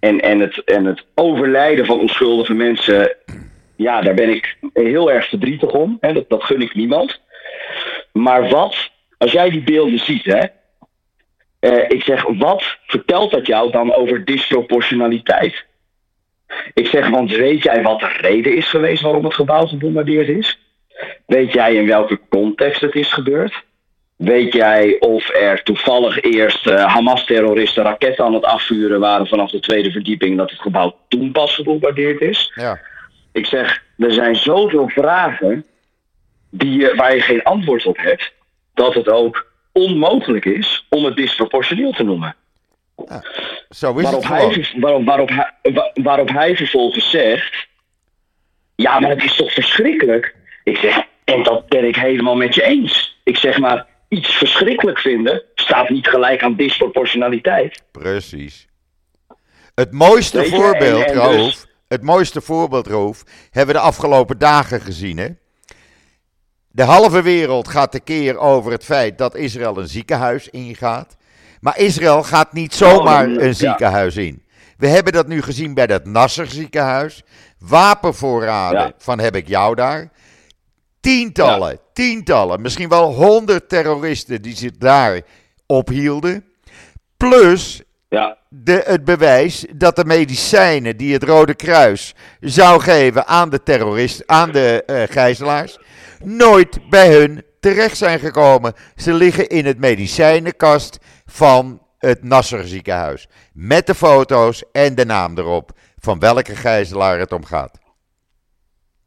en, 0.00 0.20
en, 0.20 0.40
het, 0.40 0.64
en 0.64 0.84
het 0.84 1.06
overlijden 1.14 1.86
van 1.86 2.00
onschuldige 2.00 2.54
mensen, 2.54 3.16
ja, 3.76 4.00
daar 4.00 4.14
ben 4.14 4.28
ik 4.28 4.56
heel 4.72 5.12
erg 5.12 5.28
verdrietig 5.28 5.70
om. 5.70 5.96
Hè, 6.00 6.12
dat, 6.12 6.28
dat 6.28 6.44
gun 6.44 6.62
ik 6.62 6.74
niemand. 6.74 7.20
Maar 8.14 8.48
wat, 8.48 8.90
als 9.18 9.32
jij 9.32 9.50
die 9.50 9.62
beelden 9.62 9.98
ziet, 9.98 10.24
hè, 10.24 10.42
uh, 11.60 11.84
ik 11.88 12.02
zeg, 12.02 12.22
wat 12.22 12.76
vertelt 12.86 13.30
dat 13.30 13.46
jou 13.46 13.70
dan 13.70 13.94
over 13.94 14.24
disproportionaliteit? 14.24 15.64
Ik 16.74 16.86
zeg, 16.86 17.08
want 17.08 17.30
weet 17.30 17.62
jij 17.62 17.82
wat 17.82 18.00
de 18.00 18.16
reden 18.20 18.56
is 18.56 18.68
geweest 18.68 19.02
waarom 19.02 19.24
het 19.24 19.34
gebouw 19.34 19.66
gebombardeerd 19.66 20.28
is? 20.28 20.58
Weet 21.26 21.52
jij 21.52 21.74
in 21.74 21.86
welke 21.86 22.20
context 22.28 22.80
het 22.80 22.94
is 22.94 23.12
gebeurd? 23.12 23.62
Weet 24.16 24.52
jij 24.52 24.96
of 25.00 25.28
er 25.28 25.62
toevallig 25.62 26.22
eerst 26.22 26.66
uh, 26.66 26.84
Hamas-terroristen 26.84 27.82
raketten 27.82 28.24
aan 28.24 28.34
het 28.34 28.44
afvuren 28.44 29.00
waren 29.00 29.26
vanaf 29.26 29.50
de 29.50 29.60
tweede 29.60 29.90
verdieping, 29.90 30.36
dat 30.36 30.50
het 30.50 30.60
gebouw 30.60 30.96
toen 31.08 31.32
pas 31.32 31.54
gebombardeerd 31.54 32.20
is? 32.20 32.52
Ja. 32.54 32.80
Ik 33.32 33.46
zeg, 33.46 33.82
er 33.98 34.12
zijn 34.12 34.36
zoveel 34.36 34.88
vragen 34.88 35.64
die, 36.58 36.94
waar 36.94 37.14
je 37.14 37.20
geen 37.20 37.42
antwoord 37.42 37.86
op 37.86 37.96
hebt, 37.96 38.32
dat 38.74 38.94
het 38.94 39.08
ook 39.08 39.52
onmogelijk 39.72 40.44
is 40.44 40.86
om 40.88 41.04
het 41.04 41.16
disproportioneel 41.16 41.92
te 41.92 42.02
noemen. 42.02 42.36
Ja, 43.08 43.22
zo 43.68 43.96
is 43.96 44.02
waarop, 44.02 44.22
het 44.22 44.28
hij, 44.28 44.70
waarop, 44.80 45.04
waarop, 45.04 45.28
hij, 45.28 45.52
waarop 45.94 46.28
hij 46.28 46.56
vervolgens 46.56 47.10
zegt: 47.10 47.66
Ja, 48.76 49.00
maar 49.00 49.10
het 49.10 49.22
is 49.22 49.36
toch 49.36 49.52
verschrikkelijk? 49.52 50.34
Ik 50.64 50.76
zeg: 50.76 51.02
En 51.24 51.42
dat 51.42 51.68
ben 51.68 51.84
ik 51.84 51.96
helemaal 51.96 52.36
met 52.36 52.54
je 52.54 52.62
eens. 52.62 53.20
Ik 53.24 53.36
zeg 53.36 53.58
maar: 53.58 53.86
iets 54.08 54.36
verschrikkelijk 54.36 54.98
vinden 54.98 55.42
staat 55.54 55.88
niet 55.88 56.08
gelijk 56.08 56.42
aan 56.42 56.56
disproportionaliteit. 56.56 57.82
Precies. 57.92 58.66
Het 59.74 59.92
mooiste 59.92 60.44
voorbeeld, 60.44 61.04
en, 61.04 61.30
dus- 61.30 61.66
het 61.88 62.02
mooiste 62.02 62.40
voorbeeld, 62.40 62.86
Roof, 62.86 63.22
hebben 63.50 63.74
we 63.74 63.80
de 63.80 63.86
afgelopen 63.86 64.38
dagen 64.38 64.80
gezien, 64.80 65.18
hè? 65.18 65.28
De 66.74 66.82
halve 66.82 67.22
wereld 67.22 67.68
gaat 67.68 67.90
tekeer 67.90 68.38
over 68.38 68.72
het 68.72 68.84
feit 68.84 69.18
dat 69.18 69.36
Israël 69.36 69.78
een 69.78 69.88
ziekenhuis 69.88 70.48
ingaat. 70.48 71.16
Maar 71.60 71.78
Israël 71.78 72.22
gaat 72.22 72.52
niet 72.52 72.74
zomaar 72.74 73.26
oh, 73.26 73.42
een 73.42 73.54
ziekenhuis 73.54 74.16
in. 74.16 74.42
We 74.76 74.88
hebben 74.88 75.12
dat 75.12 75.26
nu 75.26 75.42
gezien 75.42 75.74
bij 75.74 75.86
dat 75.86 76.04
Nasser 76.04 76.46
ziekenhuis. 76.46 77.22
Wapenvoorraden 77.58 78.94
van 78.98 79.18
heb 79.18 79.36
ik 79.36 79.48
jou 79.48 79.74
daar. 79.74 80.10
Tientallen, 81.00 81.78
tientallen, 81.92 82.60
misschien 82.60 82.88
wel 82.88 83.12
honderd 83.12 83.68
terroristen 83.68 84.42
die 84.42 84.56
zich 84.56 84.76
daar 84.78 85.20
ophielden. 85.66 86.44
Plus 87.16 87.82
ja. 88.08 88.36
de, 88.48 88.82
het 88.84 89.04
bewijs 89.04 89.66
dat 89.74 89.96
de 89.96 90.04
medicijnen 90.04 90.96
die 90.96 91.12
het 91.12 91.22
Rode 91.22 91.54
Kruis 91.54 92.14
zou 92.40 92.80
geven 92.80 93.26
aan 93.26 93.50
de 93.50 93.62
terroristen, 93.62 94.28
aan 94.28 94.50
de 94.52 94.82
uh, 94.86 95.02
gijzelaars, 95.10 95.78
nooit 96.24 96.88
bij 96.90 97.12
hun 97.12 97.44
terecht 97.60 97.96
zijn 97.96 98.18
gekomen. 98.18 98.72
Ze 98.96 99.12
liggen 99.12 99.48
in 99.48 99.66
het 99.66 99.78
medicijnenkast 99.78 100.98
van 101.26 101.82
het 101.98 102.22
Nasser 102.22 102.66
ziekenhuis. 102.66 103.28
Met 103.52 103.86
de 103.86 103.94
foto's 103.94 104.64
en 104.72 104.94
de 104.94 105.04
naam 105.04 105.38
erop 105.38 105.70
van 105.98 106.18
welke 106.18 106.56
gijzelaar 106.56 107.18
het 107.18 107.32
om 107.32 107.44
gaat. 107.44 107.78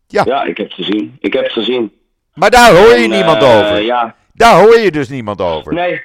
Ja. 0.07 0.23
ja, 0.25 0.43
ik 0.43 0.57
heb 0.57 0.65
het 0.65 0.75
gezien. 0.75 1.17
Ik 1.19 1.33
heb 1.33 1.43
het 1.43 1.51
gezien. 1.51 1.91
Maar 2.33 2.49
daar 2.49 2.75
hoor 2.75 2.95
je 2.95 3.07
niemand 3.07 3.41
uh, 3.41 3.57
over. 3.57 3.81
Ja. 3.81 4.15
Daar 4.33 4.59
hoor 4.59 4.77
je 4.77 4.91
dus 4.91 5.09
niemand 5.09 5.41
over. 5.41 5.73
Nee. 5.73 6.01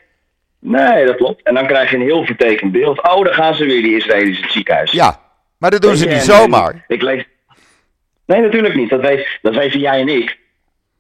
Nee, 0.58 1.06
dat 1.06 1.16
klopt. 1.16 1.42
En 1.42 1.54
dan 1.54 1.66
krijg 1.66 1.90
je 1.90 1.96
een 1.96 2.02
heel 2.02 2.24
vertekend 2.24 2.72
beeld. 2.72 3.02
Oh, 3.02 3.24
dan 3.24 3.34
gaan 3.34 3.54
ze 3.54 3.64
weer 3.64 3.82
die 3.82 3.96
Israëli's 3.96 4.40
het 4.40 4.52
ziekenhuis. 4.52 4.90
Ja, 4.90 5.20
maar 5.58 5.70
dat 5.70 5.82
doen 5.82 5.96
ze 5.96 6.06
niet 6.06 6.22
zomaar. 6.22 6.84
Ik 6.88 7.02
lees... 7.02 7.24
Nee, 8.26 8.40
natuurlijk 8.40 8.74
niet. 8.74 8.90
Dat, 8.90 9.00
weet, 9.00 9.38
dat 9.42 9.54
weten 9.54 9.80
jij 9.80 10.00
en 10.00 10.08
ik. 10.08 10.38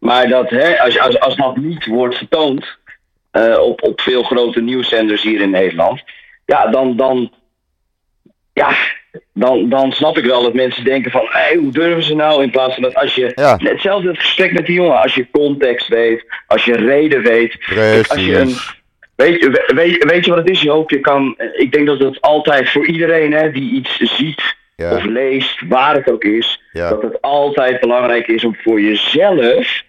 Maar 0.02 0.28
dat, 0.28 0.50
hè, 0.50 0.80
als, 0.80 0.98
als, 0.98 1.20
als 1.20 1.36
dat 1.36 1.56
niet 1.56 1.86
wordt 1.86 2.16
getoond 2.16 2.78
uh, 3.32 3.58
op, 3.58 3.82
op 3.82 4.00
veel 4.00 4.22
grote 4.22 4.60
nieuwszenders 4.60 5.22
hier 5.22 5.40
in 5.40 5.50
Nederland, 5.50 6.02
ja, 6.46 6.66
dan, 6.66 6.96
dan, 6.96 7.32
ja, 8.52 8.74
dan, 9.34 9.68
dan 9.68 9.92
snap 9.92 10.18
ik 10.18 10.24
wel 10.24 10.42
dat 10.42 10.54
mensen 10.54 10.84
denken 10.84 11.10
van, 11.10 11.26
hé, 11.28 11.56
hoe 11.56 11.72
durven 11.72 12.02
ze 12.02 12.14
nou? 12.14 12.42
In 12.42 12.50
plaats 12.50 12.74
van 12.74 12.82
dat 12.82 12.94
als 12.94 13.14
je, 13.14 13.32
ja. 13.34 13.56
hetzelfde 13.62 14.08
het 14.08 14.18
gesprek 14.18 14.52
met 14.52 14.66
die 14.66 14.74
jongen, 14.74 15.00
als 15.02 15.14
je 15.14 15.30
context 15.30 15.88
weet, 15.88 16.24
als 16.46 16.64
je 16.64 16.76
reden 16.76 17.22
weet, 17.22 17.58
Precies. 17.58 18.08
als 18.10 18.24
je 18.24 18.38
een, 18.38 18.54
weet, 19.16 19.64
weet, 19.74 20.04
weet 20.04 20.24
je 20.24 20.30
wat 20.30 20.40
het 20.40 20.50
is, 20.50 20.62
Joop? 20.62 20.90
Je 20.90 21.00
kan, 21.00 21.34
ik 21.52 21.72
denk 21.72 21.86
dat 21.86 21.98
het 21.98 22.20
altijd 22.20 22.70
voor 22.70 22.86
iedereen 22.86 23.32
hè, 23.32 23.50
die 23.50 23.72
iets 23.72 23.96
ziet 23.96 24.56
Ja. 24.76 24.96
of 24.96 25.04
leest, 25.04 25.60
waar 25.68 25.94
het 25.94 26.10
ook 26.10 26.24
is, 26.24 26.62
Ja. 26.72 26.88
dat 26.88 27.02
het 27.02 27.20
altijd 27.20 27.80
belangrijk 27.80 28.26
is 28.26 28.44
om 28.44 28.56
voor 28.62 28.80
jezelf 28.80 29.82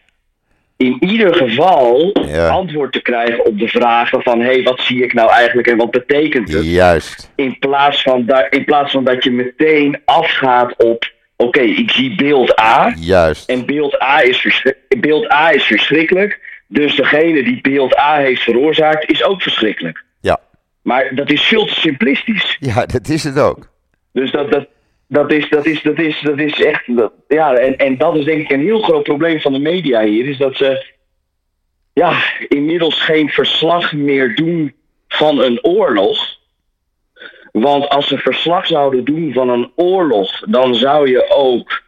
in 0.77 0.97
ieder 0.99 1.35
geval 1.35 2.11
Ja. 2.27 2.47
antwoord 2.47 2.91
te 2.93 3.01
krijgen 3.01 3.45
op 3.45 3.59
de 3.59 3.67
vragen 3.67 4.21
van 4.21 4.39
hé, 4.39 4.45
hey, 4.45 4.63
wat 4.63 4.79
zie 4.79 5.03
ik 5.03 5.13
nou 5.13 5.29
eigenlijk 5.31 5.67
en 5.67 5.77
wat 5.77 5.91
betekent 5.91 6.53
het? 6.53 6.65
Juist. 6.65 7.31
In 7.35 7.59
plaats 7.59 8.01
van, 8.01 8.29
in 8.49 8.63
plaats 8.65 8.91
van 8.91 9.03
dat 9.03 9.23
je 9.23 9.31
meteen 9.31 10.01
afgaat 10.05 10.83
op 10.83 11.11
oké, 11.35 11.59
ik 11.61 11.91
zie 11.91 12.15
beeld 12.15 12.59
A 12.59 12.93
Juist. 12.99 13.49
en 13.49 13.65
beeld 13.65 14.01
A, 14.01 14.21
is 14.21 14.63
beeld 14.99 15.31
A 15.31 15.51
is 15.51 15.63
verschrikkelijk. 15.63 16.39
Dus 16.67 16.95
degene 16.95 17.43
die 17.43 17.61
beeld 17.61 17.97
A 17.99 18.15
heeft 18.17 18.41
veroorzaakt 18.41 19.09
is 19.09 19.23
ook 19.23 19.41
verschrikkelijk. 19.41 20.03
Ja. 20.21 20.39
Maar 20.81 21.15
dat 21.15 21.31
is 21.31 21.41
veel 21.41 21.65
te 21.65 21.73
simplistisch. 21.79 22.57
Ja, 22.59 22.85
dat 22.85 23.07
is 23.09 23.23
het 23.23 23.39
ook. 23.39 23.69
Dus 24.13 24.31
dat, 24.31 24.51
dat, 24.51 24.67
dat, 25.13 25.31
is, 25.31 25.49
dat, 25.49 25.65
is, 25.65 25.81
dat, 25.81 25.99
is, 25.99 26.21
dat 26.21 26.39
is 26.39 26.63
echt. 26.63 26.95
Dat, 26.97 27.13
ja, 27.27 27.53
en, 27.53 27.77
en 27.77 27.97
dat 27.97 28.15
is 28.15 28.25
denk 28.25 28.41
ik 28.41 28.51
een 28.51 28.61
heel 28.61 28.81
groot 28.81 29.03
probleem 29.03 29.39
van 29.39 29.53
de 29.53 29.59
media 29.59 30.03
hier. 30.03 30.25
Is 30.27 30.37
dat 30.37 30.55
ze 30.55 30.85
ja, 31.93 32.23
inmiddels 32.47 33.01
geen 33.01 33.29
verslag 33.29 33.93
meer 33.93 34.35
doen 34.35 34.73
van 35.07 35.39
een 35.39 35.63
oorlog. 35.63 36.41
Want 37.51 37.89
als 37.89 38.07
ze 38.07 38.17
verslag 38.17 38.67
zouden 38.67 39.03
doen 39.03 39.33
van 39.33 39.49
een 39.49 39.71
oorlog, 39.75 40.39
dan 40.39 40.75
zou 40.75 41.09
je 41.09 41.29
ook 41.29 41.81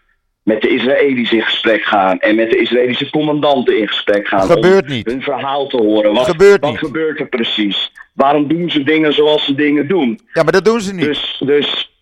met 0.44 0.62
de 0.62 0.70
Israëli's 0.70 1.32
in 1.32 1.42
gesprek 1.42 1.84
gaan 1.84 2.20
en 2.20 2.36
met 2.36 2.50
de 2.50 2.58
Israëlische 2.58 3.10
commandanten 3.10 3.78
in 3.78 3.88
gesprek 3.88 4.28
gaan. 4.28 4.42
Gebeurt 4.42 4.86
om 4.86 4.92
niet. 4.92 5.06
Hun 5.06 5.22
verhaal 5.22 5.68
te 5.68 5.78
horen. 5.78 6.14
Wat 6.14 6.26
Gebeurt 6.26 6.62
wat 6.62 6.70
niet. 6.70 6.80
gebeurt 6.80 7.20
er 7.20 7.28
precies? 7.28 7.92
Waarom 8.14 8.48
doen 8.48 8.70
ze 8.70 8.84
dingen 8.84 9.14
zoals 9.14 9.46
ze 9.46 9.56
dingen 9.56 9.88
doen? 9.88 10.20
Ja, 10.34 10.44
maar 10.44 10.52
dat 10.52 10.66
doen 10.66 10.82
ze 10.82 10.94
niet. 10.94 11.06
Dus, 11.06 11.42
dus 11.46 11.95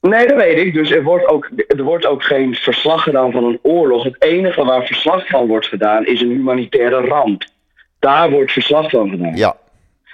nee, 0.00 0.26
dat 0.26 0.36
weet 0.36 0.58
ik. 0.58 0.74
Dus 0.74 0.90
er 0.90 1.02
wordt, 1.02 1.26
ook, 1.26 1.50
er 1.66 1.82
wordt 1.82 2.06
ook 2.06 2.22
geen 2.22 2.54
verslag 2.54 3.02
gedaan 3.02 3.32
van 3.32 3.44
een 3.44 3.58
oorlog. 3.62 4.04
Het 4.04 4.24
enige 4.24 4.64
waar 4.64 4.86
verslag 4.86 5.26
van 5.26 5.46
wordt 5.46 5.66
gedaan 5.66 6.06
is 6.06 6.20
een 6.20 6.30
humanitaire 6.30 7.00
ramp. 7.00 7.44
Daar 7.98 8.30
wordt 8.30 8.52
verslag 8.52 8.90
van 8.90 9.10
gedaan. 9.10 9.36
Ja. 9.36 9.56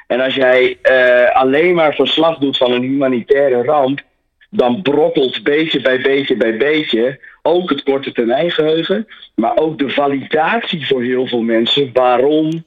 En 0.06 0.20
als 0.20 0.34
jij 0.34 0.78
eh, 0.82 1.36
alleen 1.36 1.74
maar 1.74 1.94
verslag 1.94 2.38
doet 2.38 2.56
van 2.56 2.72
een 2.72 2.82
humanitaire 2.82 3.62
ramp, 3.62 4.02
dan 4.50 4.82
brokkelt 4.82 5.42
beetje 5.42 5.80
bij 5.80 6.00
beetje 6.00 6.36
bij 6.36 6.56
beetje 6.56 7.20
ook 7.42 7.70
het 7.70 7.82
korte 7.82 8.12
termijn 8.12 8.50
geheugen, 8.50 9.06
maar 9.34 9.56
ook 9.56 9.78
de 9.78 9.88
validatie 9.88 10.86
voor 10.86 11.02
heel 11.02 11.26
veel 11.26 11.42
mensen 11.42 11.90
waarom 11.92 12.64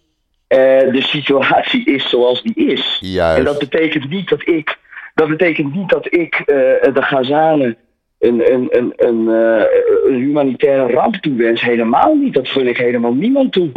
eh, 0.48 0.58
de 0.92 1.02
situatie 1.02 1.86
is 1.86 2.10
zoals 2.10 2.42
die 2.42 2.56
is. 2.56 2.98
Juist. 3.02 3.38
En 3.38 3.44
dat 3.44 3.60
betekent 3.60 4.10
niet 4.10 4.30
dat 4.30 4.48
ik, 4.48 4.78
dat 5.20 5.28
betekent 5.28 5.76
niet 5.76 5.90
dat 5.90 6.14
ik 6.14 6.36
eh, 6.36 6.46
de 6.94 7.02
Gazanen 7.02 7.78
een, 8.20 8.54
een, 8.54 8.68
een, 8.78 8.94
een, 8.96 9.28
eh, 9.28 9.66
een 10.06 10.16
humanitaire 10.16 10.94
ramp 10.94 11.16
toewens. 11.16 11.62
Helemaal 11.62 12.16
niet. 12.16 12.34
Dat 12.34 12.48
gun 12.48 12.68
ik 12.68 12.78
helemaal 12.78 13.14
niemand 13.14 13.52
toe. 13.52 13.72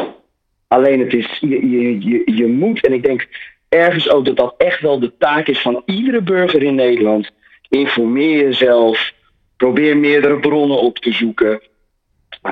Alleen 0.69 1.01
het 1.01 1.13
is, 1.13 1.39
je, 1.41 2.35
je, 2.37 2.47
moet, 2.47 2.87
en 2.87 2.93
ik 2.93 3.03
denk 3.03 3.29
ergens 3.69 4.11
ook 4.11 4.25
dat 4.25 4.37
dat 4.37 4.55
echt 4.59 4.81
wel 4.81 4.99
de 4.99 5.17
taak 5.19 5.47
is 5.47 5.61
van 5.61 5.83
iedere 5.87 6.23
burger 6.23 6.63
in 6.63 6.75
Nederland. 6.75 7.31
Informeer 7.69 8.43
jezelf. 8.43 9.13
Probeer 9.57 9.97
meerdere 9.97 10.39
bronnen 10.39 10.79
op 10.79 10.99
te 10.99 11.13
zoeken. 11.13 11.61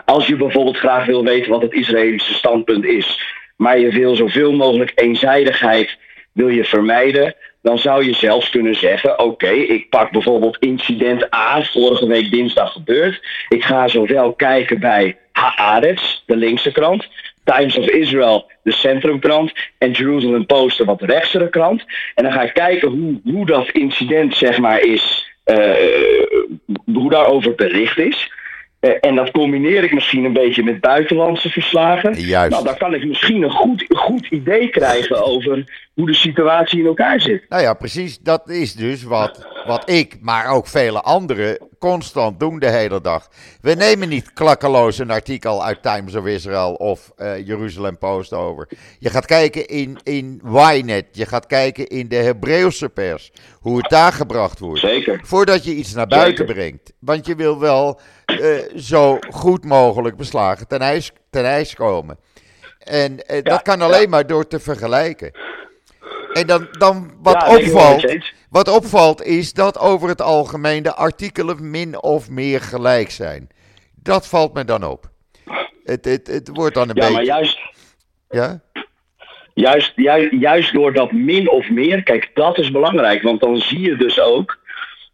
Als 0.05 0.26
je 0.26 0.36
bijvoorbeeld 0.36 0.78
graag 0.78 1.07
wil 1.07 1.24
weten 1.24 1.51
wat 1.51 1.62
het 1.62 1.72
Israëlische 1.72 2.34
standpunt 2.34 2.84
is, 2.84 3.34
maar 3.57 3.78
je 3.78 3.91
wil 3.91 4.16
zoveel 4.16 4.53
mogelijk 4.53 4.93
eenzijdigheid 4.95 5.99
wil 6.32 6.49
je 6.49 6.64
vermijden, 6.64 7.34
dan 7.62 7.78
zou 7.78 8.04
je 8.04 8.14
zelfs 8.14 8.50
kunnen 8.50 8.74
zeggen: 8.74 9.18
Oké, 9.18 9.50
ik 9.50 9.88
pak 9.88 10.11
bijvoorbeeld 10.11 10.56
incident 10.58 11.34
A, 11.34 11.62
vorige 11.62 12.06
week 12.06 12.30
dinsdag 12.30 12.72
gebeurd. 12.72 13.20
Ik 13.48 13.64
ga 13.64 13.88
zowel 13.88 14.32
kijken 14.32 14.80
bij 14.80 15.16
Haaretz, 15.32 16.22
de 16.26 16.36
linkse 16.36 16.72
krant, 16.72 17.08
Times 17.44 17.76
of 17.76 17.86
Israel, 17.86 18.50
de 18.62 18.72
centrumkrant, 18.72 19.52
en 19.78 19.90
Jerusalem 19.90 20.46
Post, 20.46 20.78
de 20.78 20.84
wat 20.84 21.50
krant. 21.50 21.84
En 22.14 22.24
dan 22.24 22.32
ga 22.32 22.42
ik 22.42 22.54
kijken 22.54 22.88
hoe, 22.88 23.20
hoe 23.24 23.46
dat 23.46 23.70
incident 23.70 24.36
zeg 24.36 24.58
maar 24.58 24.80
is, 24.80 25.32
eh, 25.44 25.74
hoe 26.84 27.11
daarover 27.11 27.54
bericht 27.54 27.98
is. 27.98 28.30
Eh, 28.80 28.90
en 29.00 29.14
dat 29.14 29.30
combineer 29.30 29.84
ik 29.84 29.92
misschien 29.92 30.24
een 30.24 30.32
beetje 30.32 30.62
met 30.62 30.80
buitenlandse 30.80 31.50
verslagen. 31.50 32.14
Juist. 32.14 32.50
Nou, 32.50 32.64
dan 32.64 32.76
kan 32.76 32.94
ik 32.94 33.04
misschien 33.04 33.42
een 33.42 33.50
goed, 33.50 33.84
goed 33.88 34.26
idee 34.26 34.68
krijgen 34.68 35.24
over 35.24 35.64
hoe 36.01 36.09
de 36.09 36.14
situatie 36.14 36.78
in 36.80 36.86
elkaar 36.86 37.20
zit. 37.20 37.48
Nou 37.48 37.62
ja, 37.62 37.74
precies. 37.74 38.18
Dat 38.18 38.48
is 38.48 38.74
dus 38.74 39.03
wat, 39.03 39.46
wat 39.66 39.90
ik, 39.90 40.16
maar 40.20 40.46
ook 40.46 40.66
vele 40.66 41.01
anderen, 41.01 41.59
constant 41.78 42.40
doen 42.40 42.59
de 42.59 42.70
hele 42.70 43.01
dag. 43.01 43.28
We 43.61 43.74
nemen 43.74 44.09
niet 44.09 44.32
klakkeloos 44.32 44.98
een 44.98 45.11
artikel 45.11 45.64
uit 45.64 45.82
Times 45.82 46.14
of 46.14 46.26
Israel 46.26 46.74
of 46.74 47.12
uh, 47.16 47.46
Jeruzalem 47.46 47.98
Post 47.98 48.32
over. 48.32 48.68
Je 48.98 49.11
gaat 49.11 49.26
kijken 49.26 49.66
in, 49.66 49.98
in 50.03 50.42
Ynet, 50.44 51.07
je 51.12 51.26
gaat 51.26 51.46
kijken 51.46 51.86
in 51.86 52.09
de 52.09 52.16
Hebreeuwse 52.16 52.88
pers, 52.88 53.32
hoe 53.61 53.76
het 53.76 53.90
daar 53.90 54.12
gebracht 54.12 54.59
wordt. 54.59 54.80
Zeker. 54.80 55.20
Voordat 55.22 55.64
je 55.64 55.74
iets 55.74 55.94
naar 55.94 56.07
buiten 56.07 56.46
Zeker. 56.46 56.55
brengt. 56.55 56.92
Want 56.98 57.26
je 57.26 57.34
wil 57.34 57.59
wel 57.59 58.01
uh, 58.26 58.59
zo 58.76 59.18
goed 59.30 59.64
mogelijk 59.64 60.16
beslagen 60.16 60.68
ten 60.68 60.80
ijs, 60.80 61.12
ten 61.30 61.44
ijs 61.44 61.74
komen. 61.74 62.18
En 62.80 63.12
uh, 63.12 63.36
ja, 63.36 63.42
dat 63.42 63.62
kan 63.62 63.80
alleen 63.80 64.01
ja. 64.01 64.09
maar 64.09 64.26
door 64.26 64.46
te 64.46 64.61
vergelijken. 64.61 65.30
En 66.32 66.46
dan, 66.46 66.68
dan 66.78 67.10
wat, 67.22 67.42
ja, 67.46 67.56
opvalt, 67.56 68.16
wat 68.50 68.68
opvalt 68.68 69.22
is 69.22 69.52
dat 69.52 69.78
over 69.78 70.08
het 70.08 70.22
algemeen 70.22 70.82
de 70.82 70.94
artikelen 70.94 71.70
min 71.70 72.02
of 72.02 72.30
meer 72.30 72.60
gelijk 72.60 73.10
zijn. 73.10 73.48
Dat 74.02 74.28
valt 74.28 74.54
me 74.54 74.64
dan 74.64 74.84
op. 74.84 75.10
Het, 75.84 76.04
het, 76.04 76.26
het 76.26 76.50
wordt 76.52 76.74
dan 76.74 76.88
een 76.88 76.94
ja, 76.94 77.00
beetje... 77.00 77.14
Maar 77.14 77.24
juist, 77.24 77.58
ja? 78.30 78.60
Juist, 79.54 79.92
juist, 79.96 80.32
juist 80.32 80.72
door 80.72 80.92
dat 80.92 81.12
min 81.12 81.50
of 81.50 81.70
meer, 81.70 82.02
kijk, 82.02 82.30
dat 82.34 82.58
is 82.58 82.70
belangrijk. 82.70 83.22
Want 83.22 83.40
dan 83.40 83.56
zie 83.56 83.80
je 83.80 83.96
dus 83.96 84.20
ook 84.20 84.58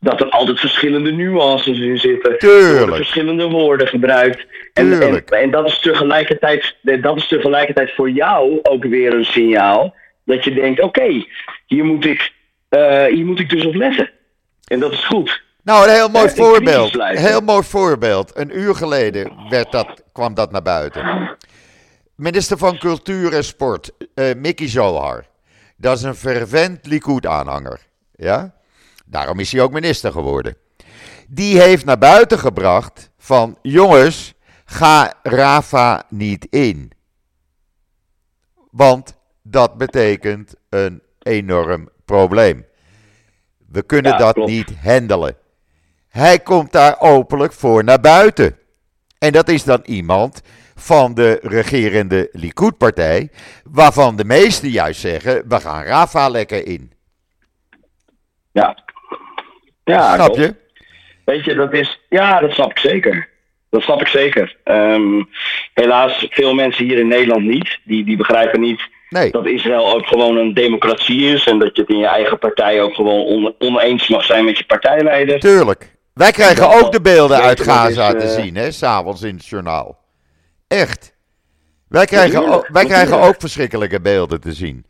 dat 0.01 0.21
er 0.21 0.31
altijd 0.31 0.61
verschillende 0.61 1.13
nuances 1.13 1.79
in 1.79 1.99
zitten. 1.99 2.39
Tuurlijk. 2.39 2.97
verschillende 2.97 3.49
woorden 3.49 3.87
gebruikt. 3.87 4.47
En, 4.73 5.03
en, 5.03 5.25
en, 5.25 5.51
dat, 5.51 5.67
is 5.67 5.81
tegelijkertijd, 5.81 6.77
dat 6.83 7.17
is 7.17 7.29
tegelijkertijd 7.29 7.93
voor 7.95 8.11
jou 8.11 8.59
ook 8.63 8.85
weer 8.85 9.15
een 9.15 9.25
signaal. 9.25 9.95
Dat 10.27 10.45
je 10.45 10.55
denkt, 10.55 10.81
oké, 10.81 11.01
okay, 11.01 11.29
hier, 11.67 11.85
moet 11.85 12.05
ik, 12.05 12.33
uh, 12.71 13.05
hier 13.05 13.27
moet 13.27 13.41
ik 13.41 13.51
dus 13.51 13.65
op 13.65 13.75
letten. 13.75 14.11
En 14.65 14.81
dat 14.81 14.93
is 14.93 15.05
goed. 15.05 15.43
Nou, 15.63 15.89
een 15.89 15.95
heel 15.95 16.09
mooi 16.09 16.29
voorbeeld. 16.29 16.95
Een 16.95 17.17
heel 17.17 17.41
mooi 17.41 17.63
voorbeeld. 17.63 18.37
Een 18.37 18.59
uur 18.59 18.75
geleden 18.75 19.49
werd 19.49 19.73
dat, 19.73 20.03
kwam 20.13 20.35
dat 20.35 20.51
naar 20.51 20.63
buiten. 20.63 21.37
Minister 22.15 22.59
van 22.59 22.79
Cultuur 22.79 23.33
en 23.33 23.45
Sport, 23.45 23.91
uh, 24.15 24.35
Mickey 24.37 24.69
Zohar. 24.69 25.27
Dat 25.77 25.97
is 25.97 26.03
een 26.03 26.15
fervent 26.15 26.87
Likud-aanhanger. 26.87 27.81
Ja? 28.15 28.55
Daarom 29.07 29.39
is 29.41 29.53
hij 29.53 29.61
ook 29.61 29.73
minister 29.73 30.13
geworden. 30.13 30.57
Die 31.29 31.61
heeft 31.61 31.85
naar 31.85 31.99
buiten 31.99 32.39
gebracht 32.39 33.11
van, 33.19 33.59
jongens, 33.63 34.35
ga 34.65 35.13
Rafa 35.23 36.03
niet 36.09 36.47
in. 36.51 36.93
Want 38.71 39.16
dat 39.51 39.79
betekent 39.79 40.55
een 40.69 41.03
enorm 41.23 41.89
probleem. 42.05 42.65
We 43.69 43.83
kunnen 43.83 44.13
ja, 44.13 44.19
dat 44.19 44.35
klopt. 44.35 44.51
niet 44.51 44.73
handelen. 44.83 45.37
Hij 46.09 46.39
komt 46.39 46.73
daar 46.73 47.01
openlijk 47.01 47.53
voor 47.53 47.85
naar 47.85 48.01
buiten. 48.01 48.59
En 49.19 49.33
dat 49.33 49.49
is 49.49 49.65
dan 49.65 49.81
iemand 49.85 50.43
van 50.75 51.15
de 51.15 51.39
regerende 51.43 52.29
Likud-partij, 52.33 53.31
waarvan 53.65 54.17
de 54.17 54.25
meesten 54.25 54.69
juist 54.69 55.01
zeggen: 55.01 55.49
we 55.49 55.61
gaan 55.61 55.85
Rafa 55.85 56.29
lekker 56.29 56.67
in. 56.67 56.93
Ja. 58.53 58.79
ja 59.85 60.15
snap 60.15 60.37
je? 60.37 60.55
Weet 61.25 61.45
je, 61.45 61.55
dat 61.55 61.73
is. 61.73 62.01
Ja, 62.09 62.41
dat 62.41 62.53
snap 62.53 62.71
ik 62.71 62.79
zeker. 62.79 63.29
Dat 63.71 63.83
snap 63.83 64.01
ik 64.01 64.09
zeker. 64.09 64.57
Um, 64.65 65.29
helaas, 65.75 66.27
veel 66.31 66.55
mensen 66.55 66.85
hier 66.85 66.99
in 66.99 67.09
Nederland 67.09 67.45
niet. 67.45 67.79
Die, 67.85 68.05
die 68.05 68.17
begrijpen 68.17 68.61
niet 68.61 68.89
nee. 69.09 69.31
dat 69.31 69.47
Israël 69.47 69.95
ook 69.95 70.07
gewoon 70.07 70.37
een 70.37 70.55
democratie 70.55 71.33
is. 71.33 71.47
En 71.47 71.59
dat 71.59 71.77
je 71.77 71.81
het 71.81 71.91
in 71.91 71.99
je 71.99 72.07
eigen 72.07 72.39
partij 72.39 72.83
ook 72.83 72.95
gewoon 72.95 73.25
on, 73.25 73.55
oneens 73.59 74.09
mag 74.09 74.25
zijn 74.25 74.45
met 74.45 74.59
je 74.59 74.65
partijleider. 74.65 75.41
Tuurlijk. 75.41 75.95
Wij 76.15 76.33
krijgen 76.33 76.69
ook 76.71 76.93
de 76.93 77.01
beelden 77.01 77.41
uit 77.41 77.61
Gaza 77.61 78.15
is, 78.15 78.23
te 78.23 78.29
eh, 78.29 78.43
zien, 78.43 78.57
hè, 78.57 78.71
s'avonds 78.71 79.23
in 79.23 79.35
het 79.35 79.47
journaal. 79.47 79.99
Echt. 80.69 81.15
Wij 81.89 82.07
krijgen, 82.07 82.49
ook, 82.49 82.69
wij 82.69 82.85
krijgen 82.85 83.21
ook 83.21 83.35
verschrikkelijke 83.39 84.01
beelden 84.01 84.41
te 84.41 84.53
zien. 84.53 84.87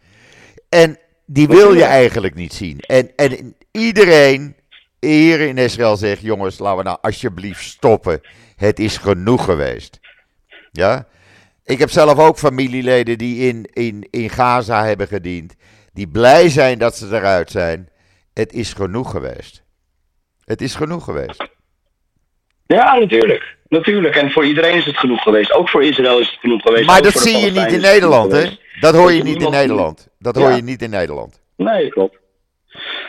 En 0.68 0.98
die 1.26 1.48
wil 1.48 1.74
je 1.74 1.84
eigenlijk 1.84 2.34
niet 2.34 2.52
zien. 2.52 2.78
En, 2.80 3.10
en 3.16 3.56
iedereen 3.70 4.56
hier 5.00 5.40
in 5.40 5.58
Israël 5.58 5.96
zegt: 5.96 6.22
jongens, 6.22 6.58
laten 6.58 6.78
we 6.78 6.84
nou 6.84 6.98
alsjeblieft 7.00 7.64
stoppen. 7.64 8.20
Het 8.56 8.78
is 8.78 8.96
genoeg 8.96 9.44
geweest. 9.44 10.00
Ja? 10.72 11.06
Ik 11.66 11.78
heb 11.78 11.90
zelf 11.90 12.18
ook 12.18 12.38
familieleden 12.38 13.18
die 13.18 13.48
in, 13.48 13.68
in, 13.72 14.06
in 14.10 14.30
Gaza 14.30 14.84
hebben 14.84 15.06
gediend. 15.06 15.54
Die 15.92 16.08
blij 16.08 16.48
zijn 16.48 16.78
dat 16.78 16.96
ze 16.96 17.06
eruit 17.06 17.50
zijn. 17.50 17.88
Het 18.34 18.52
is 18.52 18.72
genoeg 18.72 19.10
geweest. 19.10 19.62
Het 20.44 20.60
is 20.60 20.74
genoeg 20.74 21.04
geweest. 21.04 21.44
Ja, 22.66 22.98
natuurlijk. 22.98 23.56
Natuurlijk. 23.68 24.16
En 24.16 24.30
voor 24.30 24.44
iedereen 24.46 24.76
is 24.76 24.84
het 24.84 24.96
genoeg 24.98 25.22
geweest. 25.22 25.52
Ook 25.52 25.68
voor 25.68 25.84
Israël 25.84 26.18
is 26.20 26.30
het 26.30 26.40
genoeg 26.40 26.62
geweest. 26.62 26.86
Maar 26.86 26.96
Ook 26.96 27.02
dat 27.04 27.18
zie 27.22 27.36
je 27.38 27.50
niet 27.50 27.72
in 27.72 27.80
Nederland, 27.80 28.32
hè? 28.32 28.44
Dat 28.80 28.94
hoor 28.94 29.12
je 29.12 29.22
niet 29.22 29.42
in 29.42 29.50
Nederland. 29.50 30.08
Dat 30.18 30.36
hoor 30.36 30.48
Ja. 30.50 30.56
je 30.56 30.62
niet 30.62 30.82
in 30.82 30.90
Nederland. 30.90 31.40
Nee, 31.56 31.88
klopt. 31.88 32.18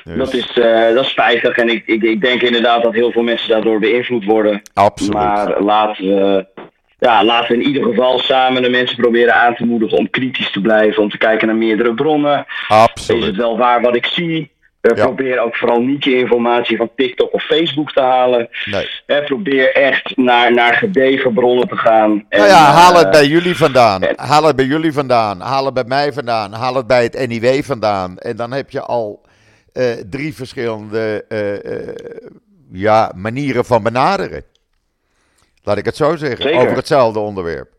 Dus, 0.04 0.18
Dat, 0.18 0.34
is, 0.34 0.50
eh, 0.58 0.94
dat 0.94 1.04
is 1.04 1.10
spijtig. 1.10 1.58
En 1.58 1.70
ik, 1.70 1.88
ik, 1.88 2.04
ik 2.04 2.22
denk 2.22 2.42
inderdaad 2.42 2.84
dat 2.84 2.94
heel 2.94 3.12
veel 3.12 3.24
mensen 3.24 3.50
daardoor 3.50 3.80
beïnvloed 3.80 4.24
worden. 4.26 4.62
absoluut. 4.74 5.14
Maar 5.14 5.62
laten 5.64 6.06
we, 6.06 6.46
ja, 7.00 7.24
laten 7.24 7.48
we 7.58 7.62
in 7.64 7.68
ieder 7.68 7.84
geval 7.84 8.20
samen 8.20 8.62
de 8.62 8.70
mensen 8.70 8.98
proberen 8.98 9.34
aan 9.36 9.56
te 9.56 9.66
moedigen 9.66 9.98
om 9.98 10.10
kritisch 10.10 10.52
te 10.52 10.62
blijven. 10.62 11.04
Om 11.04 11.10
te 11.10 11.18
kijken 11.18 11.48
naar 11.48 11.56
meerdere 11.56 11.94
bronnen. 11.94 12.38
Is 12.40 12.46
het 12.68 12.78
absoluut. 12.78 13.36
wel 13.36 13.58
waar 13.58 13.82
wat 13.82 13.96
ik 13.96 14.06
zie? 14.06 14.56
Eh, 14.82 14.96
Ja. 14.98 15.04
Probeer 15.06 15.40
ook 15.40 15.56
vooral 15.56 15.82
niet 15.82 16.04
je 16.04 16.18
informatie 16.18 16.78
van 16.78 16.90
TikTok 16.96 17.34
of 17.34 17.44
Facebook 17.44 17.92
te 17.92 18.02
halen. 18.02 18.50
Nee. 18.66 18.90
Eh, 19.06 19.26
probeer 19.26 19.74
echt 19.76 20.18
naar, 20.18 20.54
naar 20.54 20.74
gedegen 20.74 21.34
bronnen 21.34 21.68
te 21.68 21.76
gaan. 21.78 22.26
En, 22.30 22.38
Nou 22.40 22.50
ja, 22.52 22.58
haal 22.72 22.94
het 22.96 23.06
eh, 23.06 23.12
bij 23.12 23.28
jullie 23.28 23.56
vandaan. 23.58 24.02
en- 24.04 24.14
Haal 24.20 24.44
het 24.44 24.56
bij 24.56 24.66
jullie 24.66 24.94
vandaan. 24.94 25.40
Haal 25.42 25.66
het 25.66 25.74
bij 25.74 25.84
mij 25.88 26.14
vandaan. 26.14 26.54
Haal 26.54 26.76
het 26.76 26.88
bij 26.88 27.04
het 27.04 27.28
NIW 27.28 27.64
vandaan. 27.64 28.18
En 28.18 28.36
dan 28.36 28.52
heb 28.52 28.70
je 28.70 28.82
al 28.82 29.26
eh, 29.74 29.86
drie 30.10 30.34
verschillende 30.36 31.26
eh, 31.30 31.54
eh, 31.66 31.96
ja, 32.72 33.12
manieren 33.16 33.66
van 33.66 33.84
benaderen. 33.84 34.44
Laat 35.68 35.78
ik 35.78 35.86
het 35.86 35.96
zo 35.96 36.16
zeggen. 36.16 36.42
Zeker. 36.42 36.60
Over 36.62 36.76
hetzelfde 36.76 37.20
onderwerp. 37.20 37.76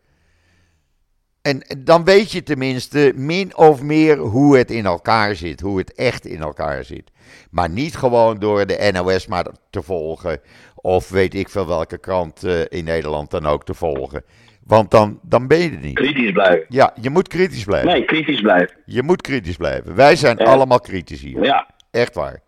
En 1.43 1.63
dan 1.79 2.05
weet 2.05 2.33
je 2.33 2.43
tenminste 2.43 3.13
min 3.17 3.57
of 3.57 3.83
meer 3.83 4.19
hoe 4.19 4.57
het 4.57 4.71
in 4.71 4.87
elkaar 4.87 5.35
zit. 5.35 5.61
Hoe 5.61 5.79
het 5.79 5.95
echt 5.95 6.27
in 6.27 6.41
elkaar 6.41 6.85
zit. 6.85 7.11
Maar 7.51 7.69
niet 7.71 7.97
gewoon 7.97 8.39
door 8.39 8.67
de 8.67 8.91
NOS 8.93 9.27
maar 9.27 9.47
te 9.71 9.83
volgen. 9.83 10.41
Of 10.75 11.09
weet 11.09 11.35
ik 11.35 11.49
veel 11.49 11.67
welke 11.67 11.99
krant 11.99 12.45
eh, 12.45 12.61
in 12.69 12.85
Nederland 12.85 13.31
dan 13.31 13.47
ook 13.47 13.65
te 13.65 13.75
volgen. 13.75 14.23
Want 14.65 14.91
dan, 14.91 15.19
dan 15.23 15.47
ben 15.47 15.59
je 15.59 15.71
er 15.71 15.79
niet. 15.79 15.95
kritisch 15.95 16.33
blijven. 16.33 16.65
Ja, 16.69 16.93
je 17.01 17.11
moet 17.11 17.29
kritisch 17.29 17.65
blijven. 17.65 17.91
Nee, 17.91 18.05
kritisch 18.05 18.41
blijven. 18.41 18.77
Je 18.85 19.03
moet 19.03 19.21
kritisch 19.23 19.57
blijven. 19.57 19.95
Wij 19.95 20.17
zijn 20.17 20.39
Ja. 20.39 20.45
allemaal 20.45 20.81
kritisch 20.81 21.21
hier. 21.21 21.45
Ja, 21.45 21.67
Echt 21.91 22.15
waar. 22.15 22.41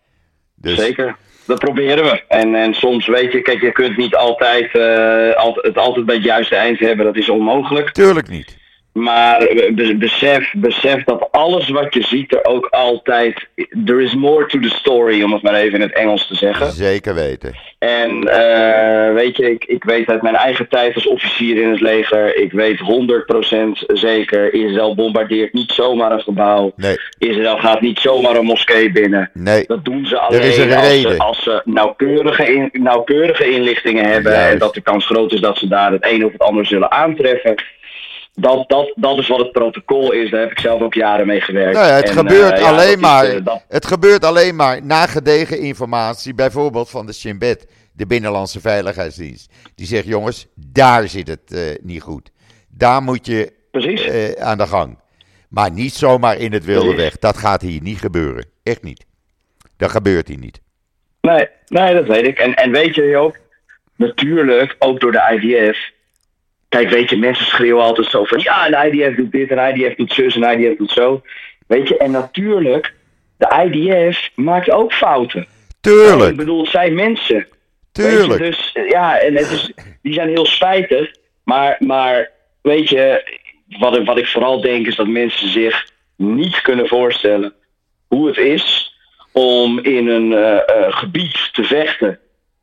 Dus, 0.54 0.78
zeker. 0.78 1.16
Dat 1.50 1.58
proberen 1.58 2.04
we. 2.04 2.22
En, 2.28 2.54
en 2.54 2.74
soms 2.74 3.06
weet 3.06 3.32
je, 3.32 3.42
kijk, 3.42 3.60
je 3.60 3.72
kunt 3.72 3.96
niet 3.96 4.16
altijd 4.16 4.74
eh, 4.74 5.54
het 5.54 5.78
altijd 5.78 6.06
bij 6.06 6.14
het 6.14 6.24
juiste 6.24 6.56
eind 6.56 6.78
hebben. 6.78 7.04
Dat 7.04 7.16
is 7.16 7.28
onmogelijk. 7.28 7.92
Tuurlijk 7.92 8.28
niet. 8.28 8.59
Maar 8.92 9.38
be- 9.74 9.94
besef, 9.98 10.52
besef 10.56 11.04
dat 11.04 11.28
alles 11.30 11.68
wat 11.68 11.94
je 11.94 12.02
ziet 12.02 12.34
er 12.34 12.44
ook 12.44 12.66
altijd... 12.70 13.48
There 13.84 14.02
is 14.02 14.14
more 14.14 14.46
to 14.46 14.58
the 14.58 14.68
story, 14.68 15.22
om 15.22 15.32
het 15.32 15.42
maar 15.42 15.54
even 15.54 15.74
in 15.74 15.80
het 15.80 15.92
Engels 15.94 16.26
te 16.26 16.34
zeggen. 16.34 16.72
Zeker 16.72 17.14
weten. 17.14 17.54
En 17.78 18.10
eh, 18.28 19.14
weet 19.14 19.36
je, 19.36 19.50
ik, 19.50 19.64
ik 19.64 19.84
weet 19.84 20.08
uit 20.08 20.22
mijn 20.22 20.34
eigen 20.34 20.68
tijd 20.68 20.94
als 20.94 21.06
officier 21.06 21.62
in 21.62 21.68
het 21.70 21.80
leger... 21.80 22.36
Ik 22.36 22.52
weet 22.52 22.78
100% 22.78 23.84
zeker, 23.86 24.54
Israël 24.54 24.94
bombardeert 24.94 25.52
niet 25.52 25.72
zomaar 25.72 26.12
een 26.12 26.20
gebouw. 26.22 26.72
Nee, 26.76 26.96
Israël 27.18 27.58
gaat 27.58 27.80
niet 27.80 27.98
zomaar 28.00 28.36
een 28.36 28.44
moskee 28.44 28.92
binnen. 28.92 29.30
nee. 29.34 29.64
Dat 29.66 29.84
doen 29.84 30.06
ze 30.06 30.18
Er 30.20 30.40
is 30.44 30.58
alleen 30.60 30.70
een 30.72 30.76
als 30.76 31.00
ze, 31.00 31.18
als 31.18 31.42
ze 31.42 31.62
nauwkeurige, 31.64 32.54
in- 32.54 32.70
nauwkeurige 32.72 33.50
inlichtingen 33.50 34.04
hebben. 34.04 34.32
Juist. 34.32 34.52
En 34.52 34.58
dat 34.58 34.74
de 34.74 34.80
kans 34.82 35.06
groot 35.06 35.32
is 35.32 35.40
dat 35.40 35.58
ze 35.58 35.68
daar 35.68 35.92
het 35.92 36.06
een 36.10 36.24
of 36.24 36.32
het 36.32 36.42
ander 36.42 36.66
zullen 36.66 36.90
aantreffen. 36.90 37.54
Dat, 38.40 38.68
dat, 38.68 38.92
dat 38.96 39.18
is 39.18 39.28
wat 39.28 39.38
het 39.38 39.52
protocol 39.52 40.12
is. 40.12 40.30
Daar 40.30 40.40
heb 40.40 40.50
ik 40.50 40.58
zelf 40.60 40.82
ook 40.82 40.94
jaren 40.94 41.26
mee 41.26 41.40
gewerkt. 41.40 41.74
Nou 41.74 41.86
ja, 41.86 41.94
het 41.94 42.08
En, 42.08 42.14
gebeurt 42.14 42.52
eh, 42.52 42.60
ja, 42.60 42.68
alleen 42.68 42.90
is, 42.96 42.96
maar. 43.00 43.24
eh, 43.24 43.44
dat- 43.44 43.64
Het 43.68 43.86
gebeurt 43.86 44.24
alleen 44.24 44.56
maar 44.56 44.84
na 44.84 45.06
gedegen 45.06 45.58
informatie, 45.60 46.34
bijvoorbeeld 46.34 46.90
van 46.90 47.06
de 47.06 47.12
Shin 47.12 47.38
Bet, 47.38 47.66
de 47.92 48.06
Binnenlandse 48.06 48.60
Veiligheidsdienst. 48.60 49.52
Die 49.74 49.86
zegt: 49.86 50.04
jongens, 50.06 50.46
daar 50.54 51.08
zit 51.08 51.28
het 51.28 51.52
eh, 51.52 51.60
niet 51.82 52.02
goed. 52.02 52.30
Daar 52.68 53.02
moet 53.02 53.26
je 53.26 53.52
precies. 53.70 54.08
aan 54.38 54.58
de 54.58 54.66
gang. 54.66 54.98
Maar 55.48 55.70
niet 55.70 55.92
zomaar 55.94 56.36
in 56.38 56.52
het 56.52 56.64
wilde 56.64 56.80
Precies. 56.86 57.02
weg. 57.02 57.18
Dat 57.18 57.36
gaat 57.36 57.62
hier 57.62 57.82
niet 57.82 57.98
gebeuren. 57.98 58.44
Echt 58.62 58.82
niet. 58.82 59.04
Dat 59.76 59.90
gebeurt 59.90 60.28
hier 60.28 60.38
niet. 60.38 60.60
Nee, 61.20 61.48
nee, 61.66 61.94
dat 61.94 62.06
weet 62.06 62.26
ik. 62.26 62.38
En, 62.38 62.54
en 62.54 62.70
weet 62.70 62.94
je, 62.94 63.02
Joop, 63.06 63.36
natuurlijk 63.96 64.76
ook 64.78 65.00
door 65.00 65.12
de 65.12 65.38
IDF. 65.40 65.78
Kijk, 66.70 66.90
weet 66.90 67.10
je, 67.10 67.16
mensen 67.16 67.46
schreeuwen 67.46 67.82
altijd 67.82 68.06
zo 68.06 68.24
van 68.24 68.38
ja, 68.38 68.68
de 68.68 68.90
IDF 68.90 69.16
doet 69.16 69.32
dit 69.32 69.50
en 69.50 69.56
de 69.56 69.82
IDF 69.82 69.94
doet 69.94 70.12
zus 70.12 70.36
en 70.36 70.60
IDF 70.60 70.76
doet 70.76 70.90
zo. 70.90 71.22
Weet 71.66 71.88
je, 71.88 71.96
en 71.96 72.10
natuurlijk, 72.10 72.94
de 73.36 73.68
IDF 73.70 74.30
maakt 74.34 74.70
ook 74.70 74.92
fouten. 74.92 75.46
Tuurlijk. 75.80 76.30
Ik 76.30 76.36
bedoel, 76.36 76.60
het 76.60 76.70
zijn 76.70 76.94
mensen. 76.94 77.36
Je, 77.36 77.46
Tuurlijk. 77.92 78.42
dus 78.42 78.76
ja, 78.88 79.18
en 79.18 79.34
het 79.36 79.50
is, 79.50 79.72
die 80.02 80.12
zijn 80.12 80.28
heel 80.28 80.46
spijtig. 80.46 81.14
Maar, 81.44 81.76
maar 81.78 82.30
weet 82.62 82.88
je, 82.88 83.34
wat 83.78 83.96
ik, 83.96 84.06
wat 84.06 84.18
ik 84.18 84.26
vooral 84.26 84.60
denk 84.60 84.86
is 84.86 84.96
dat 84.96 85.06
mensen 85.06 85.48
zich 85.48 85.86
niet 86.16 86.60
kunnen 86.60 86.88
voorstellen 86.88 87.52
hoe 88.08 88.26
het 88.26 88.36
is 88.36 88.94
om 89.32 89.78
in 89.78 90.08
een 90.08 90.32
eh, 90.32 90.56
eh, 90.56 90.92
gebied 90.96 91.48
te 91.52 91.64
vechten 91.64 92.18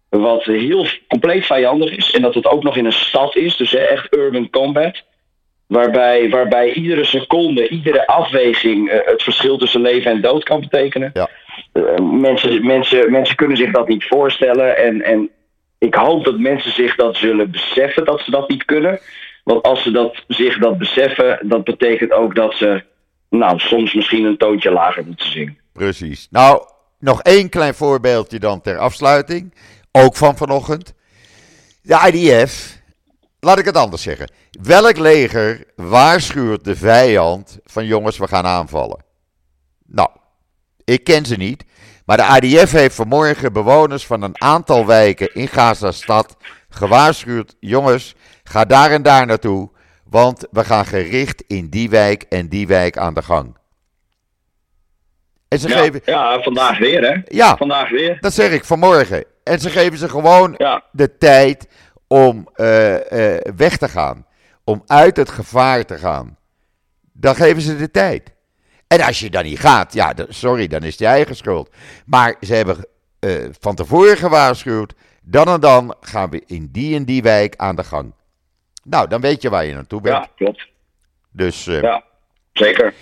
wat 0.09 0.43
heel 0.43 0.85
compleet 1.07 1.45
vijandig 1.45 1.91
is. 1.97 2.11
En 2.11 2.21
dat 2.21 2.33
het 2.33 2.45
ook 2.45 2.63
nog 2.63 2.77
in 2.77 2.85
een 2.85 2.91
stad 2.91 3.35
is, 3.35 3.55
dus 3.57 3.71
hè, 3.71 3.77
echt 3.77 4.15
urban 4.15 4.49
combat. 4.49 5.03
Waarbij, 5.67 6.29
waarbij 6.29 6.73
iedere 6.73 7.03
seconde, 7.03 7.67
iedere 7.67 8.07
afweging 8.07 8.89
eh, 8.89 8.99
het 9.05 9.23
verschil 9.23 9.57
tussen 9.57 9.81
leven 9.81 10.11
en 10.11 10.21
dood 10.21 10.43
kan 10.43 10.59
betekenen. 10.59 11.09
Ja. 11.13 11.29
Eh, 11.71 11.97
mensen, 11.97 12.65
mensen, 12.65 13.11
mensen 13.11 13.35
kunnen 13.35 13.57
zich 13.57 13.71
dat 13.71 13.87
niet 13.87 14.05
voorstellen. 14.05 14.77
En, 14.77 15.01
en 15.01 15.29
ik 15.77 15.95
hoop 15.95 16.25
dat 16.25 16.39
mensen 16.39 16.71
zich 16.71 16.95
dat 16.95 17.15
zullen 17.15 17.51
beseffen 17.51 18.05
dat 18.05 18.21
ze 18.21 18.31
dat 18.31 18.49
niet 18.49 18.65
kunnen. 18.65 18.99
Want 19.43 19.63
als 19.63 19.83
ze 19.83 19.91
dat, 19.91 20.23
zich 20.27 20.57
dat 20.57 20.77
beseffen, 20.77 21.39
dat 21.41 21.63
betekent 21.63 22.11
ook 22.11 22.35
dat 22.35 22.53
ze 22.53 22.83
nou, 23.29 23.59
soms 23.59 23.93
misschien 23.93 24.25
een 24.25 24.37
toontje 24.37 24.71
lager 24.71 25.05
moeten 25.05 25.31
zingen. 25.31 25.57
Precies. 25.73 26.27
Nou, 26.31 26.61
nog 26.99 27.21
één 27.21 27.49
klein 27.49 27.73
voorbeeldje 27.73 28.39
dan 28.39 28.61
ter 28.61 28.77
afsluiting. 28.77 29.53
Ook 29.91 30.15
van 30.15 30.37
vanochtend. 30.37 30.93
De 31.81 32.11
IDF, 32.13 32.77
laat 33.39 33.59
ik 33.59 33.65
het 33.65 33.77
anders 33.77 34.01
zeggen. 34.01 34.31
Welk 34.61 34.97
leger 34.97 35.63
waarschuwt 35.75 36.63
de 36.63 36.75
vijand 36.75 37.57
van 37.65 37.85
jongens, 37.85 38.17
we 38.17 38.27
gaan 38.27 38.45
aanvallen? 38.45 39.03
Nou, 39.85 40.09
ik 40.83 41.03
ken 41.03 41.25
ze 41.25 41.35
niet. 41.35 41.63
Maar 42.05 42.17
de 42.17 42.47
IDF 42.47 42.71
heeft 42.71 42.95
vanmorgen 42.95 43.53
bewoners 43.53 44.05
van 44.05 44.21
een 44.21 44.41
aantal 44.41 44.85
wijken 44.85 45.33
in 45.33 45.47
Gaza-stad 45.47 46.37
gewaarschuwd. 46.69 47.55
Jongens, 47.59 48.15
ga 48.43 48.65
daar 48.65 48.91
en 48.91 49.01
daar 49.01 49.25
naartoe. 49.25 49.69
Want 50.09 50.45
we 50.51 50.63
gaan 50.63 50.85
gericht 50.85 51.43
in 51.47 51.69
die 51.69 51.89
wijk 51.89 52.23
en 52.29 52.47
die 52.49 52.67
wijk 52.67 52.97
aan 52.97 53.13
de 53.13 53.21
gang. 53.21 53.57
En 55.47 55.59
ze 55.59 55.67
Ja, 55.67 55.77
geven. 55.77 56.01
ja, 56.05 56.41
vandaag 56.41 56.77
weer 56.77 57.01
hè. 57.01 57.21
Ja, 57.37 57.57
Vandaag 57.57 57.89
weer. 57.89 58.17
dat 58.19 58.33
zeg 58.33 58.51
ik 58.51 58.65
vanmorgen. 58.65 59.25
En 59.47 59.59
ze 59.59 59.69
geven 59.69 59.97
ze 59.97 60.09
gewoon 60.09 60.53
Ja, 60.57 60.83
de 60.91 61.17
tijd 61.17 61.67
om 62.07 62.47
eh, 62.53 63.35
eh, 63.35 63.41
weg 63.55 63.77
te 63.77 63.87
gaan. 63.89 64.25
Om 64.63 64.83
uit 64.87 65.17
het 65.17 65.29
gevaar 65.29 65.85
te 65.85 65.97
gaan. 65.97 66.37
Dan 67.13 67.35
geven 67.35 67.61
ze 67.61 67.77
de 67.77 67.91
tijd. 67.91 68.35
En 68.87 69.01
als 69.01 69.19
je 69.19 69.29
dan 69.29 69.43
niet 69.43 69.59
gaat, 69.59 69.93
ja, 69.93 70.13
sorry, 70.29 70.67
dan 70.67 70.83
is 70.83 70.89
het 70.91 70.99
je 70.99 71.05
eigen 71.05 71.35
schuld. 71.35 71.69
Maar 72.05 72.35
ze 72.41 72.53
hebben 72.53 72.85
eh, 73.19 73.45
van 73.59 73.75
tevoren 73.75 74.17
gewaarschuwd. 74.17 74.93
Dan 75.21 75.47
en 75.47 75.59
dan 75.59 75.95
gaan 76.01 76.29
we 76.29 76.43
in 76.45 76.69
die 76.71 76.95
en 76.95 77.05
die 77.05 77.21
wijk 77.21 77.53
aan 77.55 77.75
de 77.75 77.83
gang. 77.83 78.13
Nou, 78.83 79.07
dan 79.07 79.21
weet 79.21 79.41
je 79.41 79.49
waar 79.49 79.65
je 79.65 79.73
naartoe 79.73 80.01
bent. 80.01 80.15
ja 80.15 80.29
klopt. 80.35 80.67
Dus, 81.31 81.65
Ja, 81.65 82.03
zeker. 82.53 82.93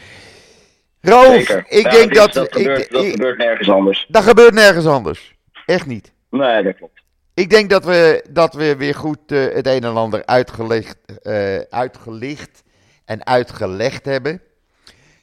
Zeker. 1.02 1.66
ik 1.68 1.84
Ja, 1.84 1.90
denk 1.92 2.14
dat... 2.16 2.34
dat, 2.34 2.56
ik- 2.58 2.92
dat 2.92 3.04
ik- 3.04 3.12
gebeurt 3.12 3.38
nergens 3.38 3.70
anders. 3.70 4.06
dat 4.10 4.24
gebeurt 4.24 4.54
nergens 4.54 4.86
anders. 4.86 5.36
Echt 5.66 5.86
niet. 5.86 6.14
Nee, 6.38 6.64
dat 6.64 6.76
klopt. 6.76 7.04
Ik 7.36 7.50
denk 7.50 7.70
dat 7.70 7.86
we, 7.86 8.26
dat 8.30 8.54
we 8.54 8.76
weer 8.76 8.96
goed 8.96 9.32
eh, 9.32 9.54
het 9.54 9.68
een 9.68 9.84
en 9.84 9.96
ander 9.96 10.26
uitgelicht, 10.26 10.98
eh, 11.22 11.60
uitgelicht 11.60 12.64
en 13.06 13.26
uitgelegd 13.26 14.06
hebben. 14.06 14.42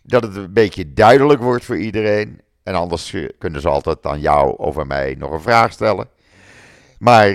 Dat 0.03 0.23
het 0.23 0.37
een 0.37 0.53
beetje 0.53 0.93
duidelijk 0.93 1.41
wordt 1.41 1.65
voor 1.65 1.77
iedereen. 1.77 2.41
En 2.63 2.75
anders 2.75 3.13
eh, 3.13 3.29
kunnen 3.39 3.61
ze 3.61 3.69
altijd 3.69 4.07
aan 4.07 4.21
jou 4.21 4.57
of 4.57 4.79
aan 4.79 4.87
mij 4.87 5.15
nog 5.19 5.31
een 5.31 5.41
vraag 5.41 5.73
stellen. 5.73 6.09
Maar 6.99 7.29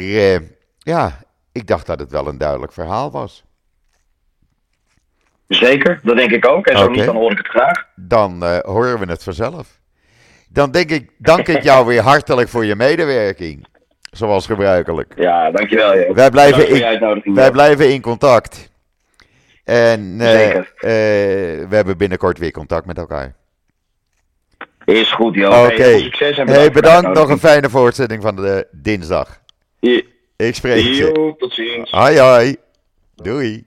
ja, 0.77 1.19
ik 1.51 1.67
dacht 1.67 1.85
dat 1.85 1.99
het 1.99 2.11
wel 2.11 2.27
een 2.27 2.37
duidelijk 2.37 2.71
verhaal 2.71 3.11
was. 3.11 3.43
Zeker, 5.47 5.99
dat 6.03 6.17
denk 6.17 6.31
ik 6.31 6.47
ook. 6.47 6.67
En 6.67 6.77
zo 6.77 6.89
niet, 6.89 7.05
dan 7.05 7.15
hoor 7.15 7.31
ik 7.31 7.37
het 7.37 7.47
graag. 7.47 7.87
Dan 7.95 8.43
horen 8.43 8.99
we 8.99 9.05
het 9.05 9.23
vanzelf. 9.23 9.76
Dan 10.57 10.71
denk 10.71 10.89
ik, 10.89 11.09
dank 11.17 11.47
ik 11.47 11.63
jou 11.63 11.85
weer 11.85 12.01
hartelijk 12.01 12.49
voor 12.49 12.65
je 12.65 12.75
medewerking. 12.75 13.67
Zoals 14.11 14.45
gebruikelijk. 14.45 15.13
Ja, 15.15 15.51
dankjewel. 15.51 15.97
Joop. 15.97 16.15
Wij 16.15 16.29
blijven 16.29 16.69
in-. 16.69 17.33
Wij 17.33 17.51
blijven 17.51 17.93
in 17.93 18.01
contact. 18.01 18.71
En 19.63 20.15
eh, 20.19 20.55
eh, 20.55 20.63
we 21.69 21.75
hebben 21.75 21.97
binnenkort 21.97 22.37
weer 22.37 22.51
contact 22.51 22.85
met 22.85 22.97
elkaar. 22.97 23.35
Is 24.85 25.11
goed, 25.11 25.35
joh. 25.35 25.63
Oké. 25.63 25.73
Hey, 25.73 25.75
veel 25.75 25.99
succes 25.99 26.37
en 26.37 26.45
bedankt. 26.45 26.61
Hey, 26.61 26.71
bedankt. 26.71 27.19
Nog 27.19 27.29
een 27.29 27.39
fijne 27.39 27.69
voortzetting 27.69 28.21
van 28.21 28.35
de 28.35 28.67
dinsdag. 28.71 29.41
Ik 30.35 30.55
spreek 30.55 30.83
je. 30.83 31.35
Tot 31.37 31.53
ziens. 31.53 31.91
Hoi 31.91 32.19
hoi. 32.19 32.55
Doei. 33.15 33.65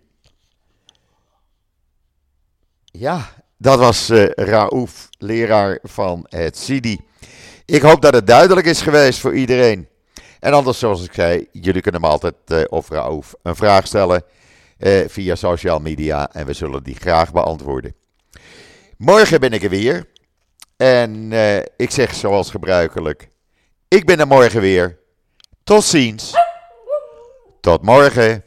Ja, 2.84 3.20
dat 3.60 3.78
was 3.78 4.08
eh 4.10 4.26
Raouf, 4.34 5.08
leraar 5.18 5.78
van 5.82 6.26
het 6.28 6.56
CIDI. 6.56 7.00
Ik 7.64 7.82
hoop 7.82 8.02
dat 8.02 8.14
het 8.14 8.26
duidelijk 8.26 8.66
is 8.66 8.82
geweest 8.82 9.18
voor 9.18 9.34
iedereen. 9.34 9.88
En 10.38 10.52
anders, 10.52 10.78
zoals 10.78 11.04
ik 11.04 11.12
zei, 11.12 11.46
jullie 11.52 11.82
kunnen 11.82 12.00
me 12.00 12.06
altijd 12.06 12.34
eh, 12.44 12.62
of 12.68 12.88
Raouf 12.88 13.34
een 13.42 13.56
vraag 13.56 13.86
stellen 13.86 14.22
eh, 14.78 15.08
via 15.08 15.34
social 15.34 15.78
media 15.78 16.32
en 16.32 16.46
we 16.46 16.52
zullen 16.52 16.82
die 16.82 16.96
graag 16.96 17.32
beantwoorden. 17.32 17.94
Morgen 18.96 19.40
ben 19.40 19.52
ik 19.52 19.62
er 19.62 19.70
weer. 19.70 20.08
En 20.76 21.32
ik 21.76 21.90
zeg 21.90 22.14
zoals 22.14 22.50
gebruikelijk, 22.50 23.28
ik 23.88 24.06
ben 24.06 24.20
er 24.20 24.26
morgen 24.26 24.60
weer. 24.60 24.98
Tot 25.64 25.84
ziens. 25.84 26.32
Tot 27.60 27.82
morgen. 27.82 28.44